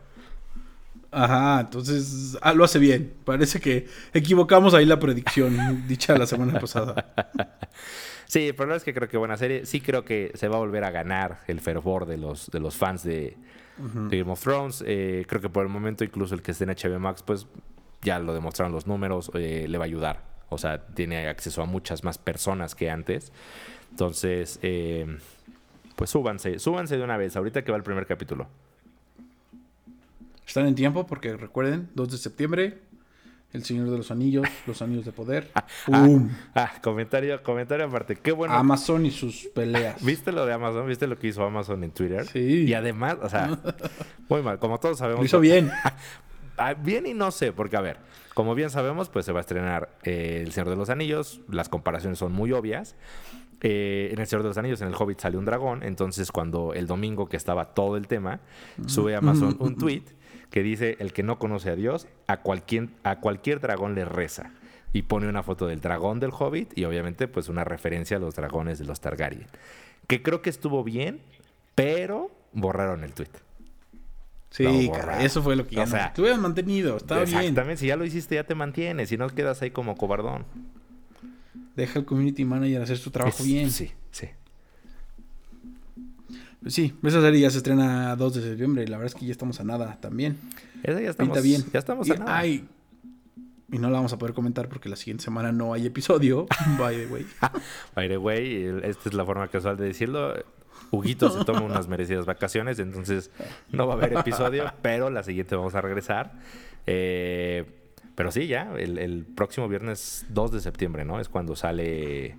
Ajá, 1.19 1.61
entonces 1.63 2.37
ah, 2.43 2.53
lo 2.53 2.63
hace 2.63 2.79
bien. 2.79 3.15
Parece 3.25 3.59
que 3.59 3.87
equivocamos 4.13 4.75
ahí 4.75 4.85
la 4.85 5.01
predicción 5.01 5.85
dicha 5.89 6.17
la 6.17 6.27
semana 6.27 6.61
pasada. 6.61 7.15
Sí, 8.29 8.53
pero 8.53 8.65
la 8.65 8.75
verdad 8.75 8.77
es 8.79 8.83
que 8.83 8.93
creo 8.93 9.09
que 9.09 9.17
buena 9.17 9.37
serie. 9.37 9.67
Sí 9.67 9.81
creo 9.81 10.05
que 10.05 10.33
se 10.35 10.49
va 10.49 10.57
a 10.57 10.59
volver 10.59 10.83
a 10.83 10.91
ganar 10.91 11.43
el 11.47 11.61
fervor 11.61 12.07
de 12.07 12.17
los, 12.17 12.51
de 12.51 12.59
los 12.59 12.75
fans 12.75 13.05
de, 13.05 13.37
de 13.79 14.19
Game 14.19 14.33
of 14.33 14.43
Thrones. 14.43 14.83
Eh, 14.85 15.25
creo 15.29 15.41
que 15.41 15.49
por 15.49 15.63
el 15.63 15.69
momento 15.69 16.03
incluso 16.03 16.35
el 16.35 16.43
que 16.43 16.51
esté 16.51 16.65
en 16.65 16.71
HBO 16.71 16.99
Max, 16.99 17.23
pues 17.23 17.47
ya 18.03 18.19
lo 18.19 18.35
demostraron 18.35 18.73
los 18.73 18.89
números, 18.89 19.31
eh, 19.35 19.67
le 19.69 19.79
va 19.79 19.85
a 19.85 19.87
ayudar. 19.87 20.25
O 20.49 20.59
sea, 20.59 20.89
tiene 20.89 21.29
acceso 21.29 21.63
a 21.63 21.67
muchas 21.67 22.03
más 22.03 22.19
personas 22.19 22.75
que 22.75 22.91
antes. 22.91 23.33
Entonces, 23.93 24.59
eh, 24.63 25.07
pues 25.95 26.11
súbanse, 26.11 26.59
súbanse 26.59 26.97
de 26.97 27.05
una 27.05 27.17
vez, 27.17 27.37
ahorita 27.37 27.63
que 27.63 27.71
va 27.71 27.79
el 27.79 27.85
primer 27.85 28.07
capítulo. 28.07 28.49
Están 30.47 30.67
en 30.67 30.75
tiempo 30.75 31.07
porque 31.07 31.37
recuerden, 31.37 31.91
2 31.95 32.13
de 32.13 32.19
septiembre, 32.19 32.79
El 33.53 33.65
Señor 33.65 33.91
de 33.91 33.97
los 33.97 34.11
Anillos, 34.11 34.47
Los 34.67 34.81
Anillos 34.81 35.05
de 35.05 35.13
Poder. 35.13 35.51
¡Pum! 35.87 36.31
Ah, 36.55 36.73
comentario, 36.83 37.43
comentario 37.43 37.87
aparte. 37.87 38.17
Qué 38.17 38.33
bueno. 38.33 38.55
Amazon 38.55 39.05
y 39.07 39.11
sus 39.11 39.49
peleas. 39.55 40.03
¿Viste 40.05 40.31
lo 40.31 40.47
de 40.47 40.53
Amazon? 40.53 40.87
¿Viste 40.87 41.09
lo 41.09 41.19
que 41.19 41.29
hizo 41.29 41.45
Amazon 41.45 41.83
en 41.83 41.91
Twitter? 41.91 42.27
Sí. 42.27 42.65
Y 42.65 42.75
además, 42.75 43.17
o 43.23 43.29
sea, 43.29 43.59
muy 44.29 44.43
mal. 44.43 44.59
Como 44.59 44.79
todos 44.79 44.99
sabemos. 44.99 45.21
Lo 45.21 45.27
hizo 45.27 45.41
bien. 45.41 45.71
Ah, 46.59 46.73
bien 46.73 47.05
y 47.05 47.13
no 47.13 47.33
sé, 47.33 47.53
porque 47.53 47.77
a 47.77 47.83
ver, 47.83 47.99
como 48.33 48.55
bien 48.55 48.71
sabemos, 48.71 49.11
pues 49.11 49.27
se 49.27 49.33
va 49.33 49.41
a 49.41 49.43
estrenar 49.43 49.91
eh, 50.05 50.43
El 50.43 50.53
Señor 50.53 50.71
de 50.71 50.77
los 50.77 50.89
Anillos. 50.89 51.43
Las 51.51 51.69
comparaciones 51.69 52.19
son 52.19 52.33
muy 52.33 52.51
obvias. 52.53 52.97
Eh, 53.61 54.09
en 54.11 54.21
El 54.21 54.27
Señor 54.27 54.43
de 54.43 54.49
los 54.49 54.57
Anillos, 54.57 54.81
en 54.81 54.89
El 54.89 54.95
Hobbit 54.95 55.21
sale 55.21 55.37
un 55.37 55.45
dragón. 55.45 55.83
Entonces, 55.83 56.33
cuando 56.33 56.73
el 56.73 56.87
domingo 56.87 57.29
que 57.29 57.37
estaba 57.37 57.75
todo 57.75 57.99
el 57.99 58.07
tema, 58.07 58.41
sube 58.87 59.15
Amazon 59.15 59.57
un 59.59 59.77
tweet 59.77 60.05
que 60.51 60.63
dice: 60.63 60.97
El 61.01 61.13
que 61.13 61.23
no 61.23 61.39
conoce 61.39 61.71
a 61.71 61.77
Dios, 61.77 62.07
a 62.27 62.39
cualquier, 62.39 62.89
a 63.03 63.21
cualquier 63.21 63.61
dragón 63.61 63.95
le 63.95 64.05
reza. 64.05 64.51
Y 64.93 65.03
pone 65.03 65.29
una 65.29 65.43
foto 65.43 65.67
del 65.67 65.81
dragón 65.81 66.21
del 66.21 66.31
Hobbit 66.31 66.77
y 66.79 66.85
obviamente 66.85 67.29
pues 67.29 67.49
una 67.49 67.65
referencia 67.65 68.17
a 68.17 68.21
los 68.21 68.35
dragones 68.35 68.79
de 68.79 68.85
los 68.87 69.01
Targaryen. 69.01 69.47
Que 70.07 70.23
creo 70.23 70.41
que 70.41 70.49
estuvo 70.51 70.83
bien, 70.85 71.21
pero 71.75 72.31
borraron 72.53 73.05
el 73.05 73.13
tweet. 73.13 73.29
Sí, 74.51 74.91
cara, 74.91 75.23
eso 75.23 75.43
fue 75.43 75.55
lo 75.55 75.67
que 75.67 75.79
O 75.79 75.87
sea, 75.87 76.15
Te 76.15 76.23
hubieras 76.23 76.41
mantenido, 76.41 76.97
estaba 76.97 77.25
bien. 77.25 77.39
Exactamente, 77.41 77.81
si 77.81 77.89
ya 77.89 77.97
lo 77.97 78.07
hiciste, 78.07 78.37
ya 78.37 78.45
te 78.45 78.55
mantienes. 78.55 79.11
Si 79.11 79.19
no, 79.19 79.29
quedas 79.29 79.61
ahí 79.61 79.71
como 79.71 79.97
cobardón. 79.97 80.47
Deja 81.75 81.99
al 81.99 82.07
community 82.07 82.47
manager 82.47 82.81
hacer 82.81 82.97
su 82.97 83.11
trabajo 83.11 83.37
Es- 83.41 83.47
bien. 83.47 83.71
Sí, 83.71 83.93
sí. 86.69 86.95
Esa 87.03 87.21
serie 87.21 87.41
ya 87.41 87.51
se 87.51 87.59
estrena 87.59 88.17
2 88.17 88.35
de 88.35 88.43
septiembre 88.43 88.85
y 88.85 88.87
la 88.87 88.99
verdad 88.99 89.15
es 89.15 89.21
que 89.21 89.27
ya 89.27 89.33
estamos 89.33 89.61
a 89.61 89.65
nada 89.65 89.99
también. 90.01 90.39
Esa 90.83 91.01
ya 91.01 91.11
estamos, 91.11 91.35
Pinta 91.35 91.41
bien. 91.41 91.65
Ya 91.73 91.79
estamos 91.79 92.09
y, 92.09 92.13
a 92.13 92.17
nada. 92.17 92.39
ay, 92.39 92.69
y 93.71 93.79
no 93.79 93.91
la 93.91 93.97
vamos 93.97 94.13
a 94.13 94.19
poder 94.19 94.35
comentar 94.35 94.69
porque 94.69 94.89
la 94.89 94.97
siguiente 94.97 95.25
semana 95.25 95.53
no 95.53 95.73
hay 95.73 95.87
episodio. 95.87 96.47
By 96.79 96.97
the 96.97 97.07
way. 97.07 97.27
By 97.95 98.09
the 98.09 98.19
way, 98.19 98.65
esta 98.85 99.09
es 99.09 99.15
la 99.15 99.25
forma 99.25 99.49
casual 99.49 99.77
de 99.77 99.87
decirlo. 99.87 100.35
Huguito 100.91 101.31
se 101.31 101.45
toma 101.45 101.61
unas 101.63 101.89
merecidas 101.89 102.27
vacaciones, 102.27 102.79
entonces 102.79 103.31
no 103.73 103.87
va 103.87 103.95
a 103.95 103.97
haber 103.97 104.13
episodio, 104.13 104.73
pero 104.83 105.11
la 105.11 105.23
siguiente 105.23 105.57
vamos 105.57 105.75
a 105.75 105.81
regresar. 105.81 106.35
Eh, 106.87 107.65
pero 108.15 108.31
sí, 108.31 108.47
ya, 108.47 108.73
el, 108.79 108.99
el 108.99 109.25
próximo 109.25 109.69
viernes 109.69 110.27
2 110.31 110.53
de 110.53 110.61
septiembre, 110.61 111.05
¿no? 111.05 111.21
Es 111.21 111.29
cuando 111.29 111.57
sale... 111.57 112.37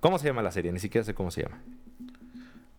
¿Cómo 0.00 0.18
se 0.18 0.26
llama 0.26 0.42
la 0.42 0.52
serie? 0.52 0.70
Ni 0.72 0.78
siquiera 0.78 1.04
sé 1.04 1.14
cómo 1.14 1.30
se 1.30 1.42
llama. 1.42 1.58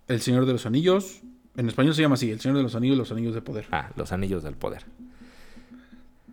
El 0.08 0.22
Señor 0.22 0.46
de 0.46 0.54
los 0.54 0.66
Anillos. 0.66 1.22
En 1.56 1.68
español 1.68 1.96
se 1.96 2.02
llama 2.02 2.16
así, 2.16 2.32
El 2.32 2.40
Señor 2.40 2.58
de 2.58 2.64
los 2.64 2.76
Anillos, 2.76 2.98
Los 2.98 3.12
Anillos 3.12 3.34
de 3.34 3.42
Poder. 3.42 3.66
Ah, 3.72 3.92
Los 3.96 4.12
Anillos 4.12 4.44
del 4.44 4.56
Poder. 4.56 4.86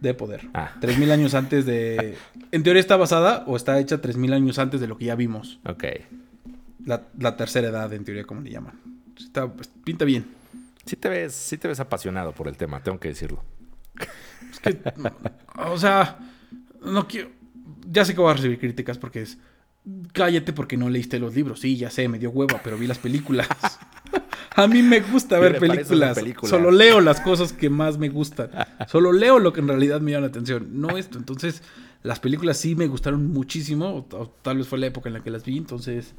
De 0.01 0.13
Poder. 0.15 0.49
Ah. 0.53 0.73
3000 0.81 1.11
años 1.11 1.35
antes 1.35 1.65
de... 1.65 2.17
En 2.53 2.63
teoría 2.63 2.81
está 2.81 2.97
basada 2.97 3.45
o 3.47 3.57
está 3.57 3.79
hecha 3.81 4.01
3000 4.01 4.33
años 4.35 4.59
antes 4.59 4.81
de 4.81 4.87
lo 4.87 4.99
que 4.99 5.07
ya 5.07 5.15
vimos. 5.15 5.61
Ok. 5.65 5.85
La, 6.85 7.05
la 7.19 7.37
tercera 7.37 7.69
edad, 7.69 7.93
en 7.93 8.05
teoría, 8.05 8.25
como 8.25 8.43
le 8.43 8.51
llaman. 8.51 8.79
Está, 9.17 9.51
pues, 9.51 9.71
pinta 9.83 10.05
bien. 10.05 10.27
Sí 10.85 10.97
te, 10.97 11.09
ves, 11.09 11.35
sí 11.35 11.57
te 11.57 11.69
ves 11.69 11.81
apasionado 11.81 12.33
por 12.33 12.49
el 12.49 12.57
tema, 12.57 12.83
tengo 12.83 13.01
que 13.01 13.09
decirlo. 13.09 13.43
Es 14.53 14.61
que, 14.61 14.79
o 15.57 15.79
sea, 15.79 16.19
no 16.85 17.09
quiero. 17.09 17.31
Ya 17.91 18.05
sé 18.05 18.15
que 18.15 18.21
voy 18.21 18.31
a 18.31 18.35
recibir 18.35 18.59
críticas 18.59 18.99
porque 18.99 19.23
es. 19.23 19.39
Cállate 20.13 20.53
porque 20.53 20.77
no 20.77 20.89
leíste 20.89 21.19
los 21.19 21.35
libros. 21.35 21.61
Sí, 21.61 21.77
ya 21.77 21.91
sé, 21.91 22.09
me 22.09 22.19
dio 22.19 22.31
hueva, 22.31 22.61
pero 22.65 22.79
vi 22.79 22.87
las 22.87 22.99
películas. 22.99 23.49
A 24.57 24.69
mí 24.69 24.83
me 24.83 25.01
gusta 25.01 25.39
ver 25.39 25.59
películas. 25.59 26.17
películas? 26.17 26.51
Solo 26.51 26.71
leo 26.71 27.01
las 27.01 27.21
cosas 27.21 27.53
que 27.53 27.71
más 27.71 27.99
me 27.99 28.09
gustan. 28.09 28.51
Solo 28.87 29.13
leo 29.13 29.41
lo 29.41 29.53
que 29.53 29.61
en 29.61 29.69
realidad 29.69 30.01
me 30.01 30.13
llama 30.13 30.23
la 30.23 30.27
atención. 30.29 30.81
No 30.81 30.97
esto. 30.97 31.19
Entonces, 31.19 31.63
las 32.03 32.21
películas 32.21 32.57
sí 32.57 32.77
me 32.77 32.87
gustaron 32.87 33.27
muchísimo. 33.27 33.89
O, 33.89 34.17
o 34.17 34.29
tal 34.43 34.59
vez 34.59 34.69
fue 34.69 34.79
la 34.79 34.87
época 34.87 35.09
en 35.09 35.15
la 35.15 35.25
que 35.25 35.31
las 35.31 35.45
vi. 35.45 35.59
Entonces, 35.59 36.15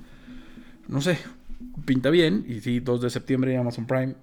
no 0.87 1.01
sé. 1.01 1.17
Pinta 1.85 2.09
bien. 2.09 2.45
Y 2.47 2.59
sí, 2.59 2.81
2 2.81 3.01
de 3.01 3.09
septiembre, 3.09 3.57
Amazon 3.57 3.87
Prime. 3.87 4.15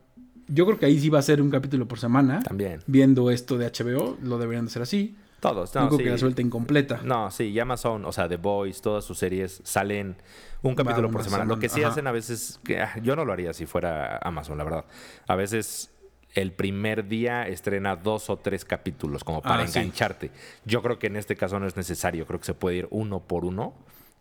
Yo 0.47 0.67
creo 0.67 0.79
que 0.79 0.87
ahí 0.87 1.01
sí 1.01 1.09
va 1.09 1.19
a 1.19 1.23
ser 1.23 1.41
un 1.41 1.51
capítulo 1.51 1.89
por 1.89 1.99
semana. 1.99 2.41
También. 2.41 2.81
Viendo 2.87 3.31
esto 3.31 3.57
de 3.57 3.67
HBO. 3.67 4.19
Lo 4.23 4.39
deberían 4.39 4.67
de 4.67 4.71
hacer 4.71 4.83
así. 4.83 5.17
Todos, 5.43 5.75
No, 5.75 5.89
creo 5.89 5.99
sí. 5.99 6.05
que 6.05 6.11
la 6.11 6.19
suelten 6.19 6.49
completa. 6.49 7.01
No, 7.03 7.29
sí, 7.33 7.47
y 7.49 7.59
Amazon, 7.59 8.05
o 8.05 8.13
sea, 8.13 8.29
The 8.29 8.37
Boys, 8.37 8.81
todas 8.81 9.05
sus 9.05 9.19
series 9.19 9.61
salen 9.65 10.15
un 10.63 10.77
capítulo 10.77 11.11
por 11.11 11.25
semana. 11.25 11.45
Lo 11.45 11.59
que 11.59 11.69
sí 11.69 11.81
ajá. 11.81 11.91
hacen 11.91 12.07
a 12.07 12.13
veces, 12.13 12.61
que 12.65 12.81
ah, 12.81 12.95
yo 13.03 13.17
no 13.17 13.25
lo 13.25 13.33
haría 13.33 13.53
si 13.53 13.67
fuera 13.67 14.19
Amazon, 14.23 14.57
la 14.57 14.63
verdad. 14.63 14.85
A 15.27 15.35
veces 15.35 15.91
el 16.35 16.53
primer 16.53 17.09
día 17.09 17.49
estrena 17.49 17.97
dos 17.97 18.31
o 18.31 18.37
tres 18.39 18.65
capítulos 18.65 19.25
como 19.25 19.43
para 19.43 19.65
Ah, 19.65 19.67
sí. 19.67 19.81
engancharte. 19.81 20.31
Yo 20.65 20.81
creo 20.81 21.01
que 21.01 21.09
en 21.09 21.17
este 21.17 21.35
caso 21.35 21.59
no 21.59 21.67
es 21.67 21.77
necesario, 21.77 22.25
creo 22.25 22.39
que 22.39 22.47
se 22.47 22.55
puede 22.55 22.77
ir 22.77 22.89
uno 22.93 23.19
por 23.19 23.45
uno. 23.45 23.75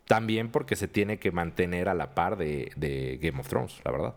También 0.08 0.50
porque 0.50 0.74
se 0.74 0.88
tiene 0.88 1.20
que 1.20 1.30
mantener 1.30 1.88
a 1.88 1.94
la 1.94 2.16
par 2.16 2.36
de, 2.36 2.72
de 2.74 3.20
Game 3.22 3.38
of 3.38 3.46
Thrones, 3.46 3.80
la 3.84 3.92
verdad. 3.92 4.14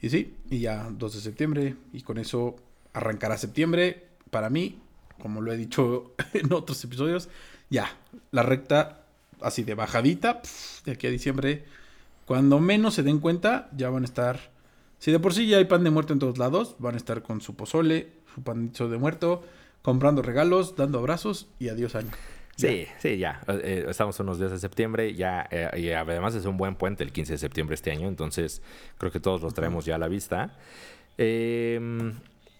Y 0.00 0.08
sí, 0.08 0.34
y 0.50 0.60
ya 0.60 0.88
2 0.90 1.14
de 1.14 1.20
septiembre. 1.20 1.76
Y 1.92 2.00
con 2.00 2.16
eso 2.16 2.56
arrancará 2.94 3.36
septiembre. 3.36 4.08
Para 4.30 4.48
mí, 4.50 4.80
como 5.20 5.40
lo 5.40 5.52
he 5.52 5.56
dicho 5.56 6.14
en 6.34 6.52
otros 6.52 6.82
episodios, 6.84 7.28
ya, 7.70 7.90
la 8.30 8.42
recta 8.42 9.04
así 9.40 9.62
de 9.62 9.74
bajadita, 9.74 10.42
de 10.84 10.92
aquí 10.92 11.06
a 11.06 11.10
diciembre. 11.10 11.64
Cuando 12.24 12.58
menos 12.58 12.94
se 12.94 13.02
den 13.02 13.20
cuenta, 13.20 13.68
ya 13.76 13.90
van 13.90 14.02
a 14.02 14.06
estar. 14.06 14.50
Si 14.98 15.12
de 15.12 15.18
por 15.18 15.34
sí 15.34 15.46
ya 15.46 15.58
hay 15.58 15.66
pan 15.66 15.84
de 15.84 15.90
muerto 15.90 16.12
en 16.12 16.18
todos 16.18 16.38
lados, 16.38 16.76
van 16.78 16.94
a 16.94 16.96
estar 16.96 17.22
con 17.22 17.40
su 17.40 17.54
pozole, 17.54 18.08
su 18.34 18.42
panito 18.42 18.88
de 18.88 18.96
muerto, 18.96 19.44
comprando 19.82 20.22
regalos, 20.22 20.76
dando 20.76 20.98
abrazos 20.98 21.48
y 21.58 21.68
adiós 21.68 21.94
año. 21.94 22.10
Sí, 22.56 22.86
sí, 23.00 23.18
ya. 23.18 23.42
Eh, 23.48 23.84
estamos 23.88 24.18
unos 24.20 24.38
días 24.38 24.52
de 24.52 24.58
septiembre, 24.58 25.14
ya, 25.14 25.46
eh, 25.50 25.68
y 25.76 25.90
además 25.90 26.34
es 26.34 26.46
un 26.46 26.56
buen 26.56 26.76
puente 26.76 27.02
el 27.02 27.12
15 27.12 27.32
de 27.32 27.38
septiembre 27.38 27.74
este 27.74 27.90
año, 27.90 28.08
entonces 28.08 28.62
creo 28.96 29.10
que 29.10 29.20
todos 29.20 29.42
los 29.42 29.52
traemos 29.52 29.84
ya 29.84 29.96
a 29.96 29.98
la 29.98 30.08
vista. 30.08 30.56
Eh, 31.18 32.12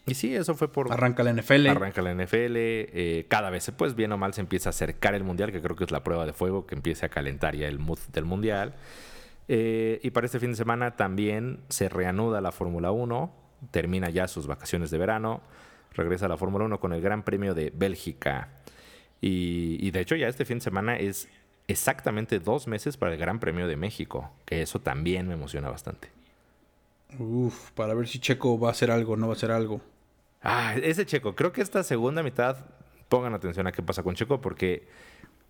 y 0.06 0.14
sí, 0.14 0.34
eso 0.34 0.54
fue 0.54 0.70
por... 0.70 0.92
Arranca 0.92 1.22
la 1.22 1.32
NFL. 1.32 1.66
Arranca 1.68 2.02
la 2.02 2.14
NFL, 2.14 2.56
eh, 2.56 3.26
cada 3.28 3.48
vez, 3.50 3.70
pues 3.76 3.94
bien 3.94 4.12
o 4.12 4.18
mal, 4.18 4.34
se 4.34 4.42
empieza 4.42 4.68
a 4.68 4.70
acercar 4.70 5.14
el 5.14 5.24
Mundial, 5.24 5.50
que 5.50 5.62
creo 5.62 5.76
que 5.76 5.84
es 5.84 5.90
la 5.90 6.04
prueba 6.04 6.26
de 6.26 6.34
fuego, 6.34 6.66
que 6.66 6.74
empiece 6.74 7.06
a 7.06 7.08
calentar 7.08 7.56
ya 7.56 7.68
el 7.68 7.78
mood 7.78 7.98
del 8.12 8.24
Mundial. 8.24 8.74
Eh, 9.48 10.00
y 10.02 10.10
para 10.10 10.26
este 10.26 10.40
fin 10.40 10.50
de 10.50 10.56
semana 10.56 10.96
también 10.96 11.60
se 11.68 11.88
reanuda 11.88 12.42
la 12.42 12.52
Fórmula 12.52 12.90
1, 12.90 13.32
termina 13.70 14.10
ya 14.10 14.28
sus 14.28 14.46
vacaciones 14.46 14.90
de 14.90 14.98
verano, 14.98 15.40
regresa 15.94 16.26
a 16.26 16.28
la 16.28 16.36
Fórmula 16.36 16.66
1 16.66 16.80
con 16.80 16.92
el 16.92 17.00
Gran 17.00 17.22
Premio 17.22 17.54
de 17.54 17.72
Bélgica. 17.74 18.48
Y, 19.22 19.78
y 19.80 19.90
de 19.90 20.00
hecho 20.00 20.16
ya 20.16 20.28
este 20.28 20.44
fin 20.44 20.58
de 20.58 20.64
semana 20.64 20.96
es 20.96 21.28
exactamente 21.66 22.40
dos 22.40 22.68
meses 22.68 22.98
para 22.98 23.12
el 23.12 23.18
Gran 23.18 23.40
Premio 23.40 23.66
de 23.66 23.76
México, 23.76 24.30
que 24.44 24.60
eso 24.60 24.80
también 24.80 25.28
me 25.28 25.34
emociona 25.34 25.70
bastante. 25.70 26.10
Uf, 27.18 27.70
para 27.72 27.94
ver 27.94 28.08
si 28.08 28.18
Checo 28.18 28.58
va 28.58 28.68
a 28.68 28.72
hacer 28.72 28.90
algo, 28.90 29.16
no 29.16 29.28
va 29.28 29.34
a 29.34 29.36
hacer 29.36 29.50
algo. 29.50 29.80
Ah, 30.44 30.74
ese 30.76 31.06
Checo, 31.06 31.34
creo 31.34 31.52
que 31.52 31.62
esta 31.62 31.82
segunda 31.82 32.22
mitad, 32.22 32.58
pongan 33.08 33.32
atención 33.32 33.66
a 33.66 33.72
qué 33.72 33.82
pasa 33.82 34.02
con 34.02 34.14
Checo, 34.14 34.42
porque 34.42 34.86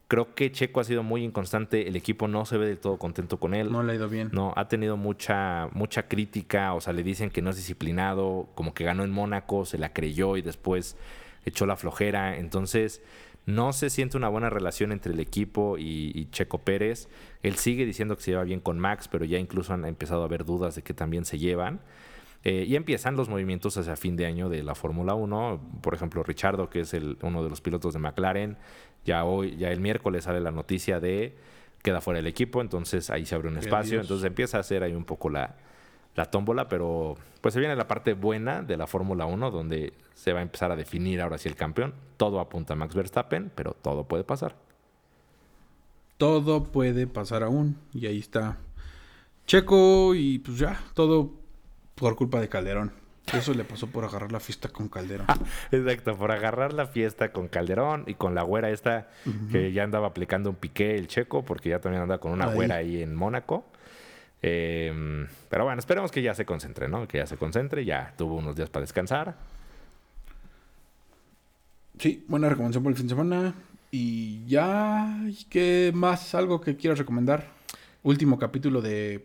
creo 0.06 0.36
que 0.36 0.52
Checo 0.52 0.78
ha 0.80 0.84
sido 0.84 1.02
muy 1.02 1.24
inconstante, 1.24 1.88
el 1.88 1.96
equipo 1.96 2.28
no 2.28 2.46
se 2.46 2.58
ve 2.58 2.66
del 2.66 2.78
todo 2.78 2.96
contento 2.96 3.40
con 3.40 3.54
él. 3.54 3.72
No 3.72 3.82
le 3.82 3.92
ha 3.92 3.96
ido 3.96 4.08
bien. 4.08 4.30
No, 4.32 4.52
ha 4.56 4.68
tenido 4.68 4.96
mucha, 4.96 5.68
mucha 5.72 6.06
crítica, 6.06 6.74
o 6.74 6.80
sea, 6.80 6.92
le 6.92 7.02
dicen 7.02 7.30
que 7.30 7.42
no 7.42 7.50
es 7.50 7.56
disciplinado, 7.56 8.48
como 8.54 8.72
que 8.72 8.84
ganó 8.84 9.02
en 9.02 9.10
Mónaco, 9.10 9.64
se 9.66 9.78
la 9.78 9.92
creyó 9.92 10.36
y 10.36 10.42
después 10.42 10.96
echó 11.44 11.66
la 11.66 11.76
flojera. 11.76 12.36
Entonces, 12.36 13.02
no 13.46 13.72
se 13.72 13.90
siente 13.90 14.16
una 14.16 14.28
buena 14.28 14.48
relación 14.48 14.92
entre 14.92 15.12
el 15.12 15.18
equipo 15.18 15.76
y, 15.76 16.12
y 16.14 16.30
Checo 16.30 16.58
Pérez. 16.58 17.08
Él 17.42 17.56
sigue 17.56 17.84
diciendo 17.84 18.16
que 18.16 18.22
se 18.22 18.30
lleva 18.30 18.44
bien 18.44 18.60
con 18.60 18.78
Max, 18.78 19.08
pero 19.08 19.24
ya 19.24 19.38
incluso 19.38 19.74
han 19.74 19.84
empezado 19.86 20.22
a 20.22 20.26
haber 20.26 20.44
dudas 20.44 20.76
de 20.76 20.82
que 20.82 20.94
también 20.94 21.24
se 21.24 21.38
llevan. 21.38 21.80
Eh, 22.44 22.64
y 22.68 22.76
empiezan 22.76 23.16
los 23.16 23.28
movimientos 23.28 23.76
hacia 23.78 23.96
fin 23.96 24.16
de 24.16 24.26
año 24.26 24.50
de 24.50 24.62
la 24.62 24.74
Fórmula 24.74 25.14
1. 25.14 25.60
Por 25.80 25.94
ejemplo, 25.94 26.22
Richardo, 26.22 26.68
que 26.68 26.80
es 26.80 26.92
el, 26.92 27.16
uno 27.22 27.42
de 27.42 27.48
los 27.48 27.62
pilotos 27.62 27.94
de 27.94 28.00
McLaren, 28.00 28.58
ya 29.04 29.24
hoy, 29.24 29.56
ya 29.56 29.70
el 29.70 29.80
miércoles 29.80 30.24
sale 30.24 30.40
la 30.40 30.50
noticia 30.50 31.00
de 31.00 31.36
queda 31.82 32.00
fuera 32.00 32.18
del 32.18 32.26
equipo, 32.26 32.62
entonces 32.62 33.10
ahí 33.10 33.26
se 33.26 33.34
abre 33.34 33.48
un 33.48 33.58
espacio, 33.58 34.00
entonces 34.00 34.26
empieza 34.26 34.56
a 34.56 34.60
hacer 34.60 34.82
ahí 34.82 34.94
un 34.94 35.04
poco 35.04 35.28
la, 35.28 35.54
la 36.16 36.24
tómbola, 36.24 36.66
pero 36.66 37.16
pues 37.42 37.52
se 37.52 37.60
viene 37.60 37.76
la 37.76 37.86
parte 37.86 38.14
buena 38.14 38.62
de 38.62 38.78
la 38.78 38.86
Fórmula 38.86 39.26
1, 39.26 39.50
donde 39.50 39.92
se 40.14 40.32
va 40.32 40.38
a 40.38 40.42
empezar 40.42 40.70
a 40.70 40.76
definir 40.76 41.20
ahora 41.20 41.36
sí 41.36 41.48
el 41.48 41.56
campeón. 41.56 41.92
Todo 42.16 42.40
apunta 42.40 42.72
a 42.72 42.76
Max 42.76 42.94
Verstappen, 42.94 43.50
pero 43.54 43.74
todo 43.74 44.04
puede 44.04 44.24
pasar. 44.24 44.56
Todo 46.16 46.64
puede 46.64 47.06
pasar 47.06 47.42
aún. 47.42 47.76
Y 47.92 48.06
ahí 48.06 48.18
está 48.18 48.56
Checo 49.46 50.14
y 50.14 50.38
pues 50.38 50.58
ya, 50.58 50.80
todo 50.94 51.32
por 51.94 52.16
culpa 52.16 52.40
de 52.40 52.48
Calderón. 52.48 52.92
Eso 53.32 53.54
le 53.54 53.64
pasó 53.64 53.86
por 53.86 54.04
agarrar 54.04 54.32
la 54.32 54.40
fiesta 54.40 54.68
con 54.68 54.88
Calderón. 54.88 55.26
Exacto, 55.72 56.16
por 56.16 56.30
agarrar 56.30 56.72
la 56.74 56.86
fiesta 56.86 57.32
con 57.32 57.48
Calderón 57.48 58.04
y 58.06 58.14
con 58.14 58.34
la 58.34 58.42
güera 58.42 58.70
esta 58.70 59.08
que 59.50 59.72
ya 59.72 59.82
andaba 59.84 60.08
aplicando 60.08 60.50
un 60.50 60.56
piqué 60.56 60.94
el 60.96 61.06
checo, 61.06 61.42
porque 61.44 61.70
ya 61.70 61.80
también 61.80 62.02
anda 62.02 62.18
con 62.18 62.32
una 62.32 62.46
Ahí. 62.48 62.54
güera 62.54 62.76
ahí 62.76 63.02
en 63.02 63.14
Mónaco. 63.14 63.64
Eh, 64.42 65.26
pero 65.48 65.64
bueno, 65.64 65.78
esperemos 65.78 66.12
que 66.12 66.20
ya 66.20 66.34
se 66.34 66.44
concentre, 66.44 66.86
¿no? 66.86 67.08
Que 67.08 67.16
ya 67.18 67.26
se 67.26 67.38
concentre, 67.38 67.84
ya 67.86 68.12
tuvo 68.18 68.34
unos 68.36 68.56
días 68.56 68.68
para 68.68 68.82
descansar. 68.82 69.36
Sí, 71.98 72.24
buena 72.28 72.48
recomendación 72.48 72.82
por 72.82 72.92
el 72.92 72.98
fin 72.98 73.06
de 73.06 73.14
semana. 73.14 73.54
Y 73.90 74.44
ya, 74.46 75.16
¿y 75.26 75.44
¿qué 75.44 75.92
más? 75.94 76.34
¿Algo 76.34 76.60
que 76.60 76.76
quieras 76.76 76.98
recomendar? 76.98 77.48
Último 78.02 78.38
capítulo 78.38 78.82
de 78.82 79.24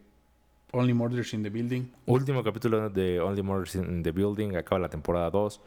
Only 0.72 0.93
Murders 0.93 1.34
in 1.34 1.43
the 1.43 1.49
Building. 1.49 1.91
Último 2.05 2.43
capítulo 2.43 2.89
de 2.89 3.20
Only 3.20 3.41
Murders 3.41 3.76
in 3.76 4.03
the 4.03 4.11
Building, 4.11 4.55
acaba 4.55 4.80
la 4.80 4.89
temporada 4.89 5.30
2. 5.32 5.61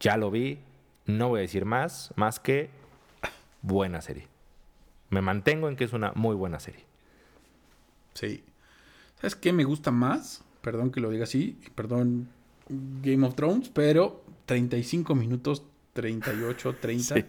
Ya 0.00 0.16
lo 0.16 0.30
vi, 0.30 0.58
no 1.06 1.28
voy 1.30 1.38
a 1.38 1.42
decir 1.42 1.64
más, 1.64 2.12
más 2.16 2.38
que 2.38 2.70
buena 3.62 4.00
serie. 4.00 4.28
Me 5.10 5.20
mantengo 5.20 5.68
en 5.68 5.76
que 5.76 5.84
es 5.84 5.92
una 5.92 6.12
muy 6.14 6.36
buena 6.36 6.60
serie. 6.60 6.84
Sí. 8.14 8.44
¿Sabes 9.16 9.34
qué 9.34 9.52
me 9.52 9.64
gusta 9.64 9.90
más? 9.90 10.44
Perdón 10.62 10.90
que 10.92 11.00
lo 11.00 11.10
diga 11.10 11.24
así, 11.24 11.58
perdón 11.74 12.28
Game 13.02 13.26
of 13.26 13.34
Thrones, 13.34 13.68
pero 13.70 14.22
35 14.46 15.14
minutos, 15.14 15.64
38, 15.94 16.76
30, 16.80 17.14
Sí. 17.16 17.24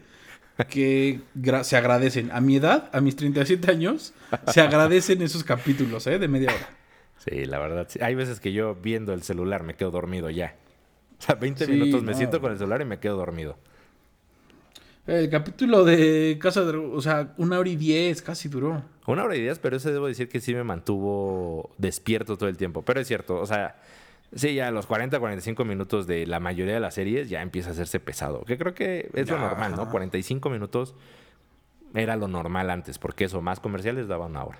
que 0.69 1.21
se 1.63 1.77
agradecen. 1.77 2.29
A 2.31 2.39
mi 2.41 2.57
edad, 2.57 2.89
a 2.93 3.01
mis 3.01 3.15
37 3.15 3.71
años, 3.71 4.13
se 4.47 4.61
agradecen 4.61 5.21
esos 5.23 5.43
capítulos, 5.43 6.05
¿eh? 6.07 6.19
De 6.19 6.27
media 6.27 6.49
hora. 6.53 6.69
Sí, 7.23 7.45
la 7.45 7.59
verdad. 7.59 7.85
sí. 7.89 7.99
Hay 8.01 8.15
veces 8.15 8.39
que 8.39 8.51
yo 8.51 8.75
viendo 8.75 9.13
el 9.13 9.21
celular 9.23 9.63
me 9.63 9.75
quedo 9.75 9.91
dormido 9.91 10.29
ya. 10.29 10.55
O 11.19 11.21
sea, 11.21 11.35
20 11.35 11.65
Sí, 11.65 11.71
minutos 11.71 12.01
me 12.03 12.11
no. 12.13 12.17
siento 12.17 12.41
con 12.41 12.51
el 12.51 12.57
celular 12.57 12.81
y 12.81 12.85
me 12.85 12.99
quedo 12.99 13.15
dormido. 13.17 13.57
El 15.07 15.29
capítulo 15.29 15.83
de 15.83 16.37
Casa 16.41 16.63
de... 16.63 16.77
O 16.77 17.01
sea, 17.01 17.33
una 17.37 17.59
hora 17.59 17.69
y 17.69 17.75
diez 17.75 18.21
casi 18.21 18.49
duró. 18.49 18.83
Una 19.07 19.23
hora 19.23 19.35
y 19.35 19.41
diez, 19.41 19.59
pero 19.59 19.77
ese 19.77 19.91
debo 19.91 20.07
decir 20.07 20.29
que 20.29 20.39
sí 20.39 20.53
me 20.53 20.63
mantuvo 20.63 21.71
despierto 21.77 22.37
todo 22.37 22.49
el 22.49 22.57
tiempo. 22.57 22.81
Pero 22.83 22.99
es 23.01 23.07
cierto, 23.07 23.39
o 23.39 23.45
sea, 23.45 23.75
sí, 24.33 24.53
ya 24.55 24.67
a 24.67 24.71
los 24.71 24.85
40, 24.87 25.19
45 25.19 25.65
minutos 25.65 26.07
de 26.07 26.25
la 26.27 26.39
mayoría 26.39 26.75
de 26.75 26.79
las 26.79 26.93
series 26.95 27.29
ya 27.29 27.41
empieza 27.41 27.69
a 27.69 27.73
hacerse 27.73 27.99
pesado. 27.99 28.43
Que 28.45 28.57
creo 28.57 28.73
que 28.73 29.09
es 29.13 29.29
lo 29.29 29.37
normal, 29.39 29.75
¿no? 29.75 29.83
ajá. 29.83 29.91
45 29.91 30.49
minutos 30.49 30.95
era 31.93 32.15
lo 32.15 32.27
normal 32.27 32.69
antes, 32.69 32.97
porque 32.99 33.25
eso, 33.25 33.41
más 33.41 33.59
comerciales 33.59 34.07
daba 34.07 34.27
una 34.27 34.43
hora. 34.43 34.59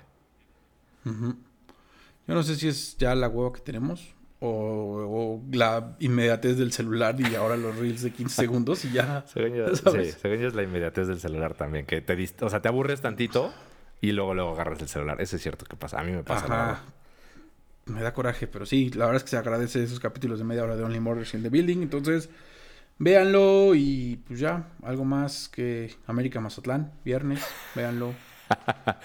Yo 2.28 2.34
no 2.34 2.42
sé 2.42 2.56
si 2.56 2.68
es 2.68 2.96
ya 2.98 3.14
la 3.14 3.28
hueva 3.28 3.52
que 3.52 3.60
tenemos 3.60 4.14
o, 4.40 4.48
o 4.48 5.42
la 5.52 5.96
inmediatez 6.00 6.56
del 6.56 6.72
celular 6.72 7.16
y 7.20 7.34
ahora 7.34 7.56
los 7.56 7.76
reels 7.76 8.02
de 8.02 8.12
15 8.12 8.34
segundos 8.42 8.84
y 8.84 8.92
ya. 8.92 9.24
Según 9.26 9.54
yo, 9.54 9.74
sí, 9.76 10.10
según 10.20 10.38
yo 10.38 10.48
es 10.48 10.54
la 10.54 10.62
inmediatez 10.62 11.08
del 11.08 11.20
celular 11.20 11.54
también, 11.54 11.86
que 11.86 12.00
te, 12.00 12.16
dist- 12.16 12.42
o 12.42 12.48
sea, 12.50 12.60
te 12.62 12.68
aburres 12.68 13.00
tantito 13.00 13.52
y 14.00 14.12
luego 14.12 14.34
luego 14.34 14.50
agarras 14.52 14.80
el 14.80 14.88
celular. 14.88 15.20
Eso 15.20 15.36
es 15.36 15.42
cierto 15.42 15.64
que 15.64 15.76
pasa. 15.76 16.00
A 16.00 16.04
mí 16.04 16.12
me 16.12 16.22
pasa. 16.24 16.44
Ajá. 16.72 16.84
Me 17.86 18.00
da 18.00 18.14
coraje, 18.14 18.46
pero 18.46 18.64
sí, 18.64 18.90
la 18.90 19.06
verdad 19.06 19.16
es 19.18 19.24
que 19.24 19.30
se 19.30 19.36
agradece 19.36 19.82
esos 19.82 19.98
capítulos 19.98 20.38
de 20.38 20.44
media 20.44 20.62
hora 20.62 20.76
de 20.76 20.84
Only 20.84 21.00
Murders 21.00 21.34
in 21.34 21.42
the 21.42 21.48
Building. 21.48 21.82
Entonces, 21.82 22.30
véanlo 22.98 23.74
y 23.74 24.20
pues 24.26 24.38
ya, 24.38 24.68
algo 24.84 25.04
más 25.04 25.48
que 25.48 25.94
América 26.06 26.40
Mazatlán, 26.40 26.92
viernes, 27.04 27.44
véanlo. 27.74 28.12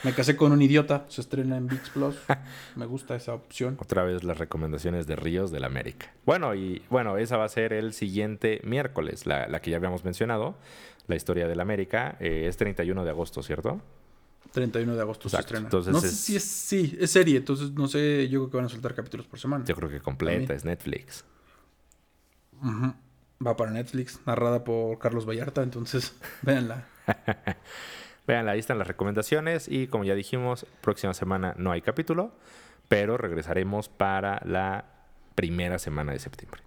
Me 0.04 0.14
casé 0.14 0.36
con 0.36 0.52
un 0.52 0.62
idiota, 0.62 1.06
se 1.10 1.22
estrena 1.22 1.58
en 1.58 1.68
VIX 1.68 1.90
Plus. 1.90 2.16
Me 2.76 2.86
gusta 2.86 3.16
esa 3.16 3.34
opción. 3.34 3.78
Otra 3.80 4.04
vez 4.04 4.24
las 4.24 4.38
recomendaciones 4.38 5.08
de 5.08 5.16
Ríos 5.16 5.52
del 5.52 5.64
América. 5.64 6.14
Bueno, 6.26 6.56
y 6.56 6.82
bueno, 6.90 7.18
esa 7.18 7.38
va 7.38 7.46
a 7.46 7.50
ser 7.50 7.74
el 7.74 7.94
siguiente 7.94 8.62
miércoles, 8.64 9.26
la, 9.26 9.48
la 9.48 9.62
que 9.62 9.72
ya 9.72 9.78
habíamos 9.78 10.04
mencionado, 10.06 10.56
la 11.08 11.16
historia 11.16 11.48
del 11.48 11.60
América. 11.60 12.18
eh, 12.20 12.46
es 12.48 12.58
31 12.58 13.04
de 13.04 13.10
agosto, 13.10 13.42
¿cierto? 13.44 13.82
31 14.52 14.96
de 14.96 15.02
agosto 15.02 15.28
Exacto, 15.28 15.30
se 15.30 15.42
estrena. 15.42 15.66
entonces 15.68 15.94
no 15.94 16.00
sé 16.00 16.10
si 16.10 16.36
es, 16.38 16.44
sí, 16.44 16.98
es 17.00 17.12
serie, 17.12 17.38
entonces 17.38 17.72
no 17.72 17.88
sé, 17.88 18.28
yo 18.30 18.40
creo 18.40 18.50
que 18.52 18.58
van 18.58 18.66
a 18.68 18.70
soltar 18.70 18.96
capítulos 18.96 19.28
por 19.28 19.40
semana. 19.40 19.66
Yo 19.66 19.76
creo 19.76 19.90
que 19.90 20.00
completa, 20.00 20.54
es 20.54 20.64
Netflix. 20.66 21.26
Va 23.46 23.56
para 23.56 23.72
Netflix, 23.72 24.20
narrada 24.26 24.64
por 24.64 24.98
Carlos 25.00 25.28
Vallarta, 25.28 25.62
entonces 25.64 26.16
véanla. 26.42 26.88
Vean, 28.28 28.50
ahí 28.50 28.60
están 28.60 28.78
las 28.78 28.88
recomendaciones 28.88 29.68
y 29.70 29.88
como 29.88 30.04
ya 30.04 30.14
dijimos, 30.14 30.66
próxima 30.82 31.14
semana 31.14 31.54
no 31.58 31.72
hay 31.72 31.82
capítulo, 31.82 32.32
pero 32.90 33.18
regresaremos 33.18 33.88
para 33.90 34.42
la 34.46 34.86
primera 35.36 35.80
semana 35.80 36.12
de 36.12 36.20
septiembre. 36.20 36.62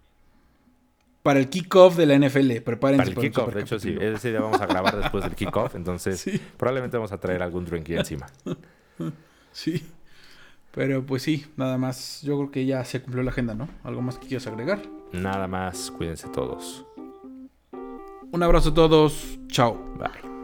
Para 1.23 1.39
el 1.39 1.51
kickoff 1.51 1.97
de 1.97 2.07
la 2.07 2.15
NFL, 2.19 2.63
prepárense 2.65 3.13
Para 3.13 3.27
el 3.27 3.31
kickoff, 3.31 3.55
de 3.55 3.61
hecho 3.61 3.79
sí, 3.79 3.95
ese 4.01 4.31
día 4.31 4.41
vamos 4.41 4.61
a 4.61 4.67
grabar 4.67 4.97
después 4.97 5.23
del 5.23 5.35
kickoff, 5.35 5.75
entonces 5.75 6.19
Sí. 6.21 6.41
probablemente 6.57 6.97
vamos 6.97 7.13
a 7.13 7.21
traer 7.21 7.43
algún 7.43 7.65
drinky 7.67 7.95
encima. 7.95 8.27
Sí. 9.53 9.85
Pero 10.71 11.05
pues 11.05 11.23
sí, 11.25 11.45
nada 11.57 11.77
más. 11.77 12.23
Yo 12.23 12.37
creo 12.39 12.51
que 12.53 12.65
ya 12.65 12.85
se 12.85 13.03
cumplió 13.03 13.25
la 13.25 13.33
agenda, 13.33 13.55
¿no? 13.55 13.69
¿Algo 13.83 14.01
más 14.03 14.17
que 14.19 14.29
quieras 14.29 14.47
agregar? 14.47 14.81
Nada 15.11 15.49
más, 15.49 15.91
cuídense 15.91 16.29
todos. 16.29 16.87
Un 18.31 18.43
abrazo 18.45 18.69
a 18.69 18.75
todos. 18.75 19.39
Chao. 19.49 19.75
Bye. 19.99 20.40